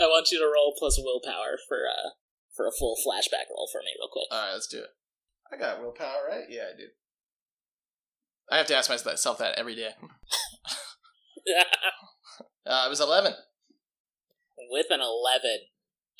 I 0.00 0.06
want 0.06 0.30
you 0.30 0.38
to 0.38 0.46
roll 0.46 0.74
plus 0.78 0.98
willpower 0.98 1.58
for 1.68 1.84
uh 1.86 2.10
for 2.56 2.66
a 2.66 2.72
full 2.78 2.96
flashback 3.06 3.48
roll 3.50 3.68
for 3.70 3.80
me, 3.80 3.92
real 3.98 4.08
quick. 4.10 4.26
Alright, 4.32 4.54
let's 4.54 4.66
do 4.66 4.78
it. 4.78 4.90
I 5.52 5.56
got 5.56 5.80
willpower, 5.80 6.26
right? 6.28 6.44
Yeah, 6.48 6.72
I 6.72 6.76
do. 6.76 6.86
I 8.50 8.56
have 8.56 8.66
to 8.66 8.76
ask 8.76 8.90
myself 8.90 9.38
that 9.38 9.58
every 9.58 9.76
day. 9.76 9.90
Uh, 12.66 12.84
it 12.86 12.90
was 12.90 13.00
11. 13.00 13.32
With 14.70 14.86
an 14.90 15.00
eleven, 15.00 15.66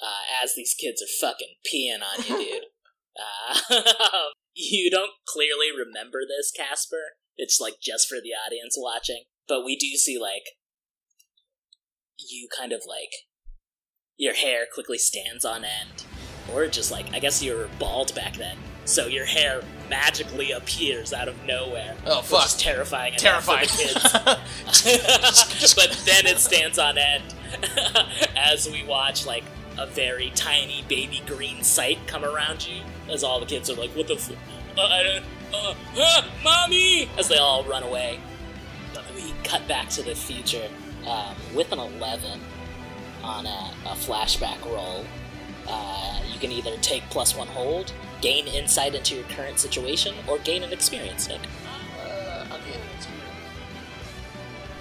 uh, 0.02 0.24
as 0.42 0.54
these 0.56 0.74
kids 0.74 1.02
are 1.02 1.20
fucking 1.20 1.54
peeing 1.62 2.00
on 2.02 2.24
you, 2.24 2.44
dude. 2.44 2.64
uh, 3.70 4.32
you 4.54 4.90
don't 4.90 5.12
clearly 5.28 5.68
remember 5.70 6.20
this, 6.26 6.50
Casper. 6.50 7.20
It's 7.36 7.60
like 7.60 7.74
just 7.80 8.08
for 8.08 8.16
the 8.16 8.32
audience 8.34 8.74
watching, 8.76 9.24
but 9.46 9.64
we 9.64 9.76
do 9.76 9.96
see 9.96 10.18
like 10.18 10.56
you 12.18 12.48
kind 12.58 12.72
of 12.72 12.82
like 12.88 13.10
your 14.20 14.34
hair 14.34 14.66
quickly 14.72 14.98
stands 14.98 15.44
on 15.44 15.64
end, 15.64 16.04
or 16.52 16.66
just 16.66 16.92
like 16.92 17.12
I 17.14 17.18
guess 17.18 17.42
you 17.42 17.54
were 17.56 17.68
bald 17.78 18.14
back 18.14 18.36
then, 18.36 18.56
so 18.84 19.06
your 19.06 19.24
hair 19.24 19.62
magically 19.88 20.52
appears 20.52 21.12
out 21.12 21.26
of 21.26 21.42
nowhere. 21.46 21.96
Oh, 22.06 22.18
which 22.18 22.26
fuck. 22.26 22.46
is 22.46 22.56
terrifying. 22.56 23.14
for 23.14 23.18
Terrifying. 23.18 23.66
the 23.66 24.38
kids. 24.82 25.74
but 25.74 25.90
then 26.06 26.26
it 26.26 26.38
stands 26.38 26.78
on 26.78 26.98
end 26.98 27.24
as 28.36 28.68
we 28.70 28.84
watch 28.84 29.24
like 29.26 29.44
a 29.78 29.86
very 29.86 30.30
tiny 30.34 30.84
baby 30.88 31.22
green 31.26 31.62
sight 31.62 31.98
come 32.06 32.24
around 32.24 32.66
you 32.68 32.82
as 33.08 33.24
all 33.24 33.40
the 33.40 33.46
kids 33.46 33.70
are 33.70 33.74
like, 33.76 33.90
"What 33.96 34.06
the? 34.06 34.14
F- 34.14 34.30
uh, 34.76 34.82
I 34.82 35.02
don't, 35.02 35.24
uh, 35.54 35.74
uh, 35.98 36.22
mommy!" 36.44 37.08
As 37.18 37.28
they 37.28 37.38
all 37.38 37.64
run 37.64 37.82
away. 37.82 38.20
But 38.92 39.04
we 39.14 39.32
cut 39.44 39.66
back 39.66 39.88
to 39.90 40.02
the 40.02 40.14
future 40.14 40.68
um, 41.06 41.34
with 41.54 41.72
an 41.72 41.78
eleven 41.78 42.38
on 43.22 43.46
a, 43.46 43.70
a 43.86 43.94
flashback 43.94 44.64
roll. 44.64 45.04
Uh, 45.68 46.20
you 46.32 46.38
can 46.38 46.50
either 46.50 46.76
take 46.78 47.02
plus 47.10 47.36
one 47.36 47.46
hold, 47.48 47.92
gain 48.20 48.46
insight 48.48 48.94
into 48.94 49.14
your 49.14 49.24
current 49.24 49.58
situation, 49.58 50.14
or 50.28 50.38
gain 50.38 50.62
an 50.62 50.72
experience, 50.72 51.28
Nick. 51.28 51.40
Uh, 52.02 52.44
I'll 52.50 52.58
get 52.58 52.76
it. 52.76 53.08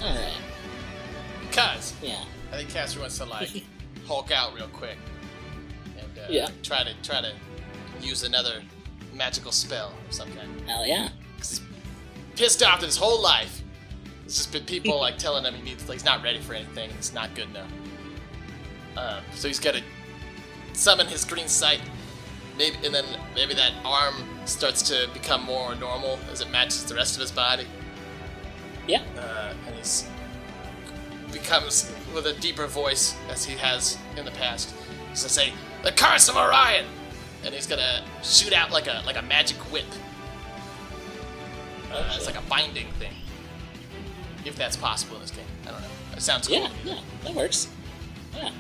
Alright, 0.01 0.33
Because 1.49 1.93
yeah. 2.01 2.23
I 2.51 2.57
think 2.57 2.69
Casper 2.69 3.01
wants 3.01 3.17
to 3.17 3.25
like 3.25 3.49
Hulk 4.07 4.31
out 4.31 4.55
real 4.55 4.67
quick 4.69 4.97
and 5.99 6.17
uh, 6.17 6.27
Yeah. 6.29 6.47
try 6.63 6.83
to 6.83 6.93
try 7.03 7.21
to 7.21 7.33
use 8.01 8.23
another 8.23 8.61
magical 9.13 9.51
spell 9.51 9.93
of 10.07 10.13
some 10.13 10.31
kind. 10.33 10.49
Hell 10.67 10.85
yeah. 10.87 11.09
he's 11.37 11.61
pissed 12.35 12.63
off 12.63 12.81
his 12.81 12.95
whole 12.95 13.21
life. 13.21 13.61
It's 14.25 14.37
just 14.37 14.51
been 14.53 14.63
people 14.63 14.99
like 14.99 15.17
telling 15.17 15.43
him 15.43 15.53
he 15.55 15.61
needs, 15.63 15.87
like, 15.89 15.97
he's 15.97 16.05
not 16.05 16.23
ready 16.23 16.39
for 16.39 16.53
anything. 16.53 16.89
It's 16.91 17.13
not 17.13 17.33
good 17.35 17.49
enough. 17.49 17.69
Uh, 18.95 19.21
so 19.33 19.47
he's 19.47 19.59
got 19.59 19.75
to 19.75 19.83
summon 20.73 21.07
his 21.07 21.25
green 21.25 21.47
sight, 21.47 21.81
maybe, 22.57 22.75
and 22.85 22.93
then 22.93 23.05
maybe 23.35 23.53
that 23.53 23.73
arm 23.85 24.15
starts 24.45 24.81
to 24.83 25.09
become 25.13 25.43
more 25.43 25.75
normal 25.75 26.19
as 26.31 26.41
it 26.41 26.49
matches 26.49 26.85
the 26.85 26.95
rest 26.95 27.15
of 27.15 27.21
his 27.21 27.31
body. 27.31 27.65
Yeah. 28.87 29.03
Uh, 29.17 29.53
and 29.67 29.75
he's 29.75 30.07
becomes 31.31 31.91
with 32.13 32.25
a 32.25 32.33
deeper 32.33 32.65
voice 32.65 33.15
as 33.29 33.45
he 33.45 33.55
has 33.55 33.97
in 34.17 34.25
the 34.25 34.31
past. 34.31 34.73
He's 35.11 35.21
gonna 35.21 35.29
say, 35.29 35.53
"The 35.83 35.91
curse 35.91 36.27
of 36.27 36.35
Orion," 36.35 36.85
and 37.43 37.53
he's 37.53 37.67
gonna 37.67 38.03
shoot 38.23 38.53
out 38.53 38.71
like 38.71 38.87
a 38.87 39.03
like 39.05 39.17
a 39.17 39.21
magic 39.21 39.57
whip. 39.71 39.85
Uh, 41.91 42.13
it's 42.15 42.25
like 42.25 42.37
a 42.37 42.41
binding 42.49 42.87
thing, 42.93 43.13
if 44.45 44.55
that's 44.55 44.75
possible 44.75 45.15
in 45.15 45.21
this 45.21 45.31
game. 45.31 45.45
I 45.67 45.71
don't 45.71 45.81
know. 45.81 45.87
It 46.13 46.21
sounds 46.21 46.47
cool. 46.47 46.57
Yeah, 46.57 46.69
yeah, 46.83 46.99
that 47.23 47.33
works. 47.33 47.67
Yeah. 48.35 48.51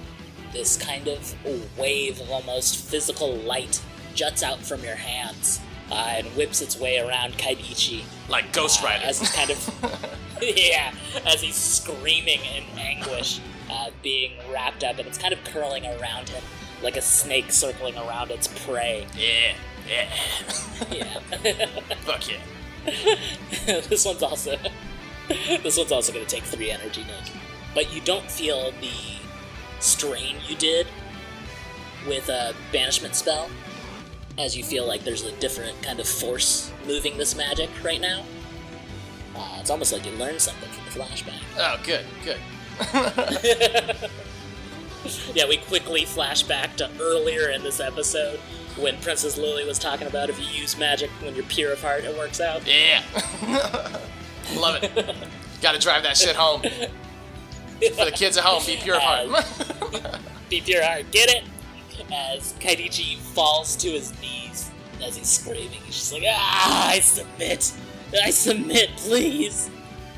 This 0.53 0.77
kind 0.77 1.07
of 1.07 1.35
wave 1.77 2.19
of 2.19 2.29
almost 2.31 2.77
physical 2.89 3.35
light 3.35 3.81
juts 4.15 4.43
out 4.43 4.59
from 4.59 4.83
your 4.83 4.95
hands 4.95 5.61
uh, 5.91 6.13
and 6.17 6.27
whips 6.35 6.61
its 6.61 6.79
way 6.79 6.99
around 6.99 7.33
Kaidichi. 7.33 8.03
Like 8.29 8.51
Ghost 8.53 8.81
uh, 8.83 8.87
Rider. 8.87 9.05
as 9.05 9.19
he's 9.19 9.31
kind 9.31 9.49
of 9.49 10.17
yeah, 10.41 10.93
as 11.25 11.41
he's 11.41 11.55
screaming 11.55 12.39
in 12.55 12.63
anguish, 12.77 13.39
uh, 13.69 13.89
being 14.01 14.33
wrapped 14.51 14.83
up, 14.83 14.97
and 14.97 15.07
it's 15.07 15.17
kind 15.17 15.33
of 15.33 15.43
curling 15.45 15.85
around 15.85 16.29
him 16.29 16.43
like 16.81 16.97
a 16.97 17.01
snake 17.01 17.51
circling 17.51 17.97
around 17.97 18.31
its 18.31 18.47
prey. 18.65 19.05
yeah, 19.17 19.53
yeah. 19.87 20.09
Yeah. 20.91 21.19
Fuck 22.05 22.29
yeah. 22.29 23.81
this 23.81 24.05
one's 24.05 24.23
also 24.23 24.57
this 25.27 25.77
one's 25.77 25.91
also 25.91 26.13
going 26.13 26.25
to 26.25 26.35
take 26.35 26.43
three 26.43 26.71
energy, 26.71 27.03
Nick. 27.03 27.31
But 27.73 27.93
you 27.93 28.01
don't 28.01 28.29
feel 28.29 28.71
the 28.79 28.89
strain 29.79 30.37
you 30.47 30.55
did 30.55 30.87
with 32.07 32.29
a 32.29 32.53
banishment 32.71 33.15
spell, 33.15 33.49
as 34.37 34.55
you 34.55 34.63
feel 34.63 34.87
like 34.87 35.03
there's 35.03 35.23
a 35.23 35.31
different 35.33 35.81
kind 35.83 35.99
of 35.99 36.07
force 36.07 36.71
moving 36.87 37.17
this 37.17 37.35
magic 37.35 37.69
right 37.83 38.01
now. 38.01 38.23
Uh, 39.35 39.57
it's 39.59 39.69
almost 39.69 39.93
like 39.93 40.05
you 40.05 40.11
learned 40.13 40.41
something 40.41 40.69
from 40.69 40.85
the 40.85 40.91
flashback. 40.91 41.41
Oh, 41.57 41.79
good, 41.83 42.05
good. 42.23 42.37
yeah, 45.35 45.47
we 45.47 45.57
quickly 45.57 46.05
flash 46.05 46.43
back 46.43 46.75
to 46.77 46.89
earlier 46.99 47.49
in 47.49 47.63
this 47.63 47.79
episode 47.79 48.39
when 48.77 48.97
Princess 49.01 49.37
Lily 49.37 49.65
was 49.65 49.79
talking 49.79 50.07
about 50.07 50.29
if 50.29 50.39
you 50.39 50.61
use 50.61 50.77
magic 50.77 51.09
when 51.21 51.35
you're 51.35 51.43
pure 51.45 51.73
of 51.73 51.81
heart, 51.81 52.03
it 52.03 52.17
works 52.17 52.39
out. 52.39 52.65
Yeah. 52.65 53.03
Love 54.55 54.83
it. 54.83 55.15
Got 55.61 55.73
to 55.73 55.79
drive 55.79 56.03
that 56.03 56.17
shit 56.17 56.35
home. 56.35 56.61
For 57.95 58.05
the 58.05 58.11
kids 58.11 58.37
at 58.37 58.43
home, 58.43 58.61
be 58.65 58.77
pure 58.77 58.95
of 58.97 59.01
heart. 59.01 60.19
Be 60.49 60.61
pure 60.61 60.83
heart, 60.83 61.11
get 61.11 61.29
it? 61.29 61.43
As 62.11 62.53
Kaidichi 62.59 63.17
falls 63.17 63.75
to 63.77 63.87
his 63.89 64.11
knees 64.19 64.71
as 65.05 65.15
he's 65.15 65.27
screaming, 65.29 65.69
he's 65.85 65.95
just 65.95 66.11
like, 66.13 66.23
ah, 66.25 66.89
I 66.89 66.99
submit. 66.99 67.71
I 68.23 68.31
submit, 68.31 68.89
please. 68.97 69.69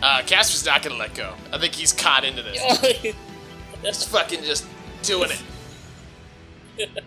uh, 0.01 0.21
Casper's 0.25 0.65
not 0.65 0.81
gonna 0.83 0.95
let 0.95 1.13
go. 1.15 1.33
I 1.51 1.57
think 1.57 1.73
he's 1.75 1.91
caught 1.91 2.23
into 2.23 2.41
this. 2.43 2.61
He's 3.83 4.03
fucking 4.05 4.43
just 4.43 4.65
doing 5.03 5.31
it. 5.31 6.89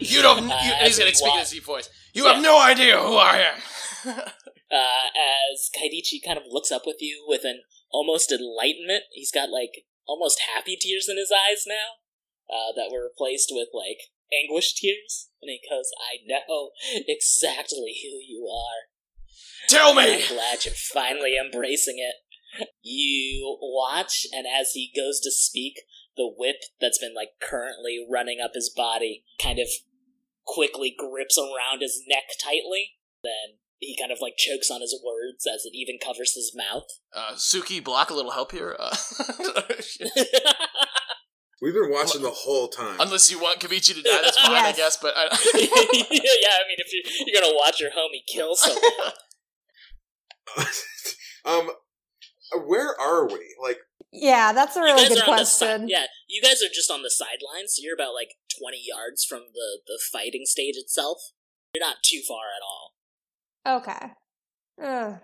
You 0.00 0.22
don't. 0.22 0.44
You, 0.44 0.52
Uh, 0.52 0.58
he's 0.84 0.96
gonna 0.98 1.12
speak 1.12 1.32
in 1.32 1.40
his 1.40 1.50
deep 1.50 1.64
voice. 1.64 1.88
You 2.12 2.26
have 2.26 2.40
no 2.40 2.60
idea 2.60 2.98
who 2.98 3.16
I 3.16 3.38
am. 3.50 3.60
uh, 4.06 5.08
as 5.50 5.70
Kaidichi 5.76 6.24
kind 6.24 6.38
of 6.38 6.44
looks 6.50 6.70
up 6.70 6.82
with 6.86 6.98
you 7.00 7.24
with 7.26 7.44
an 7.44 7.62
almost 7.90 8.30
enlightenment. 8.30 9.04
He's 9.12 9.32
got 9.32 9.50
like 9.50 9.86
almost 10.08 10.40
happy 10.54 10.76
tears 10.80 11.06
in 11.08 11.18
his 11.18 11.30
eyes 11.30 11.62
now 11.66 12.00
uh, 12.50 12.72
that 12.74 12.90
were 12.90 13.04
replaced 13.04 13.52
with 13.52 13.68
like 13.72 14.10
anguish 14.32 14.74
tears. 14.74 15.28
And 15.40 15.50
he 15.50 15.60
goes, 15.68 15.90
I 16.00 16.18
know 16.26 16.70
exactly 17.06 17.94
who 18.02 18.18
you 18.18 18.48
are. 18.50 18.88
Tell 19.68 19.94
me. 19.94 20.24
I'm 20.24 20.28
glad 20.28 20.64
you're 20.64 20.74
finally 20.74 21.36
embracing 21.36 21.98
it. 21.98 22.16
You 22.82 23.58
watch, 23.60 24.26
and 24.32 24.46
as 24.46 24.72
he 24.72 24.90
goes 24.96 25.20
to 25.20 25.30
speak, 25.30 25.82
the 26.16 26.32
whip 26.36 26.56
that's 26.80 26.98
been 26.98 27.14
like 27.14 27.38
currently 27.40 28.04
running 28.10 28.38
up 28.42 28.52
his 28.54 28.72
body 28.74 29.24
kind 29.40 29.58
of 29.58 29.68
quickly 30.46 30.94
grips 30.96 31.38
around 31.38 31.82
his 31.82 32.02
neck 32.08 32.24
tightly. 32.42 32.96
Then 33.22 33.58
he 33.78 33.96
kind 33.98 34.10
of 34.12 34.18
like 34.20 34.34
chokes 34.36 34.70
on 34.70 34.80
his 34.80 34.98
words 35.04 35.46
as 35.46 35.64
it 35.64 35.72
even 35.74 35.98
covers 36.04 36.34
his 36.34 36.52
mouth. 36.54 36.84
Uh, 37.14 37.34
Suki, 37.34 37.82
block 37.82 38.10
a 38.10 38.14
little 38.14 38.32
help 38.32 38.52
here. 38.52 38.76
Uh, 38.78 38.94
We've 41.60 41.74
been 41.74 41.90
watching 41.90 42.22
the 42.22 42.30
whole 42.30 42.68
time. 42.68 42.96
unless 43.00 43.30
you 43.32 43.40
want 43.40 43.58
Kabichi 43.58 43.94
to 43.94 44.02
die, 44.02 44.20
that's 44.22 44.38
fine, 44.40 44.64
I 44.64 44.70
guess. 44.72 44.96
But 44.96 45.14
I, 45.16 45.24
yeah, 45.54 46.54
I 46.54 46.64
mean, 46.68 46.78
if 46.78 46.92
you're, 46.92 47.26
you're 47.26 47.40
gonna 47.42 47.52
watch 47.56 47.80
your 47.80 47.90
homie 47.90 48.22
kill 48.32 48.54
someone, 48.54 48.82
um, 51.44 51.70
where 52.66 52.94
are 53.00 53.26
we? 53.26 53.56
Like, 53.60 53.78
Yeah, 54.12 54.52
that's 54.52 54.76
a 54.76 54.80
you 54.80 54.84
really 54.84 55.08
good 55.08 55.18
are 55.18 55.30
on 55.30 55.36
the 55.38 55.44
side. 55.44 55.66
question. 55.66 55.88
Yeah, 55.88 56.06
you 56.28 56.40
guys 56.40 56.62
are 56.62 56.72
just 56.72 56.90
on 56.92 57.02
the 57.02 57.10
sidelines. 57.10 57.74
So 57.74 57.82
you're 57.82 57.94
about 57.94 58.14
like 58.14 58.34
20 58.60 58.78
yards 58.86 59.24
from 59.24 59.40
the 59.52 59.80
the 59.86 59.98
fighting 60.12 60.42
stage 60.46 60.76
itself. 60.76 61.18
You're 61.74 61.84
not 61.84 61.96
too 62.04 62.22
far 62.26 62.54
at 62.56 62.62
all. 62.62 62.92
Okay. 63.68 64.12
Ugh. 64.82 65.18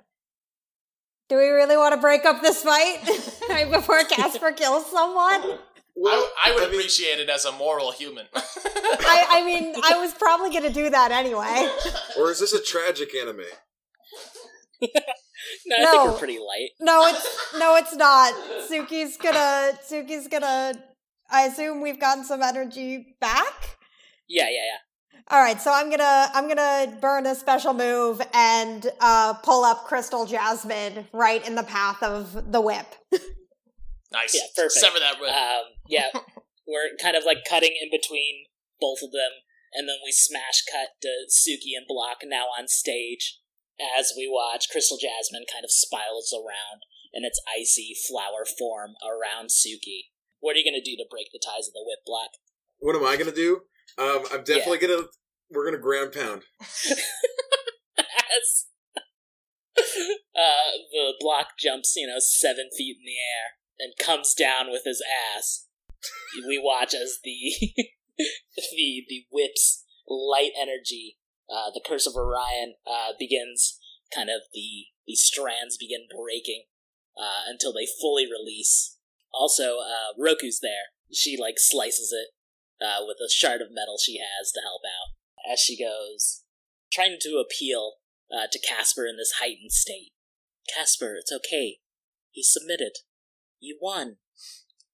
Do 1.30 1.36
we 1.36 1.48
really 1.48 1.76
want 1.76 1.94
to 1.94 2.00
break 2.00 2.24
up 2.26 2.42
this 2.42 2.62
fight 2.62 2.98
right 3.48 3.70
before 3.70 4.04
Casper 4.04 4.52
kills 4.56 4.84
someone? 4.90 5.58
well, 5.96 6.28
I, 6.44 6.50
I 6.50 6.54
would 6.54 6.70
mean, 6.70 6.80
appreciate 6.80 7.18
it 7.18 7.30
as 7.30 7.44
a 7.46 7.52
moral 7.52 7.92
human. 7.92 8.26
I, 8.34 9.26
I 9.30 9.44
mean, 9.44 9.74
I 9.82 9.98
was 9.98 10.12
probably 10.12 10.50
going 10.50 10.64
to 10.64 10.72
do 10.72 10.90
that 10.90 11.10
anyway. 11.12 11.68
or 12.18 12.30
is 12.30 12.40
this 12.40 12.52
a 12.52 12.62
tragic 12.62 13.14
anime? 13.14 13.40
No, 15.66 15.76
I 15.76 15.82
No. 15.82 15.90
think 15.92 16.12
we're 16.12 16.18
pretty 16.18 16.38
light. 16.38 16.70
No, 16.80 17.06
it's 17.06 17.54
no, 17.58 17.76
it's 17.76 17.94
not. 17.94 18.34
Suki's 18.70 19.16
gonna. 19.16 19.72
Suki's 19.88 20.28
gonna. 20.28 20.74
I 21.30 21.42
assume 21.46 21.80
we've 21.80 21.98
gotten 22.00 22.24
some 22.24 22.42
energy 22.42 23.16
back. 23.20 23.78
Yeah, 24.28 24.44
yeah, 24.44 24.50
yeah. 24.50 24.78
All 25.28 25.40
right, 25.40 25.60
so 25.60 25.72
I'm 25.72 25.90
gonna 25.90 26.28
I'm 26.34 26.48
gonna 26.48 26.98
burn 27.00 27.26
a 27.26 27.34
special 27.34 27.72
move 27.72 28.20
and 28.34 28.86
uh, 29.00 29.34
pull 29.34 29.64
up 29.64 29.84
Crystal 29.84 30.26
Jasmine 30.26 31.06
right 31.12 31.46
in 31.46 31.54
the 31.54 31.62
path 31.62 32.02
of 32.02 32.52
the 32.52 32.60
whip. 32.60 32.86
nice. 34.12 34.34
Yeah, 34.34 34.42
perfect. 34.54 34.72
Sever 34.72 34.98
that 34.98 35.20
whip. 35.20 35.30
Um, 35.30 35.64
yeah, 35.88 36.10
we're 36.68 36.92
kind 37.00 37.16
of 37.16 37.24
like 37.24 37.38
cutting 37.48 37.72
in 37.80 37.88
between 37.90 38.44
both 38.80 38.98
of 39.02 39.12
them, 39.12 39.40
and 39.72 39.88
then 39.88 39.96
we 40.04 40.12
smash 40.12 40.62
cut 40.70 40.90
to 41.02 41.24
Suki 41.32 41.72
and 41.76 41.86
Block 41.88 42.18
now 42.24 42.46
on 42.58 42.68
stage 42.68 43.40
as 43.98 44.12
we 44.16 44.28
watch 44.30 44.68
Crystal 44.70 44.98
Jasmine 44.98 45.46
kind 45.50 45.64
of 45.64 45.70
spirals 45.70 46.34
around 46.36 46.84
in 47.12 47.24
its 47.24 47.40
icy 47.48 47.94
flower 48.08 48.44
form 48.44 48.92
around 49.02 49.48
Suki. 49.48 50.12
What 50.40 50.54
are 50.54 50.58
you 50.58 50.70
gonna 50.70 50.84
do 50.84 50.96
to 50.96 51.08
break 51.10 51.32
the 51.32 51.40
ties 51.40 51.66
of 51.66 51.72
the 51.72 51.84
whip, 51.84 52.04
Block? 52.04 52.36
What 52.78 52.94
am 52.94 53.06
I 53.06 53.16
gonna 53.16 53.32
do? 53.32 53.62
Um, 53.98 54.24
I'm 54.32 54.44
definitely 54.44 54.78
gonna. 54.78 55.04
We're 55.50 55.66
gonna 55.66 55.82
ground 55.82 56.12
pound. 56.12 56.42
as 57.98 58.66
uh, 59.76 60.70
the 60.92 61.14
block 61.20 61.58
jumps, 61.58 61.94
you 61.96 62.06
know, 62.06 62.18
seven 62.18 62.68
feet 62.76 62.96
in 62.98 63.04
the 63.04 63.18
air 63.18 63.58
and 63.78 63.92
comes 63.98 64.34
down 64.34 64.70
with 64.70 64.82
his 64.84 65.02
ass. 65.36 65.66
we 66.46 66.60
watch 66.62 66.94
as 66.94 67.18
the 67.24 67.72
the 68.16 69.04
the 69.08 69.24
whip's 69.30 69.84
light 70.08 70.52
energy, 70.60 71.18
uh, 71.50 71.70
the 71.72 71.82
curse 71.84 72.06
of 72.06 72.14
Orion, 72.14 72.74
uh, 72.86 73.12
begins. 73.18 73.78
Kind 74.14 74.28
of 74.28 74.42
the 74.52 74.86
the 75.06 75.16
strands 75.16 75.76
begin 75.76 76.06
breaking 76.14 76.64
uh, 77.18 77.48
until 77.48 77.72
they 77.72 77.86
fully 78.00 78.26
release. 78.26 78.96
Also, 79.32 79.78
uh, 79.80 80.14
Roku's 80.16 80.60
there. 80.62 80.94
She 81.12 81.36
like 81.40 81.56
slices 81.58 82.12
it 82.12 82.28
uh, 82.84 83.04
with 83.06 83.16
a 83.24 83.30
shard 83.30 83.60
of 83.60 83.68
metal 83.72 83.96
she 83.98 84.18
has 84.18 84.52
to 84.52 84.60
help 84.60 84.82
out 84.84 85.16
as 85.50 85.60
she 85.60 85.76
goes 85.76 86.44
trying 86.92 87.16
to 87.20 87.42
appeal 87.44 87.94
uh, 88.32 88.46
to 88.50 88.58
Casper 88.58 89.06
in 89.06 89.16
this 89.16 89.34
heightened 89.40 89.72
state. 89.72 90.12
Casper, 90.72 91.16
it's 91.18 91.32
okay. 91.32 91.78
He 92.30 92.42
submitted. 92.42 92.92
You 93.60 93.78
won. 93.80 94.16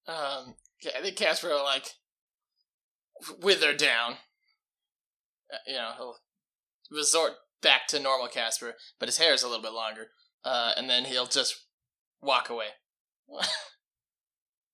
Um, 0.07 0.55
yeah, 0.81 0.91
I 0.97 1.01
think 1.01 1.15
Casper 1.15 1.49
will, 1.49 1.63
like 1.63 1.87
wither 3.41 3.73
down. 3.73 4.13
Uh, 5.53 5.57
you 5.67 5.73
know, 5.73 5.91
he'll 5.97 6.15
resort 6.91 7.33
back 7.61 7.87
to 7.87 7.99
normal 7.99 8.27
Casper, 8.27 8.75
but 8.99 9.07
his 9.07 9.17
hair 9.17 9.33
is 9.33 9.43
a 9.43 9.47
little 9.47 9.63
bit 9.63 9.73
longer. 9.73 10.07
Uh, 10.43 10.71
and 10.75 10.89
then 10.89 11.05
he'll 11.05 11.27
just 11.27 11.65
walk 12.21 12.49
away 12.49 12.67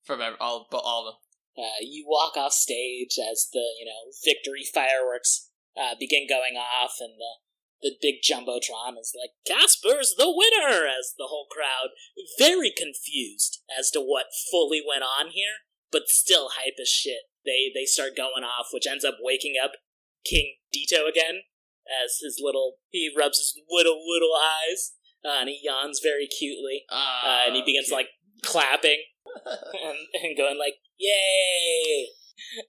from 0.04 0.22
all, 0.40 0.68
all 0.72 1.08
of 1.08 1.14
them. 1.14 1.20
Uh, 1.58 1.82
you 1.82 2.06
walk 2.08 2.38
off 2.38 2.54
stage 2.54 3.18
as 3.18 3.48
the 3.52 3.66
you 3.80 3.86
know 3.86 4.14
victory 4.24 4.64
fireworks 4.64 5.50
uh, 5.76 5.96
begin 6.00 6.28
going 6.30 6.56
off, 6.56 6.96
and 7.00 7.14
the 7.18 7.34
the 7.82 7.96
big 8.02 8.22
jumbotron 8.22 9.00
is 9.00 9.14
like 9.18 9.32
Casper's 9.46 10.16
the 10.18 10.30
winner. 10.30 10.86
As 10.86 11.14
the 11.18 11.28
whole 11.28 11.48
crowd 11.50 11.90
very 12.38 12.72
confused 12.76 13.62
as 13.78 13.90
to 13.92 14.00
what 14.00 14.28
fully 14.52 14.82
went 14.88 15.04
on 15.04 15.32
here, 15.32 15.66
but 15.92 16.08
still 16.08 16.50
hype 16.58 16.78
as 16.82 16.90
shit. 16.90 17.30
They 17.46 17.72
they 17.74 17.86
start 17.86 18.16
going 18.16 18.44
off, 18.44 18.68
which 18.72 18.88
ends 18.88 19.06
up 19.06 19.18
waking 19.22 19.56
up 19.62 19.72
King 20.24 20.56
Dito 20.74 21.10
again 21.10 21.42
as 21.88 22.20
his 22.22 22.40
little 22.42 22.78
he 22.90 23.12
rubs 23.16 23.38
his 23.40 23.56
little 23.70 24.00
little 24.06 24.36
eyes 24.36 24.94
uh, 25.26 25.40
and 25.40 25.50
he 25.50 25.60
yawns 25.64 26.00
very 26.04 26.28
cutely 26.28 26.84
uh, 26.92 27.44
and 27.46 27.56
he 27.56 27.64
begins 27.64 27.92
like 27.92 28.10
clapping 28.44 29.02
and, 29.46 29.98
and 30.24 30.38
going 30.38 30.58
like 30.58 30.76
yay! 30.98 32.10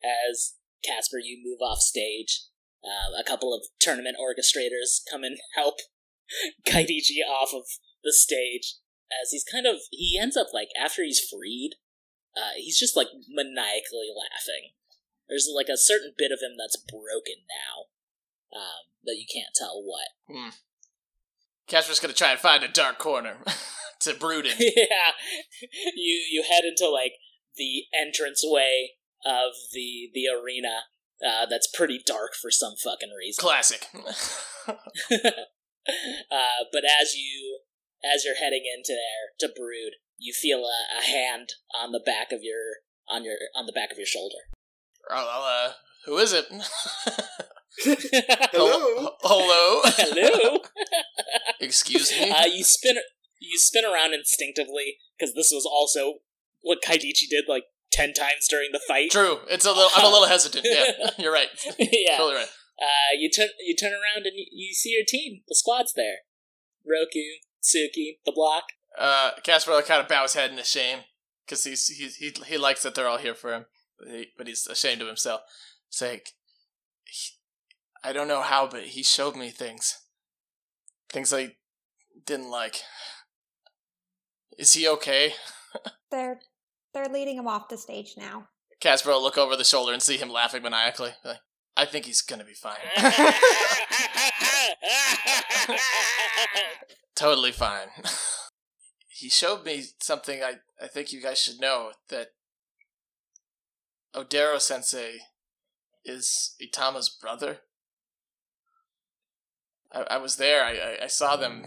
As 0.03 0.55
casper 0.85 1.19
you 1.19 1.43
move 1.45 1.59
off 1.61 1.81
stage 1.81 2.45
uh, 2.85 3.21
a 3.21 3.25
couple 3.25 3.53
of 3.53 3.67
tournament 3.81 4.17
orchestrators 4.21 5.01
come 5.11 5.25
and 5.25 5.39
help 5.55 5.77
kaidichi 6.67 7.21
off 7.29 7.53
of 7.53 7.65
the 8.05 8.13
stage 8.13 8.77
as 9.23 9.31
he's 9.31 9.45
kind 9.45 9.67
of 9.67 9.77
he 9.91 10.19
ends 10.21 10.37
up 10.37 10.49
like 10.55 10.69
after 10.81 11.03
he's 11.03 11.21
freed 11.21 11.73
uh, 12.39 12.55
he's 12.57 12.79
just 12.79 12.97
like 12.97 13.09
maniacally 13.29 14.15
laughing. 14.15 14.71
There's 15.29 15.51
like 15.53 15.69
a 15.69 15.77
certain 15.77 16.13
bit 16.17 16.31
of 16.33 16.41
him 16.41 16.57
that's 16.57 16.77
broken 16.77 17.43
now 17.51 17.91
um, 18.55 18.95
that 19.05 19.19
you 19.19 19.27
can't 19.27 19.55
tell 19.55 19.83
what 19.83 20.09
Casper's 21.69 22.01
gonna 22.01 22.15
try 22.15 22.31
and 22.33 22.41
find 22.41 22.65
a 22.65 22.69
dark 22.69 22.99
corner 22.99 23.39
to 24.01 24.15
brood 24.15 24.47
in. 24.47 24.57
yeah, 24.59 25.13
you 25.95 26.25
you 26.31 26.43
head 26.43 26.65
into 26.65 26.89
like 26.89 27.13
the 27.57 27.85
entranceway 27.93 28.93
of 29.25 29.53
the 29.73 30.11
the 30.15 30.25
arena. 30.29 30.83
Uh, 31.25 31.47
that's 31.47 31.67
pretty 31.67 32.01
dark 32.07 32.35
for 32.41 32.51
some 32.51 32.75
fucking 32.83 33.11
reason. 33.17 33.43
Classic. 33.43 33.89
uh, 34.69 35.25
but 36.73 36.85
as 36.85 37.15
you 37.17 37.61
as 38.05 38.25
you're 38.25 38.37
heading 38.37 38.63
into 38.73 38.93
there 38.93 39.35
to 39.41 39.53
brood, 39.53 39.95
you 40.17 40.33
feel 40.33 40.61
a, 40.61 40.99
a 40.99 41.03
hand 41.03 41.55
on 41.77 41.91
the 41.91 42.01
back 42.05 42.31
of 42.31 42.43
your 42.43 42.83
on 43.09 43.25
your 43.25 43.35
on 43.57 43.67
the 43.67 43.73
back 43.73 43.91
of 43.91 43.99
your 43.99 44.07
shoulder. 44.07 44.39
Oh, 45.11 45.67
uh, 45.69 45.73
who 46.05 46.19
is 46.19 46.33
it? 46.33 46.47
Hello. 47.85 49.11
Hello. 49.23 49.81
Hello. 49.85 50.59
Excuse 51.61 52.11
me. 52.13 52.31
uh, 52.31 52.47
you 52.47 52.65
spin 52.65 52.97
you 53.41 53.59
spin 53.59 53.85
around 53.85 54.15
instinctively 54.15 54.97
because 55.19 55.35
this 55.35 55.51
was 55.53 55.67
also 55.71 56.15
what 56.61 56.79
Kaidichi 56.85 57.29
did 57.31 57.45
like 57.49 57.65
ten 57.93 58.13
times 58.13 58.49
during 58.49 58.71
the 58.73 58.81
fight. 58.87 59.11
True. 59.11 59.39
It's 59.49 59.65
a 59.65 59.71
little. 59.73 59.91
I'm 59.97 60.05
a 60.05 60.09
little 60.09 60.27
hesitant. 60.29 60.67
Yeah, 60.69 61.11
you're 61.19 61.33
right. 61.33 61.49
yeah. 61.79 62.17
Totally 62.17 62.37
right. 62.37 62.49
Uh, 62.81 63.17
you 63.19 63.31
turn 63.31 63.49
you 63.65 63.75
turn 63.77 63.93
around 63.93 64.27
and 64.27 64.37
you, 64.37 64.47
you 64.53 64.75
see 64.75 64.91
your 64.91 65.05
team. 65.07 65.43
The 65.49 65.55
squad's 65.55 65.93
there. 65.95 66.19
Roku, 66.87 67.21
Suki, 67.63 68.19
the 68.25 68.33
block. 68.35 68.65
Uh, 68.99 69.33
Casper 69.45 69.81
kind 69.83 70.01
of 70.01 70.09
bows 70.09 70.35
head 70.35 70.51
in 70.51 70.63
shame 70.65 71.01
because 71.45 71.65
he's, 71.65 71.87
he's 71.89 72.17
he 72.17 72.33
he 72.47 72.57
likes 72.59 72.83
that 72.83 72.95
they're 72.95 73.09
all 73.09 73.19
here 73.19 73.35
for 73.35 73.53
him, 73.53 73.67
but, 73.99 74.09
he, 74.09 74.27
but 74.37 74.47
he's 74.47 74.67
ashamed 74.67 75.01
of 75.03 75.07
himself. 75.07 75.43
It's 75.89 76.01
like 76.01 76.31
he- 77.05 77.35
I 78.09 78.13
don't 78.15 78.27
know 78.27 78.41
how, 78.41 78.67
but 78.67 78.85
he 78.85 79.03
showed 79.03 79.37
me 79.37 79.51
things, 79.51 80.01
things 81.13 81.31
I 81.31 81.57
didn't 82.25 82.51
like. 82.51 82.77
Is 84.57 84.73
he 84.73 84.89
okay? 84.89 85.35
They're 86.11 86.41
they're 86.95 87.13
leading 87.13 87.37
him 87.37 87.47
off 87.47 87.69
the 87.69 87.77
stage 87.77 88.15
now. 88.17 88.49
Casper 88.81 89.11
will 89.11 89.23
look 89.23 89.37
over 89.37 89.57
the 89.57 89.63
shoulder 89.63 89.93
and 89.93 90.03
see 90.03 90.17
him 90.17 90.31
laughing 90.31 90.63
maniacally. 90.63 91.11
Like, 91.23 91.41
I 91.77 91.85
think 91.85 92.07
he's 92.07 92.23
gonna 92.23 92.45
be 92.45 92.55
fine. 92.55 92.79
totally 97.15 97.53
fine. 97.53 97.89
he 99.07 99.29
showed 99.29 99.67
me 99.67 99.85
something 100.01 100.43
I, 100.43 100.55
I 100.83 100.87
think 100.87 101.13
you 101.13 101.21
guys 101.21 101.39
should 101.39 101.61
know 101.61 101.93
that 102.09 102.29
Odero 104.15 104.59
sensei 104.59 105.19
is 106.07 106.55
Itama's 106.59 107.11
brother. 107.11 107.59
I, 109.93 110.05
I 110.11 110.17
was 110.19 110.37
there, 110.37 110.65
I, 110.65 110.73
I, 110.73 111.05
I 111.05 111.07
saw 111.07 111.37
them. 111.37 111.65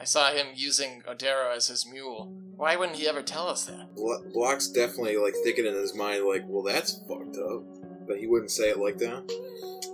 I 0.00 0.04
saw 0.04 0.32
him 0.32 0.46
using 0.54 1.02
Odero 1.08 1.54
as 1.54 1.66
his 1.66 1.84
mule. 1.90 2.32
Why 2.56 2.76
wouldn't 2.76 2.98
he 2.98 3.08
ever 3.08 3.22
tell 3.22 3.48
us 3.48 3.64
that? 3.66 3.94
Blo- 3.96 4.24
Block's 4.32 4.68
definitely 4.68 5.16
like 5.16 5.34
thinking 5.44 5.66
in 5.66 5.74
his 5.74 5.94
mind, 5.94 6.24
like, 6.24 6.44
well, 6.46 6.62
that's 6.62 7.02
fucked 7.08 7.36
up. 7.36 7.62
But 8.06 8.18
he 8.18 8.26
wouldn't 8.26 8.50
say 8.50 8.70
it 8.70 8.78
like 8.78 8.98
that. 8.98 9.30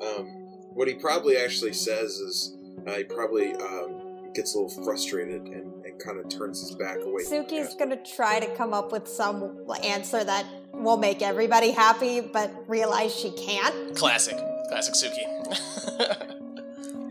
Um, 0.03 0.26
what 0.74 0.89
he 0.89 0.95
probably 0.95 1.37
actually 1.37 1.72
says 1.72 2.11
is 2.18 2.57
uh, 2.87 2.93
he 2.95 3.05
probably 3.05 3.55
um, 3.55 4.30
gets 4.35 4.55
a 4.55 4.59
little 4.59 4.85
frustrated 4.85 5.43
and, 5.43 5.85
and 5.85 5.99
kind 6.05 6.18
of 6.18 6.28
turns 6.28 6.61
his 6.61 6.76
back 6.76 6.99
away. 7.01 7.24
Suki's 7.24 7.74
gonna 7.74 8.03
try 8.05 8.39
to 8.41 8.55
come 8.57 8.74
up 8.74 8.93
with 8.93 9.09
some 9.09 9.66
answer 9.82 10.22
that 10.22 10.47
will 10.72 10.97
make 10.97 11.22
everybody 11.22 11.70
happy, 11.70 12.20
but 12.20 12.53
realize 12.68 13.14
she 13.14 13.30
can't. 13.32 13.97
Classic. 13.97 14.37
Classic 14.68 14.95
Suki. 14.95 16.30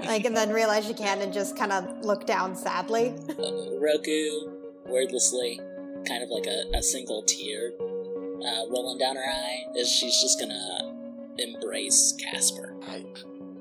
Like, 0.06 0.26
and 0.26 0.36
then 0.36 0.52
realize 0.52 0.88
you 0.88 0.94
can't, 0.94 1.22
and 1.22 1.34
just 1.34 1.58
kind 1.58 1.72
of 1.72 2.06
look 2.06 2.26
down 2.26 2.56
sadly. 2.56 3.14
Roku, 3.38 4.52
wordlessly, 4.86 5.60
kind 6.08 6.24
of 6.24 6.30
like 6.30 6.46
a, 6.46 6.78
a 6.78 6.84
single 6.84 7.24
tear 7.24 7.72
uh, 7.80 8.68
rolling 8.70 8.98
down 8.98 9.16
her 9.16 9.26
eye, 9.26 9.66
as 9.80 9.90
she's 9.90 10.20
just 10.22 10.40
gonna 10.40 10.94
embrace 11.38 12.14
Casper. 12.14 12.76
I, 12.88 13.06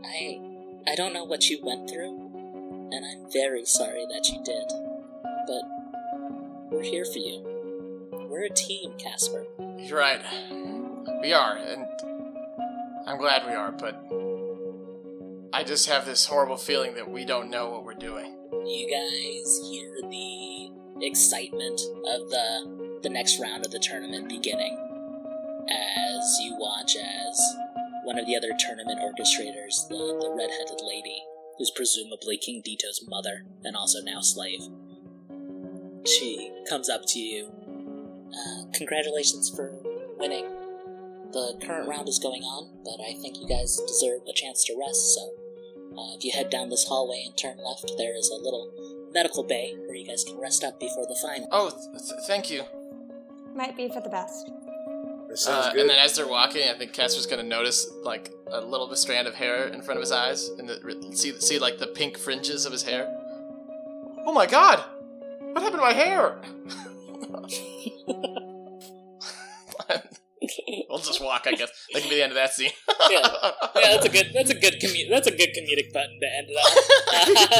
I 0.05 0.41
I 0.89 0.95
don't 0.97 1.13
know 1.13 1.25
what 1.25 1.49
you 1.49 1.61
went 1.63 1.89
through, 1.89 2.89
and 2.93 3.05
I'm 3.05 3.31
very 3.33 3.65
sorry 3.65 4.05
that 4.07 4.29
you 4.29 4.43
did. 4.45 4.73
But 5.47 5.63
we're 6.71 6.83
here 6.83 7.05
for 7.05 7.19
you. 7.19 8.09
We're 8.29 8.45
a 8.45 8.51
team, 8.51 8.95
Casper. 8.99 9.47
You're 9.79 9.99
right. 9.99 10.21
We 11.21 11.33
are, 11.33 11.57
and 11.57 11.87
I'm 13.07 13.19
glad 13.19 13.47
we 13.47 13.53
are, 13.53 13.71
but 13.73 13.95
I 15.55 15.65
just 15.65 15.87
have 15.89 16.07
this 16.07 16.25
horrible 16.25 16.57
feeling 16.57 16.95
that 16.95 17.11
we 17.11 17.27
don't 17.27 17.51
know 17.51 17.71
what 17.71 17.85
we're 17.85 17.93
doing. 17.93 18.37
You 18.65 18.89
guys 18.89 19.61
hear 19.71 19.99
the 20.09 20.71
excitement 21.07 21.79
of 22.07 22.31
the 22.31 23.01
the 23.03 23.11
next 23.11 23.39
round 23.39 23.67
of 23.67 23.73
the 23.73 23.79
tournament 23.79 24.29
beginning 24.29 24.79
as 25.69 26.39
you 26.41 26.57
watch 26.59 26.97
as 26.97 27.57
one 28.05 28.19
of 28.19 28.27
the 28.27 28.37
other 28.37 28.53
tournament 28.59 29.01
orchestrators, 29.01 29.89
the, 29.89 30.19
the 30.21 30.35
red-headed 30.37 30.81
lady, 30.87 31.23
who's 31.59 31.71
presumably 31.71 32.39
King 32.39 32.63
Dito's 32.65 33.05
mother 33.09 33.45
and 33.65 33.77
also 33.77 34.01
now 34.03 34.21
slave, 34.21 34.61
she 36.07 36.53
comes 36.69 36.89
up 36.89 37.03
to 37.09 37.19
you. 37.19 37.51
Uh, 38.33 38.65
congratulations 38.73 39.51
for 39.55 39.75
winning. 40.19 40.45
The 41.33 41.59
current 41.65 41.89
round 41.89 42.09
is 42.09 42.19
going 42.19 42.43
on, 42.43 42.71
but 42.85 43.03
I 43.03 43.15
think 43.21 43.39
you 43.39 43.47
guys 43.47 43.77
deserve 43.87 44.23
a 44.29 44.33
chance 44.33 44.65
to 44.65 44.77
rest, 44.79 45.15
so 45.15 45.42
uh, 45.99 46.15
if 46.17 46.25
you 46.25 46.33
head 46.33 46.51
down 46.51 46.69
this 46.71 46.85
hallway 46.89 47.23
and 47.27 47.37
turn 47.37 47.57
left, 47.65 47.91
there 47.99 48.17
is 48.17 48.29
a 48.31 48.37
little 48.43 48.73
medical 49.13 49.43
bay 49.45 49.75
where 49.87 49.95
you 49.95 50.07
guys 50.07 50.25
can 50.25 50.39
rest 50.39 50.65
up 50.65 50.81
before 50.81 51.07
the 51.07 51.19
final. 51.23 51.49
Oh, 51.53 51.71
th- 51.71 52.03
th- 52.09 52.21
thank 52.27 52.51
you. 52.51 52.63
Might 53.55 53.77
be 53.77 53.89
for 53.89 54.01
the 54.01 54.09
best. 54.09 54.51
Sounds 55.35 55.67
Uh, 55.67 55.73
good. 55.73 55.81
and 55.83 55.91
then 55.91 55.99
as 55.99 56.15
they're 56.17 56.27
walking, 56.29 56.69
I 56.69 56.75
think 56.77 56.93
Casper's 56.93 57.27
gonna 57.27 57.43
notice 57.43 57.87
like 58.03 58.31
a 58.51 58.61
little 58.61 58.87
bit 58.89 58.99
strand 58.99 59.27
of 59.27 59.35
hair 59.35 59.67
in 59.69 59.81
front 59.83 59.97
of 59.99 60.03
his 60.03 60.13
eyes, 60.13 60.49
and 60.59 60.69
the, 60.69 61.15
see 61.17 61.39
see 61.41 61.59
like 61.59 61.79
the 61.79 61.87
pink 61.87 62.19
fringes 62.19 62.67
of 62.67 62.73
his 62.73 62.83
hair. 62.83 63.07
Oh 64.27 64.33
my 64.33 64.47
god! 64.47 64.85
What 65.41 65.63
happened 65.63 65.81
to 65.81 65.87
my 65.87 65.93
hair? 65.95 66.41
we'll 70.89 70.99
just 70.99 71.21
walk, 71.25 71.47
I 71.47 71.53
guess. 71.53 71.71
That 71.93 72.01
can 72.03 72.11
be 72.11 72.17
the 72.17 72.23
end 72.23 72.33
of 72.33 72.37
that 72.37 72.53
scene. 72.53 72.71
Yeah. 73.11 73.21
Yeah, 73.77 73.93
that's 73.95 74.07
a 74.07 74.09
good. 74.09 74.31
That's 74.35 74.51
a 74.51 74.55
good. 74.55 74.75
Commu- 74.81 75.09
that's 75.11 75.27
a 75.27 75.31
good 75.31 75.51
comedic 75.57 75.93
button 75.93 76.19
to 76.21 76.27
end 76.37 76.47
it 76.51 76.57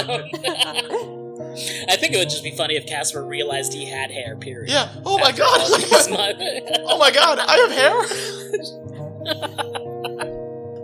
on. 0.09 1.19
I 1.89 1.97
think 1.97 2.15
it 2.15 2.19
would 2.19 2.31
just 2.31 2.43
be 2.45 2.51
funny 2.57 2.77
if 2.77 2.87
Casper 2.87 3.25
realized 3.25 3.73
he 3.75 3.85
had 3.87 4.11
hair. 4.11 4.37
Period. 4.37 4.71
yeah. 4.71 4.89
Oh 5.05 5.19
my 5.19 5.29
After 5.31 5.43
all 5.45 5.77
these 5.79 6.07
god! 6.09 6.37
oh 6.87 6.99
my 6.99 7.11
god! 7.11 7.39
I 7.41 7.57
have 7.59 7.71
hair. 7.71 8.01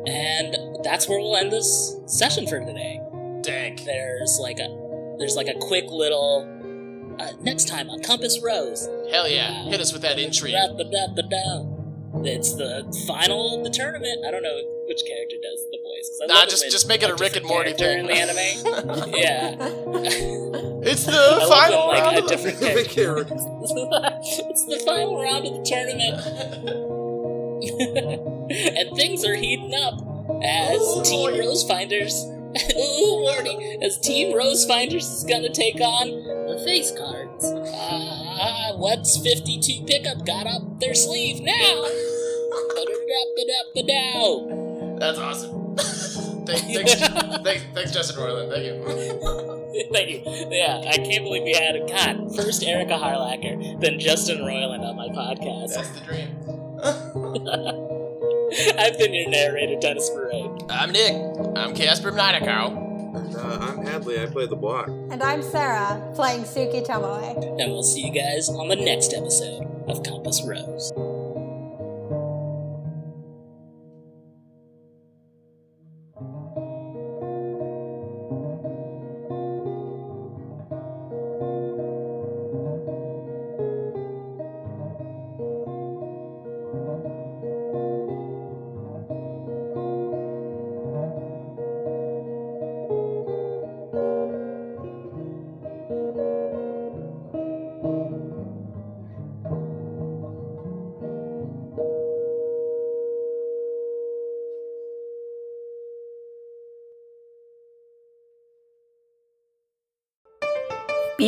and 0.06 0.56
that's 0.84 1.08
where 1.08 1.18
we'll 1.18 1.36
end 1.36 1.52
this 1.52 1.96
session 2.06 2.46
for 2.46 2.60
today. 2.60 3.00
Dang. 3.42 3.76
There's 3.84 4.38
like 4.40 4.58
a 4.58 5.16
there's 5.18 5.36
like 5.36 5.48
a 5.48 5.54
quick 5.58 5.84
little 5.88 6.46
uh, 7.18 7.32
next 7.40 7.66
time 7.68 7.88
on 7.90 8.02
Compass 8.02 8.38
Rose. 8.42 8.86
Hell 9.10 9.28
yeah! 9.28 9.64
Hit 9.64 9.80
us 9.80 9.92
with 9.92 10.02
that 10.02 10.18
intrigue. 10.18 10.54
Ba-da-ba-da. 10.76 11.77
It's 12.26 12.54
the 12.54 12.84
final 13.06 13.56
of 13.58 13.64
the 13.64 13.70
tournament. 13.70 14.24
I 14.26 14.30
don't 14.30 14.42
know 14.42 14.60
which 14.86 15.02
character 15.06 15.36
does 15.42 15.66
the 15.70 15.78
voice. 15.82 16.18
Nah, 16.26 16.44
just- 16.46 16.62
when 16.64 16.70
just 16.70 16.88
make 16.88 17.02
it 17.02 17.10
a 17.10 17.14
Rick 17.14 17.36
and 17.36 17.46
Morty 17.46 17.72
thing. 17.74 18.00
in 18.00 18.06
the 18.06 18.12
anime. 18.12 19.14
yeah, 19.14 19.54
It's 20.90 21.04
the 21.04 21.46
final 21.48 21.88
when, 21.88 21.96
like, 21.98 22.04
round 22.04 22.16
a 22.30 22.34
of 22.34 22.42
the- 22.42 22.52
character. 22.88 23.18
it- 23.18 23.28
it's 23.30 24.64
the 24.66 24.82
final 24.86 25.20
round 25.20 25.46
of 25.46 25.52
the 25.54 25.62
tournament, 25.64 26.14
and 28.50 28.96
things 28.96 29.24
are 29.24 29.34
heating 29.34 29.74
up 29.74 29.94
as 30.42 30.78
Oh, 30.80 31.02
Team 31.04 31.30
boy. 31.32 31.38
Rosefinders. 31.38 32.34
Ooh, 32.76 33.20
Morty! 33.20 33.78
As 33.82 33.98
Team 33.98 34.32
Rosefinders 34.34 35.02
is 35.12 35.24
gonna 35.28 35.52
take 35.52 35.80
on 35.80 36.08
the 36.48 36.62
face 36.64 36.90
cards. 36.96 37.44
Ah, 37.74 38.72
what's 38.76 39.18
52 39.18 39.84
pickup 39.84 40.24
got 40.24 40.46
up 40.46 40.80
their 40.80 40.94
sleeve 40.94 41.40
now? 41.42 41.84
That's 44.98 45.18
awesome. 45.18 45.76
Thank- 46.46 46.62
thanks, 46.62 46.94
thanks, 46.94 47.62
thanks, 47.74 47.90
Justin 47.92 48.16
Roiland. 48.16 48.50
Thank 48.50 48.64
you. 48.64 49.88
Thank 49.92 50.08
you. 50.10 50.22
Yeah, 50.50 50.82
I 50.90 50.96
can't 50.96 51.22
believe 51.24 51.42
we 51.44 51.52
had 51.52 51.76
a 51.76 51.86
God 51.86 52.34
first 52.34 52.62
Erika 52.64 52.94
Harlacher, 52.94 53.78
then 53.80 53.98
Justin 54.00 54.38
Roiland 54.38 54.80
on 54.82 54.96
my 54.96 55.08
podcast. 55.08 55.74
That's 55.74 55.90
the 55.90 56.00
dream. 56.00 56.28
I've 58.78 58.98
been 58.98 59.12
your 59.12 59.28
narrator, 59.28 59.78
Dennis 59.78 60.08
Parade. 60.10 60.50
I'm 60.70 60.90
Nick. 60.90 61.12
I'm 61.56 61.74
Casper 61.74 62.10
Nidakow. 62.12 62.86
Uh, 63.36 63.58
I'm 63.60 63.84
Hadley. 63.84 64.20
I 64.20 64.26
play 64.26 64.46
the 64.46 64.56
block. 64.56 64.88
And 64.88 65.22
I'm 65.22 65.42
Sarah, 65.42 66.00
playing 66.14 66.42
Suki 66.44 66.84
Tomoe. 66.86 67.36
And 67.60 67.72
we'll 67.72 67.82
see 67.82 68.06
you 68.06 68.12
guys 68.12 68.48
on 68.48 68.68
the 68.68 68.76
next 68.76 69.12
episode 69.12 69.64
of 69.86 70.02
Compass 70.02 70.42
Rose. 70.42 70.92